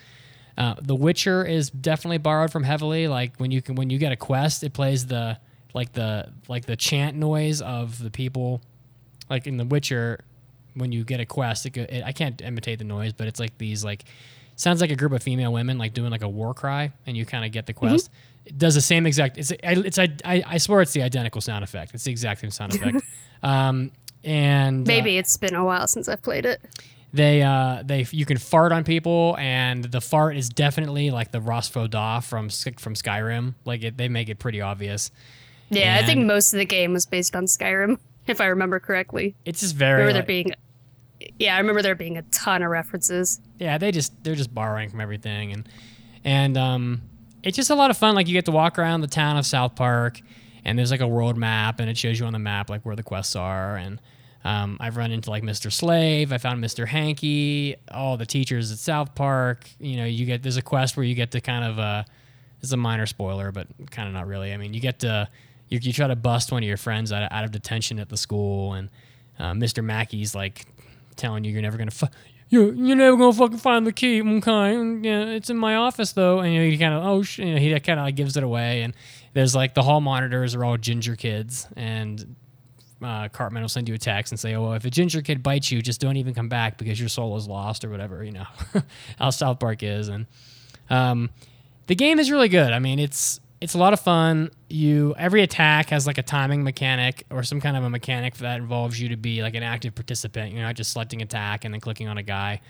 Uh, 0.58 0.76
the 0.82 0.96
Witcher 0.96 1.46
is 1.46 1.70
definitely 1.70 2.20
borrowed 2.20 2.52
from 2.52 2.64
heavily. 2.64 3.08
Like 3.08 3.38
when 3.38 3.52
you 3.52 3.62
can 3.62 3.76
when 3.76 3.90
you 3.90 3.98
get 3.98 4.14
a 4.14 4.16
quest, 4.16 4.64
it 4.64 4.74
plays 4.74 5.08
the 5.08 5.38
like 5.74 5.94
the 5.94 6.32
like 6.48 6.66
the 6.66 6.76
chant 6.76 7.18
noise 7.18 7.62
of 7.62 8.02
the 8.02 8.12
people. 8.12 8.62
Like 9.30 9.48
in 9.48 9.58
the 9.58 9.66
witcher 9.66 10.20
when 10.74 10.92
you 10.92 11.04
get 11.04 11.20
a 11.20 11.26
quest 11.26 11.66
it, 11.66 11.76
it, 11.76 12.04
i 12.06 12.12
can't 12.12 12.42
imitate 12.42 12.80
the 12.80 12.86
noise 12.86 13.12
but 13.14 13.28
it's 13.28 13.40
like 13.40 13.58
these 13.58 13.84
like 13.84 14.06
sounds 14.56 14.82
like 14.82 14.92
a 14.92 14.96
group 14.96 15.12
of 15.12 15.24
female 15.24 15.52
women 15.52 15.78
like 15.78 15.94
doing 15.94 16.12
like 16.12 16.22
a 16.22 16.30
war 16.30 16.54
cry 16.54 16.92
and 17.06 17.18
you 17.18 17.26
kind 17.26 17.44
of 17.46 17.52
get 17.52 17.66
the 17.66 17.74
quest. 17.74 18.10
It 18.46 18.58
does 18.58 18.76
the 18.76 18.82
same 18.82 19.06
exact 19.06 19.38
it's 19.38 19.52
it's 19.62 20.00
I, 20.00 20.12
I 20.26 20.58
swear 20.58 20.82
it's 20.82 20.94
the 20.94 21.02
identical 21.02 21.42
sound 21.42 21.64
effect. 21.64 21.94
It's 21.94 22.04
the 22.04 22.12
exact 22.12 22.42
same 22.42 22.52
sound 22.52 22.76
effect. 22.76 23.04
Um 23.44 23.92
and 24.24 24.86
Maybe 24.86 25.18
it's 25.18 25.36
been 25.36 25.56
a 25.56 25.66
while 25.66 25.88
since 25.88 26.08
I've 26.08 26.22
played 26.22 26.46
it. 26.46 26.62
they 27.12 27.42
uh 27.42 27.82
they 27.84 28.06
you 28.12 28.26
can 28.26 28.38
fart 28.38 28.72
on 28.72 28.84
people 28.84 29.36
and 29.40 29.84
the 29.84 30.00
fart 30.00 30.38
is 30.38 30.48
definitely 30.48 31.10
like 31.10 31.32
the 31.32 31.40
Rosfoda 31.40 32.24
from 32.24 32.50
from 32.50 32.94
Skyrim. 32.94 33.56
Like 33.66 33.84
it, 33.84 33.98
they 33.98 34.10
make 34.10 34.30
it 34.30 34.38
pretty 34.38 34.62
obvious 34.62 35.10
Yeah, 35.72 35.98
I 36.02 36.06
think 36.06 36.26
most 36.26 36.54
of 36.54 36.60
the 36.60 36.66
game 36.66 36.94
was 36.94 37.06
based 37.06 37.36
on 37.36 37.46
Skyrim, 37.46 37.98
if 38.28 38.40
I 38.42 38.46
remember 38.48 38.80
correctly. 38.80 39.36
it's 39.46 39.62
just 39.62 39.76
I 39.76 39.80
very 39.80 40.02
remember 40.02 40.14
there 40.14 40.24
being, 40.24 40.54
yeah, 41.40 41.56
I 41.56 41.60
remember 41.60 41.82
there 41.82 41.96
being 41.96 42.18
a 42.18 42.22
ton 42.24 42.62
of 42.62 42.70
references. 42.70 43.40
yeah 43.58 43.78
they 43.78 43.92
just 43.92 44.12
they're 44.24 44.36
just 44.36 44.54
borrowing 44.54 44.90
from 44.90 45.02
everything. 45.02 45.52
And 45.54 45.70
and 46.24 46.58
um 46.58 47.02
it's 47.44 47.56
just 47.56 47.70
a 47.72 47.76
lot 47.76 47.90
of 47.90 47.98
fun. 47.98 48.14
Like 48.16 48.28
you 48.28 48.34
get 48.34 48.46
to 48.46 48.52
walk 48.52 48.78
around 48.78 49.02
the 49.02 49.08
town 49.08 49.38
of 49.38 49.46
south 49.48 49.76
park 49.76 50.20
and 50.64 50.78
there's 50.78 50.92
like 50.92 51.02
a 51.02 51.08
world 51.08 51.38
map 51.38 51.80
and 51.80 51.90
it 51.90 51.98
shows 51.98 52.20
you 52.20 52.26
on 52.28 52.34
the 52.34 52.40
map 52.40 52.70
like 52.70 52.86
where 52.86 52.96
the 52.96 53.04
quests 53.04 53.36
are. 53.36 53.78
And 53.78 54.00
um, 54.44 54.78
i've 54.80 54.98
run 54.98 55.12
into 55.12 55.30
like 55.30 55.44
mr 55.44 55.72
slave. 55.72 56.32
I 56.34 56.38
found 56.38 56.64
mr 56.64 56.88
hankey 56.88 57.76
all 57.92 58.18
the 58.18 58.26
teachers 58.26 58.72
at 58.72 58.78
south 58.80 59.16
park. 59.16 59.70
You 59.80 59.98
know 59.98 60.06
you 60.06 60.26
get 60.26 60.44
there's 60.44 60.58
a 60.58 60.62
quest 60.62 60.98
where 60.98 61.04
you 61.06 61.16
get 61.16 61.32
to 61.32 61.42
kind 61.42 61.64
of 61.64 61.80
uh 61.80 62.04
it's 62.62 62.72
a 62.72 62.78
minor 62.78 63.06
spoiler 63.08 63.52
but 63.52 63.68
kind 63.90 64.08
of 64.08 64.14
not 64.14 64.28
really. 64.28 64.54
I 64.54 64.58
mean 64.58 64.74
you 64.74 64.80
get 64.82 65.00
to 65.00 65.28
you, 65.72 65.80
you 65.82 65.92
try 65.92 66.06
to 66.06 66.16
bust 66.16 66.52
one 66.52 66.62
of 66.62 66.68
your 66.68 66.78
friends 66.78 67.12
out 67.12 67.24
of, 67.24 67.32
out 67.32 67.44
of 67.44 67.52
detention 67.52 67.98
at 67.98 68.10
the 68.10 68.18
school 68.18 68.74
and 68.74 68.90
uh, 69.40 69.54
mr 69.54 69.84
mackey's 69.84 70.36
like 70.36 70.68
telling 71.16 71.44
you 71.44 71.52
you're 71.52 71.64
never 71.64 71.78
gonna 71.78 71.90
fu- 71.90 72.08
you're, 72.52 72.74
you're 72.74 72.98
never 72.98 73.16
gonna 73.16 73.34
fucking 73.34 73.58
find 73.60 73.88
the 73.88 73.94
key. 73.94 74.22
Okay, 74.22 74.76
and, 74.76 75.06
yeah, 75.06 75.24
it's 75.28 75.50
in 75.50 75.58
my 75.58 75.76
office 75.76 76.12
though. 76.12 76.40
And 76.40 76.54
you 76.54 76.60
know, 76.60 76.70
he 76.70 76.78
kind 76.78 76.94
of 76.94 77.04
oh, 77.06 77.24
sh-, 77.24 77.40
you 77.40 77.54
know, 77.54 77.60
he 77.60 77.72
kind 77.80 77.98
of 77.98 78.06
like 78.06 78.16
gives 78.16 78.36
it 78.36 78.44
away. 78.44 78.84
And 78.84 78.94
there's 79.34 79.56
like 79.56 79.74
the 79.74 79.82
hall 79.82 80.02
monitors 80.02 80.54
are 80.54 80.66
all 80.66 80.76
ginger 80.76 81.16
kids, 81.16 81.68
and 81.78 82.36
uh, 83.02 83.30
Cartman 83.30 83.62
will 83.62 83.70
send 83.70 83.88
you 83.88 83.96
a 83.96 83.98
text 83.98 84.34
and 84.34 84.40
say, 84.40 84.54
oh, 84.54 84.64
well, 84.64 84.74
if 84.74 84.84
a 84.84 84.90
ginger 84.90 85.22
kid 85.22 85.42
bites 85.42 85.72
you, 85.72 85.82
just 85.82 86.02
don't 86.02 86.18
even 86.18 86.34
come 86.34 86.50
back 86.50 86.78
because 86.78 87.00
your 87.00 87.08
soul 87.08 87.38
is 87.38 87.48
lost 87.48 87.86
or 87.86 87.90
whatever. 87.90 88.22
You 88.22 88.34
know 88.34 88.46
how 89.18 89.30
South 89.30 89.58
Park 89.58 89.82
is, 89.82 90.10
and 90.10 90.28
um, 90.90 91.30
the 91.88 91.96
game 91.96 92.20
is 92.20 92.30
really 92.30 92.50
good. 92.50 92.74
I 92.74 92.80
mean, 92.80 93.00
it's 93.00 93.40
it's 93.62 93.76
a 93.76 93.78
lot 93.78 93.94
of 93.94 94.00
fun. 94.00 94.50
You 94.70 95.14
every 95.18 95.44
attack 95.44 95.92
has 95.92 96.08
like 96.08 96.18
a 96.18 96.24
timing 96.24 96.64
mechanic 96.64 97.26
or 97.30 97.44
some 97.44 97.62
kind 97.62 97.78
of 97.78 97.84
a 97.84 97.90
mechanic 97.90 98.36
that 98.38 98.58
involves 98.58 99.00
you 99.00 99.10
to 99.10 99.16
be 99.18 99.44
like 99.44 99.54
an 99.54 99.64
active 99.64 99.94
participant. 99.94 100.54
You're 100.54 100.64
not 100.64 100.76
just 100.76 100.92
selecting 100.92 101.22
attack 101.22 101.64
and 101.64 101.74
then 101.74 101.80
clicking 101.80 102.08
on 102.08 102.18
a 102.18 102.24
guy. 102.24 102.62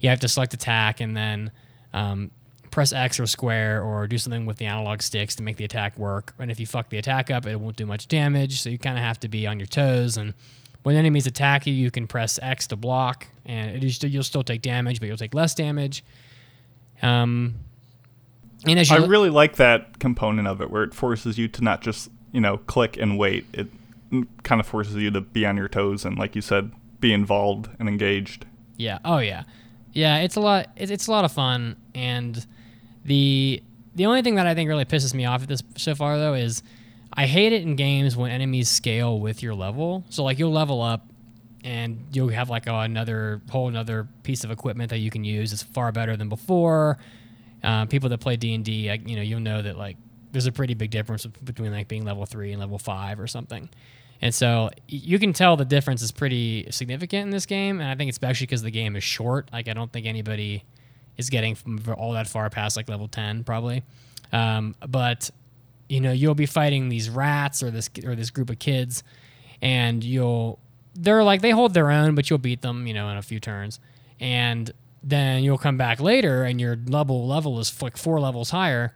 You 0.00 0.10
have 0.10 0.20
to 0.20 0.28
select 0.28 0.52
attack 0.52 1.00
and 1.00 1.16
then 1.16 1.50
um, 1.94 2.30
press 2.70 2.92
X 2.92 3.18
or 3.18 3.26
square 3.26 3.82
or 3.82 4.06
do 4.06 4.18
something 4.18 4.44
with 4.44 4.58
the 4.58 4.66
analog 4.66 5.00
sticks 5.00 5.34
to 5.36 5.42
make 5.42 5.56
the 5.56 5.64
attack 5.64 5.98
work. 5.98 6.34
And 6.38 6.50
if 6.50 6.60
you 6.60 6.66
fuck 6.66 6.90
the 6.90 6.98
attack 6.98 7.30
up, 7.30 7.46
it 7.46 7.58
won't 7.58 7.76
do 7.76 7.86
much 7.86 8.06
damage. 8.06 8.60
So 8.60 8.68
you 8.68 8.78
kind 8.78 8.98
of 8.98 9.04
have 9.04 9.18
to 9.20 9.28
be 9.28 9.46
on 9.46 9.58
your 9.58 9.66
toes. 9.66 10.18
And 10.18 10.34
when 10.82 10.94
enemies 10.96 11.26
attack 11.26 11.66
you, 11.66 11.72
you 11.72 11.90
can 11.90 12.06
press 12.06 12.38
X 12.42 12.66
to 12.66 12.76
block, 12.76 13.26
and 13.46 13.70
it 13.70 13.82
is, 13.82 14.02
you'll 14.02 14.22
still 14.22 14.42
take 14.42 14.60
damage, 14.60 15.00
but 15.00 15.06
you'll 15.06 15.16
take 15.16 15.32
less 15.32 15.54
damage. 15.54 16.04
Um, 17.00 17.54
and 18.66 18.78
as 18.78 18.90
I 18.90 18.98
look- 18.98 19.10
really 19.10 19.30
like 19.30 19.56
that 19.56 19.98
component 19.98 20.48
of 20.48 20.60
it 20.60 20.70
where 20.70 20.82
it 20.82 20.94
forces 20.94 21.38
you 21.38 21.48
to 21.48 21.62
not 21.62 21.80
just, 21.82 22.10
you 22.32 22.40
know, 22.40 22.58
click 22.58 22.96
and 22.96 23.18
wait. 23.18 23.46
It 23.52 23.68
kind 24.42 24.60
of 24.60 24.66
forces 24.66 24.96
you 24.96 25.10
to 25.10 25.20
be 25.20 25.44
on 25.46 25.56
your 25.56 25.68
toes 25.68 26.04
and, 26.04 26.16
like 26.18 26.34
you 26.36 26.42
said, 26.42 26.70
be 27.00 27.12
involved 27.12 27.68
and 27.78 27.88
engaged. 27.88 28.46
Yeah. 28.76 28.98
Oh 29.04 29.18
yeah. 29.18 29.44
Yeah. 29.92 30.18
It's 30.18 30.36
a 30.36 30.40
lot. 30.40 30.70
It's, 30.76 30.90
it's 30.90 31.06
a 31.06 31.10
lot 31.10 31.24
of 31.24 31.32
fun. 31.32 31.76
And 31.94 32.46
the 33.04 33.62
the 33.94 34.06
only 34.06 34.22
thing 34.22 34.36
that 34.36 34.46
I 34.46 34.54
think 34.54 34.68
really 34.68 34.84
pisses 34.84 35.14
me 35.14 35.24
off 35.24 35.42
at 35.42 35.48
this 35.48 35.62
so 35.76 35.94
far 35.94 36.18
though 36.18 36.34
is 36.34 36.62
I 37.12 37.26
hate 37.26 37.52
it 37.52 37.62
in 37.62 37.76
games 37.76 38.16
when 38.16 38.30
enemies 38.30 38.68
scale 38.68 39.20
with 39.20 39.42
your 39.42 39.54
level. 39.54 40.04
So 40.10 40.24
like 40.24 40.38
you'll 40.38 40.52
level 40.52 40.82
up 40.82 41.06
and 41.62 42.04
you'll 42.12 42.28
have 42.28 42.50
like 42.50 42.66
oh, 42.68 42.80
another 42.80 43.40
whole 43.50 43.68
another 43.68 44.08
piece 44.22 44.42
of 44.44 44.50
equipment 44.50 44.90
that 44.90 44.98
you 44.98 45.10
can 45.10 45.24
use. 45.24 45.52
It's 45.52 45.62
far 45.62 45.92
better 45.92 46.16
than 46.16 46.28
before. 46.28 46.98
Uh, 47.64 47.86
people 47.86 48.10
that 48.10 48.18
play 48.18 48.36
D 48.36 48.54
and 48.54 48.64
D, 48.64 48.90
you 49.06 49.16
know, 49.16 49.22
you'll 49.22 49.40
know 49.40 49.62
that 49.62 49.78
like 49.78 49.96
there's 50.32 50.46
a 50.46 50.52
pretty 50.52 50.74
big 50.74 50.90
difference 50.90 51.24
between 51.24 51.72
like 51.72 51.88
being 51.88 52.04
level 52.04 52.26
three 52.26 52.52
and 52.52 52.60
level 52.60 52.78
five 52.78 53.18
or 53.18 53.26
something. 53.26 53.68
And 54.20 54.34
so 54.34 54.70
you 54.86 55.18
can 55.18 55.32
tell 55.32 55.56
the 55.56 55.64
difference 55.64 56.02
is 56.02 56.12
pretty 56.12 56.66
significant 56.70 57.24
in 57.24 57.30
this 57.30 57.46
game, 57.46 57.80
and 57.80 57.88
I 57.88 57.94
think 57.94 58.10
especially 58.10 58.46
because 58.46 58.62
the 58.62 58.70
game 58.70 58.96
is 58.96 59.04
short. 59.04 59.50
Like 59.52 59.68
I 59.68 59.72
don't 59.72 59.92
think 59.92 60.06
anybody 60.06 60.64
is 61.16 61.30
getting 61.30 61.56
all 61.96 62.12
that 62.12 62.26
far 62.28 62.50
past 62.50 62.76
like 62.76 62.88
level 62.88 63.08
ten 63.08 63.44
probably. 63.44 63.82
Um, 64.32 64.74
but 64.86 65.30
you 65.88 66.00
know 66.00 66.12
you'll 66.12 66.34
be 66.34 66.46
fighting 66.46 66.88
these 66.88 67.08
rats 67.10 67.62
or 67.62 67.70
this 67.70 67.88
or 68.04 68.14
this 68.14 68.30
group 68.30 68.50
of 68.50 68.58
kids, 68.58 69.02
and 69.62 70.02
you'll 70.04 70.58
they're 70.94 71.24
like 71.24 71.40
they 71.40 71.50
hold 71.50 71.74
their 71.74 71.90
own, 71.90 72.14
but 72.14 72.28
you'll 72.30 72.38
beat 72.38 72.62
them 72.62 72.86
you 72.86 72.94
know 72.94 73.08
in 73.08 73.16
a 73.16 73.22
few 73.22 73.40
turns. 73.40 73.80
and 74.20 74.72
then 75.04 75.44
you'll 75.44 75.58
come 75.58 75.76
back 75.76 76.00
later 76.00 76.44
and 76.44 76.60
your 76.60 76.76
level 76.86 77.26
level 77.26 77.60
is 77.60 77.82
like 77.82 77.96
four 77.96 78.18
levels 78.18 78.50
higher 78.50 78.94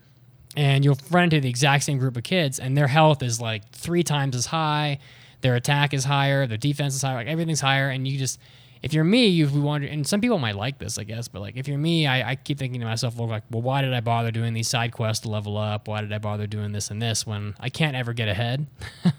and 0.56 0.84
you'll 0.84 0.98
run 1.10 1.24
into 1.24 1.40
the 1.40 1.48
exact 1.48 1.84
same 1.84 1.98
group 1.98 2.16
of 2.16 2.22
kids 2.22 2.58
and 2.58 2.76
their 2.76 2.86
health 2.86 3.22
is 3.22 3.40
like 3.40 3.70
three 3.72 4.02
times 4.02 4.34
as 4.34 4.46
high 4.46 4.98
their 5.42 5.54
attack 5.54 5.92
is 5.92 6.04
higher 6.04 6.46
their 6.46 6.56
defense 6.56 6.94
is 6.94 7.02
higher 7.02 7.16
like 7.16 7.26
everything's 7.26 7.60
higher 7.60 7.90
and 7.90 8.08
you 8.08 8.18
just 8.18 8.40
if 8.80 8.94
you're 8.94 9.04
me 9.04 9.26
you 9.26 9.48
wonder 9.60 9.86
and 9.86 10.06
some 10.06 10.20
people 10.20 10.38
might 10.38 10.56
like 10.56 10.78
this 10.78 10.98
i 10.98 11.04
guess 11.04 11.28
but 11.28 11.40
like 11.40 11.56
if 11.56 11.68
you're 11.68 11.76
me 11.76 12.06
i, 12.06 12.30
I 12.30 12.34
keep 12.36 12.58
thinking 12.58 12.80
to 12.80 12.86
myself 12.86 13.16
well, 13.16 13.28
like 13.28 13.42
well 13.50 13.60
why 13.62 13.82
did 13.82 13.92
i 13.92 14.00
bother 14.00 14.30
doing 14.30 14.54
these 14.54 14.68
side 14.68 14.92
quests 14.92 15.24
to 15.24 15.30
level 15.30 15.58
up? 15.58 15.88
Why 15.88 16.00
did 16.00 16.12
i 16.12 16.18
bother 16.18 16.46
doing 16.46 16.72
this 16.72 16.90
and 16.90 17.02
this 17.02 17.26
when 17.26 17.54
i 17.60 17.68
can't 17.68 17.94
ever 17.96 18.12
get 18.12 18.28
ahead? 18.28 18.66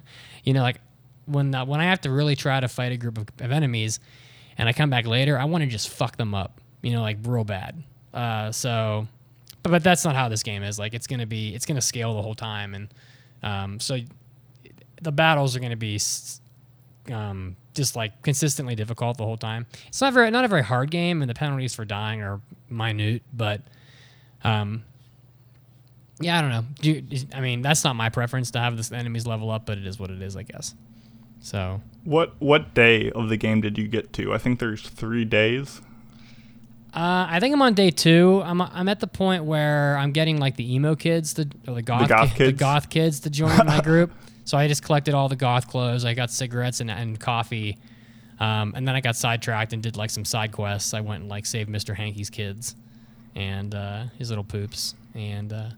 You 0.46 0.54
know 0.54 0.62
like 0.62 0.80
when 1.26 1.52
when 1.52 1.82
i 1.82 1.84
have 1.84 2.02
to 2.02 2.10
really 2.10 2.36
try 2.36 2.60
to 2.60 2.68
fight 2.68 2.94
a 2.94 2.98
group 2.98 3.18
of, 3.18 3.28
of 3.40 3.52
enemies 3.52 4.00
and 4.58 4.68
i 4.68 4.74
come 4.74 4.90
back 4.90 5.06
later 5.06 5.38
i 5.38 5.44
want 5.44 5.64
to 5.64 5.70
just 5.70 5.90
fuck 5.90 6.16
them 6.16 6.34
up 6.34 6.62
you 6.82 6.92
know 6.92 7.02
like 7.02 7.18
real 7.24 7.44
bad. 7.44 7.82
Uh, 8.14 8.52
so 8.52 9.08
but, 9.64 9.72
but 9.72 9.84
that's 9.84 10.06
not 10.06 10.16
how 10.16 10.30
this 10.30 10.44
game 10.44 10.64
is. 10.64 10.80
Like 10.80 10.94
it's 10.94 11.08
gonna 11.08 11.26
be 11.26 11.54
it's 11.56 11.66
gonna 11.66 11.82
scale 11.82 12.16
the 12.16 12.22
whole 12.22 12.36
time. 12.36 12.74
And 12.74 12.94
um, 13.44 13.80
so 13.80 13.98
the 15.02 15.12
battles 15.12 15.56
are 15.56 15.60
gonna 15.60 15.76
be 15.76 16.00
um, 17.12 17.56
just 17.74 17.96
like 17.96 18.22
consistently 18.22 18.76
difficult 18.76 19.18
the 19.18 19.26
whole 19.26 19.38
time. 19.38 19.66
It's 19.88 20.02
not 20.02 20.14
very 20.14 20.32
not 20.32 20.46
a 20.46 20.48
very 20.48 20.64
hard 20.64 20.92
game 20.92 21.22
and 21.22 21.30
the 21.30 21.36
penalties 21.36 21.76
for 21.76 21.86
dying 21.86 22.22
are 22.22 22.42
minute 22.70 23.24
but 23.34 23.62
um, 24.44 24.84
yeah 26.20 26.38
i 26.38 26.42
don't 26.42 26.52
know. 26.52 26.66
Do 26.82 26.92
you, 26.92 27.28
i 27.34 27.42
mean 27.42 27.62
that's 27.62 27.84
not 27.84 27.96
my 27.96 28.10
preference 28.10 28.52
to 28.52 28.60
have 28.60 28.78
the 28.78 28.96
enemies 28.96 29.26
level 29.26 29.50
up 29.50 29.66
but 29.66 29.78
it 29.78 29.88
is 29.88 30.00
what 30.00 30.10
it 30.12 30.22
is 30.22 30.36
i 30.36 30.44
guess. 30.44 30.76
So. 31.42 31.82
What 32.04 32.34
what 32.40 32.74
day 32.74 33.12
of 33.12 33.30
the 33.30 33.38
game 33.38 33.62
did 33.62 33.78
you 33.78 33.88
get 33.88 34.14
to? 34.14 34.34
I 34.34 34.38
think 34.38 34.60
there's 34.60 34.82
three 34.82 35.26
days. 35.26 35.82
Uh, 36.94 37.28
I 37.30 37.40
think 37.40 37.54
I'm 37.54 37.62
on 37.62 37.76
day 37.76 37.92
two. 37.92 38.42
I'm 38.44 38.62
I'm 38.62 38.90
at 38.90 39.00
the 39.00 39.08
point 39.08 39.44
where 39.44 39.96
I'm 39.98 40.12
getting 40.12 40.38
like 40.38 40.56
the 40.56 40.74
emo 40.74 40.96
kids, 40.96 41.34
the 41.36 41.50
or 41.68 41.76
the 41.76 41.82
goth, 41.84 42.10
goth 42.10 42.32
ki- 42.32 42.38
the 42.46 42.46
kids? 42.52 42.60
goth 42.60 42.90
kids 42.90 43.20
to 43.22 43.30
join 43.30 43.56
my 43.66 43.80
group. 43.84 44.12
So 44.46 44.58
I 44.58 44.68
just 44.68 44.84
collected 44.84 45.14
all 45.14 45.30
the 45.30 45.36
goth 45.36 45.68
clothes. 45.68 46.04
I 46.04 46.16
got 46.16 46.32
cigarettes 46.32 46.80
and, 46.80 46.90
and 46.90 47.20
coffee, 47.20 47.78
um, 48.40 48.74
and 48.76 48.88
then 48.88 48.96
I 48.96 49.02
got 49.02 49.16
sidetracked 49.16 49.74
and 49.74 49.84
did 49.84 49.96
like 49.98 50.10
some 50.10 50.26
side 50.26 50.52
quests. 50.52 50.96
I 50.96 51.02
went 51.02 51.22
and 51.22 51.30
like 51.30 51.46
saved 51.46 51.70
Mr. 51.70 51.96
Hankey's 51.96 52.32
kids, 52.32 52.76
and 53.36 53.76
uh, 53.76 54.06
his 54.18 54.30
little 54.30 54.44
poops, 54.44 54.96
and 55.14 55.54
uh, 55.54 55.70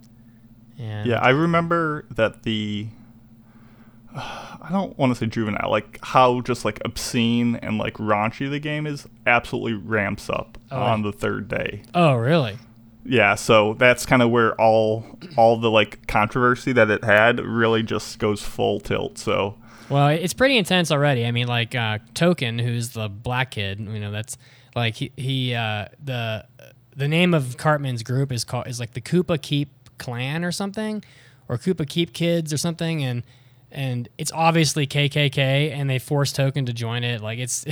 and 0.80 1.10
Yeah, 1.10 1.20
I 1.20 1.30
remember 1.32 2.06
that 2.12 2.44
the 2.44 2.88
I 4.16 4.68
don't 4.72 4.98
want 4.98 5.12
to 5.14 5.16
say 5.20 5.26
juvenile, 5.26 5.70
like 5.72 6.00
how 6.04 6.42
just 6.42 6.66
like 6.66 6.80
obscene 6.86 7.56
and 7.58 7.78
like 7.78 7.96
raunchy 7.96 8.50
the 8.50 8.60
game 8.60 8.86
is 8.86 9.08
absolutely 9.26 9.74
ramps 9.74 10.30
up 10.30 10.58
Oh, 10.72 10.80
on 10.82 11.02
the 11.02 11.12
third 11.12 11.48
day. 11.48 11.84
oh 11.94 12.14
really? 12.16 12.58
Yeah, 13.04 13.34
so 13.36 13.74
that's 13.76 14.06
kind 14.06 14.22
of 14.22 14.30
where 14.30 14.54
all 14.62 15.06
all 15.38 15.58
the 15.58 15.72
like 15.72 16.06
controversy 16.08 16.72
that 16.74 16.90
it 16.90 17.04
had 17.04 17.40
really 17.40 17.84
just 17.84 18.20
goes 18.20 18.42
full 18.44 18.80
tilt. 18.80 19.18
So 19.18 19.56
Well, 19.90 20.10
it's 20.10 20.34
pretty 20.34 20.58
intense 20.58 20.92
already. 20.92 21.26
I 21.26 21.32
mean, 21.32 21.48
like 21.48 21.74
uh, 21.74 22.00
Token, 22.14 22.60
who's 22.60 22.90
the 22.90 23.10
black 23.10 23.52
kid. 23.52 23.80
You 23.80 24.00
know, 24.00 24.12
that's 24.12 24.38
like 24.76 24.96
he, 24.96 25.12
he 25.18 25.56
uh, 25.56 25.86
the 26.04 26.46
the 26.96 27.08
name 27.08 27.34
of 27.34 27.58
Cartman's 27.58 28.04
group 28.04 28.32
is 28.32 28.44
called 28.44 28.68
is 28.68 28.80
like 28.80 28.92
the 28.94 29.02
Kupa 29.02 29.42
Keep 29.42 29.70
Clan 29.98 30.44
or 30.44 30.52
something, 30.52 31.04
or 31.48 31.58
Kupa 31.58 31.88
Keep 31.88 32.14
Kids 32.14 32.54
or 32.54 32.58
something, 32.58 33.04
and 33.04 33.24
and 33.72 34.08
it's 34.18 34.32
obviously 34.32 34.88
KKK, 34.88 35.72
and 35.72 35.90
they 35.90 36.00
force 36.00 36.32
Token 36.34 36.66
to 36.66 36.74
join 36.74 37.04
it. 37.04 37.22
Like 37.22 37.40
it's 37.40 37.66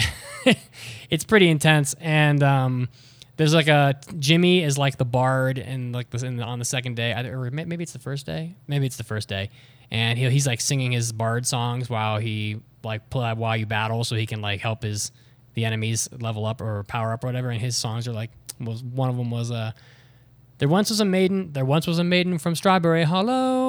it's 1.09 1.23
pretty 1.23 1.49
intense, 1.49 1.95
and 1.99 2.41
um, 2.43 2.89
there's 3.37 3.53
like 3.53 3.67
a 3.67 3.99
Jimmy 4.17 4.63
is 4.63 4.77
like 4.77 4.97
the 4.97 5.05
bard, 5.05 5.57
and 5.57 5.93
like 5.93 6.09
this 6.09 6.23
on 6.23 6.59
the 6.59 6.65
second 6.65 6.95
day, 6.95 7.11
or 7.13 7.49
maybe 7.51 7.83
it's 7.83 7.93
the 7.93 7.99
first 7.99 8.25
day, 8.25 8.55
maybe 8.67 8.85
it's 8.85 8.97
the 8.97 9.03
first 9.03 9.29
day, 9.29 9.49
and 9.91 10.17
he, 10.17 10.29
he's 10.29 10.47
like 10.47 10.61
singing 10.61 10.91
his 10.91 11.11
bard 11.11 11.45
songs 11.45 11.89
while 11.89 12.17
he 12.17 12.61
like 12.83 13.09
play 13.09 13.33
while 13.33 13.57
you 13.57 13.65
battle, 13.65 14.03
so 14.03 14.15
he 14.15 14.25
can 14.25 14.41
like 14.41 14.59
help 14.61 14.83
his 14.83 15.11
the 15.53 15.65
enemies 15.65 16.07
level 16.19 16.45
up 16.45 16.61
or 16.61 16.83
power 16.83 17.11
up 17.13 17.23
or 17.23 17.27
whatever. 17.27 17.49
And 17.49 17.59
his 17.59 17.75
songs 17.75 18.07
are 18.07 18.13
like 18.13 18.31
was 18.59 18.83
one 18.83 19.09
of 19.09 19.17
them 19.17 19.31
was 19.31 19.51
uh 19.51 19.71
there 20.57 20.67
once 20.67 20.89
was 20.89 20.99
a 20.99 21.05
maiden 21.05 21.53
there 21.53 21.65
once 21.65 21.87
was 21.87 21.99
a 21.99 22.03
maiden 22.03 22.37
from 22.37 22.55
Strawberry 22.55 23.03
Hollow. 23.03 23.68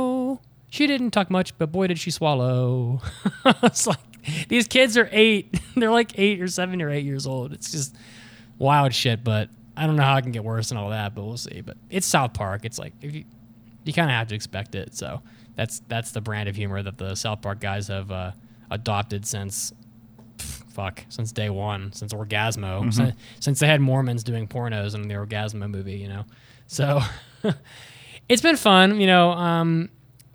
She 0.71 0.87
didn't 0.87 1.11
talk 1.11 1.31
much, 1.31 1.57
but 1.59 1.73
boy 1.73 1.89
did 1.89 1.99
she 1.99 2.11
swallow. 2.11 3.03
it's 3.45 3.87
like 3.87 3.99
these 4.49 4.69
kids 4.69 4.97
are 4.97 5.09
eight. 5.13 5.61
They're 5.77 5.91
like 5.91 6.19
eight 6.19 6.41
or 6.41 6.47
seven 6.49 6.81
or 6.81 6.91
eight 6.91 7.05
years 7.05 7.27
old. 7.27 7.53
It's 7.53 7.71
just 7.71 7.97
wild 8.59 8.95
shit, 8.95 9.25
but 9.25 9.51
I 9.77 9.87
don't 9.87 9.97
know 9.97 10.05
how 10.05 10.17
it 10.17 10.23
can 10.23 10.33
get 10.33 10.45
worse 10.45 10.71
and 10.71 10.79
all 10.79 10.91
that, 10.91 11.15
but 11.15 11.25
we'll 11.25 11.37
see. 11.37 11.61
But 11.61 11.77
it's 11.91 12.07
South 12.07 12.35
Park. 12.35 12.65
It's 12.65 12.79
like 12.79 12.93
if 13.03 13.15
you 13.15 13.25
you 13.85 13.93
kind 13.93 14.11
of 14.11 14.15
have 14.15 14.29
to 14.29 14.35
expect 14.35 14.75
it. 14.75 14.95
So 14.95 15.23
that's 15.57 15.83
that's 15.89 16.13
the 16.13 16.21
brand 16.21 16.49
of 16.49 16.57
humor 16.57 16.83
that 16.83 16.99
the 16.99 17.15
South 17.15 17.43
Park 17.43 17.61
guys 17.61 17.89
have 17.89 18.11
uh, 18.11 18.33
adopted 18.71 19.27
since 19.27 19.73
pff, 20.37 20.73
fuck 20.73 21.05
since 21.09 21.33
day 21.33 21.51
one, 21.51 21.93
since 21.93 22.13
Orgazmo, 22.13 22.93
since, 22.93 23.15
since 23.41 23.61
they 23.61 23.67
had 23.67 23.81
Mormons 23.81 24.23
doing 24.23 24.47
pornos 24.47 24.95
in 24.95 25.09
the 25.09 25.15
Orgazmo 25.15 25.69
movie. 25.69 25.97
You 25.97 26.09
know, 26.09 26.25
so 26.67 27.01
it's 28.29 28.43
been 28.43 28.57
fun. 28.57 29.01
You 29.01 29.07
know, 29.07 29.33
um, 29.33 29.91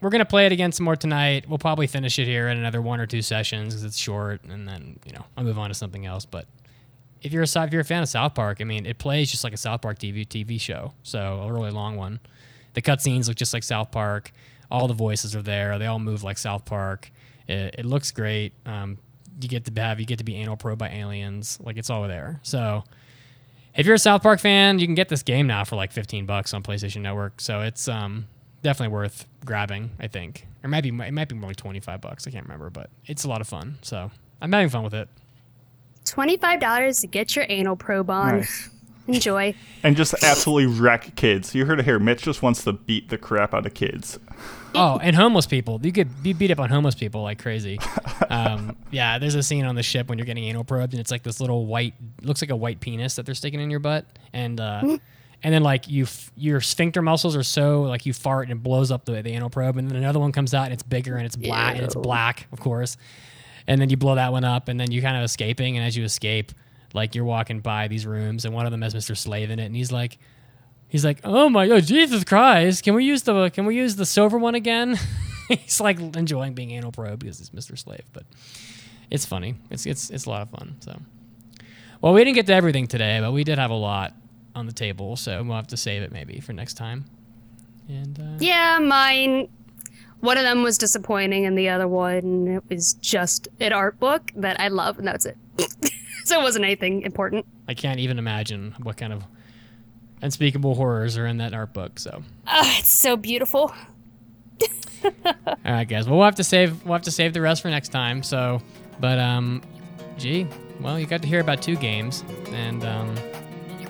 we're 0.06 0.12
gonna 0.12 0.24
play 0.24 0.46
it 0.46 0.52
again 0.52 0.72
some 0.72 0.84
more 0.84 0.96
tonight. 0.96 1.50
We'll 1.50 1.58
probably 1.58 1.88
finish 1.88 2.20
it 2.20 2.28
here 2.28 2.48
in 2.48 2.60
another 2.60 2.80
one 2.80 3.00
or 3.00 3.08
two 3.08 3.24
sessions 3.24 3.74
because 3.74 3.84
it's 3.84 3.98
short, 3.98 4.44
and 4.44 4.68
then 4.68 5.00
you 5.04 5.12
know 5.12 5.26
I'll 5.36 5.44
move 5.44 5.58
on 5.58 5.70
to 5.70 5.74
something 5.74 6.06
else. 6.06 6.26
But 6.26 6.46
if 7.24 7.34
you're 7.34 7.42
a 7.42 7.64
if 7.64 7.74
you're 7.74 7.82
a 7.82 7.86
fan 7.86 8.04
of 8.04 8.10
South 8.10 8.36
Park, 8.36 8.60
I 8.62 8.66
mean, 8.66 8.86
it 8.86 9.00
plays 9.00 9.32
just 9.32 9.44
like 9.44 9.52
a 9.52 9.58
South 9.58 9.82
Park 9.82 9.98
TV 9.98 10.28
TV 10.28 10.62
show, 10.62 10.94
so 11.02 11.42
a 11.42 11.52
really 11.52 11.72
long 11.72 11.96
one. 11.96 12.20
The 12.76 12.84
cutscenes 12.84 13.28
look 13.28 13.36
just 13.36 13.52
like 13.52 13.64
South 13.64 13.90
Park. 13.90 14.32
All 14.70 14.88
the 14.88 14.94
voices 14.94 15.36
are 15.36 15.42
there. 15.42 15.80
They 15.80 15.88
all 15.88 15.98
move 15.98 16.22
like 16.22 16.38
South 16.38 16.66
Park. 16.66 17.10
It, 17.48 17.74
it 17.80 17.86
looks 17.86 18.12
great. 18.12 18.54
Um, 18.68 19.00
you 19.42 19.50
get 19.50 19.66
to 19.66 19.82
have 19.82 20.00
you 20.00 20.06
get 20.06 20.20
to 20.20 20.24
be 20.24 20.36
anal 20.36 20.56
probed 20.56 20.78
by 20.78 20.90
aliens. 20.90 21.58
Like 21.60 21.78
it's 21.78 21.90
all 21.90 22.08
there. 22.08 22.42
So 22.44 22.84
if 23.74 23.88
you're 23.88 23.96
a 23.96 24.00
South 24.00 24.22
Park 24.22 24.40
fan, 24.40 24.78
you 24.78 24.86
can 24.86 24.94
get 24.94 25.10
this 25.10 25.24
game 25.24 25.48
now 25.48 25.64
for 25.64 25.76
like 25.76 25.92
15 25.92 26.28
bucks 26.28 26.54
on 26.54 26.62
PlayStation 26.62 27.02
Network. 27.02 27.42
So 27.42 27.62
it's 27.62 27.88
um, 27.88 28.28
definitely 28.66 28.94
worth 28.94 29.26
grabbing. 29.46 29.92
I 30.00 30.08
think, 30.08 30.48
or 30.64 30.70
maybe 30.70 30.90
it 30.90 31.12
might 31.14 31.30
be 31.30 31.36
more 31.36 31.52
like 31.52 31.56
25 31.56 32.02
bucks. 32.02 32.28
I 32.28 32.32
can't 32.32 32.44
remember, 32.46 32.70
but 32.70 32.90
it's 33.06 33.24
a 33.24 33.30
lot 33.30 33.40
of 33.40 33.48
fun. 33.48 33.78
So 33.82 34.12
I'm 34.42 34.52
having 34.52 34.70
fun 34.70 34.84
with 34.84 34.94
it. 34.96 35.08
Twenty-five 36.04 36.60
dollars 36.60 37.00
to 37.00 37.08
get 37.08 37.36
your 37.36 37.46
anal 37.50 37.76
probe 37.76 38.10
on. 38.10 38.38
nice. 38.38 38.70
Enjoy. 39.08 39.54
And 39.84 39.96
just 39.96 40.16
absolutely 40.24 40.66
wreck 40.80 41.16
kids. 41.16 41.54
You 41.54 41.66
heard 41.66 41.80
it 41.80 41.86
here. 41.86 42.00
Mitch 42.00 42.24
just 42.24 42.42
wants 42.42 42.64
to 42.64 42.74
beat 42.74 43.10
the 43.10 43.20
crap 43.20 43.54
out 43.54 43.66
of 43.66 43.74
kids. 43.74 44.20
Oh, 44.78 45.00
and 45.02 45.16
homeless 45.16 45.46
people. 45.46 45.80
You 45.82 45.94
could 45.94 46.22
be 46.22 46.34
beat 46.34 46.52
up 46.52 46.60
on 46.60 46.70
homeless 46.70 46.96
people 46.96 47.24
like 47.24 47.42
crazy. 47.42 47.80
Um, 48.30 48.76
yeah, 48.92 49.20
there's 49.20 49.36
a 49.36 49.42
scene 49.42 49.64
on 49.64 49.76
the 49.76 49.84
ship 49.84 50.10
when 50.10 50.18
you're 50.18 50.26
getting 50.26 50.44
anal 50.44 50.66
probed, 50.66 50.92
and 50.92 51.00
it's 51.00 51.12
like 51.12 51.24
this 51.24 51.40
little 51.40 51.66
white, 51.66 51.94
looks 52.24 52.42
like 52.42 52.50
a 52.50 52.58
white 52.58 52.82
penis 52.82 53.16
that 53.16 53.26
they're 53.26 53.36
sticking 53.36 53.62
in 53.62 53.70
your 53.70 53.80
butt, 53.80 54.06
and 54.34 54.60
uh, 54.60 54.98
and 55.44 55.54
then 55.54 55.64
like 55.64 55.88
you, 55.88 56.04
f- 56.04 56.32
your 56.36 56.62
sphincter 56.62 57.02
muscles 57.02 57.36
are 57.36 57.44
so 57.44 57.84
like 57.84 58.06
you 58.06 58.14
fart 58.14 58.50
and 58.50 58.60
it 58.60 58.64
blows 58.64 58.92
up 58.92 59.06
the, 59.06 59.22
the 59.22 59.32
anal 59.32 59.50
probe, 59.50 59.78
and 59.78 59.90
then 59.90 59.98
another 59.98 60.20
one 60.20 60.32
comes 60.32 60.54
out 60.54 60.66
and 60.66 60.74
it's 60.74 60.84
bigger 60.84 61.16
and 61.16 61.26
it's 61.26 61.36
black 61.36 61.76
and 61.76 61.84
it's 61.86 61.96
black, 61.96 62.48
of 62.52 62.60
course, 62.60 62.98
and 63.68 63.80
then 63.80 63.90
you 63.90 63.98
blow 63.98 64.16
that 64.16 64.32
one 64.32 64.44
up, 64.44 64.68
and 64.68 64.80
then 64.80 64.92
you 64.92 65.02
kind 65.02 65.18
of 65.18 65.24
escaping, 65.24 65.78
and 65.78 65.86
as 65.86 65.96
you 65.96 66.04
escape, 66.04 66.52
like 66.94 67.16
you're 67.16 67.26
walking 67.26 67.60
by 67.60 67.88
these 67.88 68.06
rooms, 68.06 68.46
and 68.46 68.54
one 68.54 68.66
of 68.66 68.72
them 68.72 68.82
has 68.82 68.94
Mr. 68.94 69.16
Slave 69.16 69.50
in 69.50 69.60
it, 69.60 69.66
and 69.66 69.76
he's 69.76 69.92
like. 69.92 70.18
He's 70.88 71.04
like, 71.04 71.20
"Oh 71.24 71.50
my 71.50 71.68
God, 71.68 71.84
Jesus 71.84 72.24
Christ! 72.24 72.84
Can 72.84 72.94
we 72.94 73.04
use 73.04 73.24
the 73.24 73.50
can 73.50 73.66
we 73.66 73.76
use 73.76 73.96
the 73.96 74.06
silver 74.06 74.38
one 74.38 74.56
again?" 74.56 74.98
he's 75.50 75.82
like 75.82 76.00
enjoying 76.00 76.54
being 76.54 76.72
anal 76.72 76.92
probe 76.92 77.20
because 77.20 77.40
he's 77.40 77.50
Mr. 77.50 77.78
Slave, 77.78 78.04
but 78.14 78.24
it's 79.10 79.26
funny. 79.26 79.56
It's 79.70 79.86
it's 79.86 80.10
it's 80.10 80.26
a 80.26 80.30
lot 80.30 80.44
of 80.44 80.50
fun. 80.52 80.76
So, 80.80 80.98
well, 82.02 82.14
we 82.14 82.24
didn't 82.24 82.36
get 82.36 82.48
to 82.48 82.54
everything 82.54 82.88
today, 82.88 83.20
but 83.20 83.32
we 83.32 83.44
did 83.44 83.58
have 83.58 83.72
a 83.72 83.76
lot 83.76 84.14
on 84.56 84.66
the 84.66 84.72
table, 84.74 85.16
so 85.16 85.44
we'll 85.44 85.56
have 85.56 85.68
to 85.68 85.78
save 85.78 86.02
it 86.02 86.12
maybe 86.12 86.40
for 86.40 86.54
next 86.54 86.76
time. 86.76 87.06
And 87.88 88.20
uh, 88.20 88.38
Yeah, 88.40 88.80
mine. 88.80 89.50
One 90.22 90.38
of 90.38 90.44
them 90.44 90.64
was 90.64 90.78
disappointing, 90.78 91.46
and 91.46 91.58
the 91.58 91.70
other 91.70 91.88
one 91.88 92.48
it 92.48 92.64
was 92.70 92.94
just 92.96 93.48
an 93.60 93.74
art 93.74 94.00
book 94.00 94.32
that 94.36 94.60
I 94.60 94.70
love, 94.70 94.98
and 94.98 95.08
that's 95.08 95.26
it. 95.26 95.38
so 96.24 96.40
it 96.40 96.44
wasn't 96.44 96.66
anything 96.66 97.02
important. 97.04 97.46
I 97.68 97.74
can't 97.74 98.00
even 98.00 98.18
imagine 98.18 98.74
what 98.82 98.98
kind 98.98 99.14
of 99.14 99.24
unspeakable 100.22 100.74
horrors 100.76 101.18
are 101.18 101.28
in 101.28 101.38
that 101.38 101.54
art 101.54 101.74
book. 101.74 102.00
So, 102.00 102.24
Ah, 102.48 102.80
it's 102.80 102.92
so 102.94 103.16
beautiful. 103.18 103.74
all 105.04 105.36
right, 105.64 105.88
guys. 105.88 106.08
Well, 106.08 106.18
we'll 106.18 106.26
have 106.26 106.36
to 106.36 106.44
save 106.44 106.84
we'll 106.86 106.94
have 106.94 107.04
to 107.04 107.12
save 107.12 107.34
the 107.34 107.42
rest 107.42 107.62
for 107.62 107.70
next 107.70 107.90
time. 107.90 108.24
So, 108.24 108.62
but 109.00 109.20
um, 109.20 109.62
gee, 110.18 110.48
well, 110.82 111.00
you 111.00 111.06
got 111.06 111.22
to 111.22 111.28
hear 111.28 111.42
about 111.42 111.62
two 111.62 111.76
games, 111.76 112.24
and 112.52 112.84
um, 112.84 113.16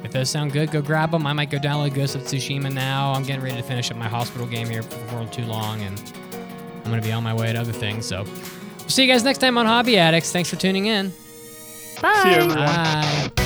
if 0.05 0.11
those 0.11 0.29
sound 0.29 0.51
good, 0.51 0.71
go 0.71 0.81
grab 0.81 1.11
them. 1.11 1.25
I 1.27 1.33
might 1.33 1.49
go 1.49 1.57
download 1.57 1.93
Ghost 1.93 2.15
of 2.15 2.21
Tsushima 2.21 2.71
now. 2.71 3.11
I'm 3.13 3.23
getting 3.23 3.43
ready 3.43 3.57
to 3.57 3.63
finish 3.63 3.91
up 3.91 3.97
my 3.97 4.07
hospital 4.07 4.47
game 4.47 4.69
here 4.69 4.83
before 4.83 5.25
too 5.27 5.45
long, 5.45 5.81
and 5.81 6.01
I'm 6.83 6.91
gonna 6.91 7.01
be 7.01 7.11
on 7.11 7.23
my 7.23 7.33
way 7.33 7.51
to 7.51 7.59
other 7.59 7.73
things. 7.73 8.05
So, 8.05 8.23
we'll 8.23 8.89
see 8.89 9.03
you 9.03 9.11
guys 9.11 9.23
next 9.23 9.39
time 9.39 9.57
on 9.57 9.65
Hobby 9.65 9.97
Addicts. 9.97 10.31
Thanks 10.31 10.49
for 10.49 10.55
tuning 10.55 10.85
in. 10.85 11.11
Bye. 12.01 12.19
See 12.23 12.29
you, 12.29 12.35
everyone. 12.35 12.65
Bye. 12.65 13.44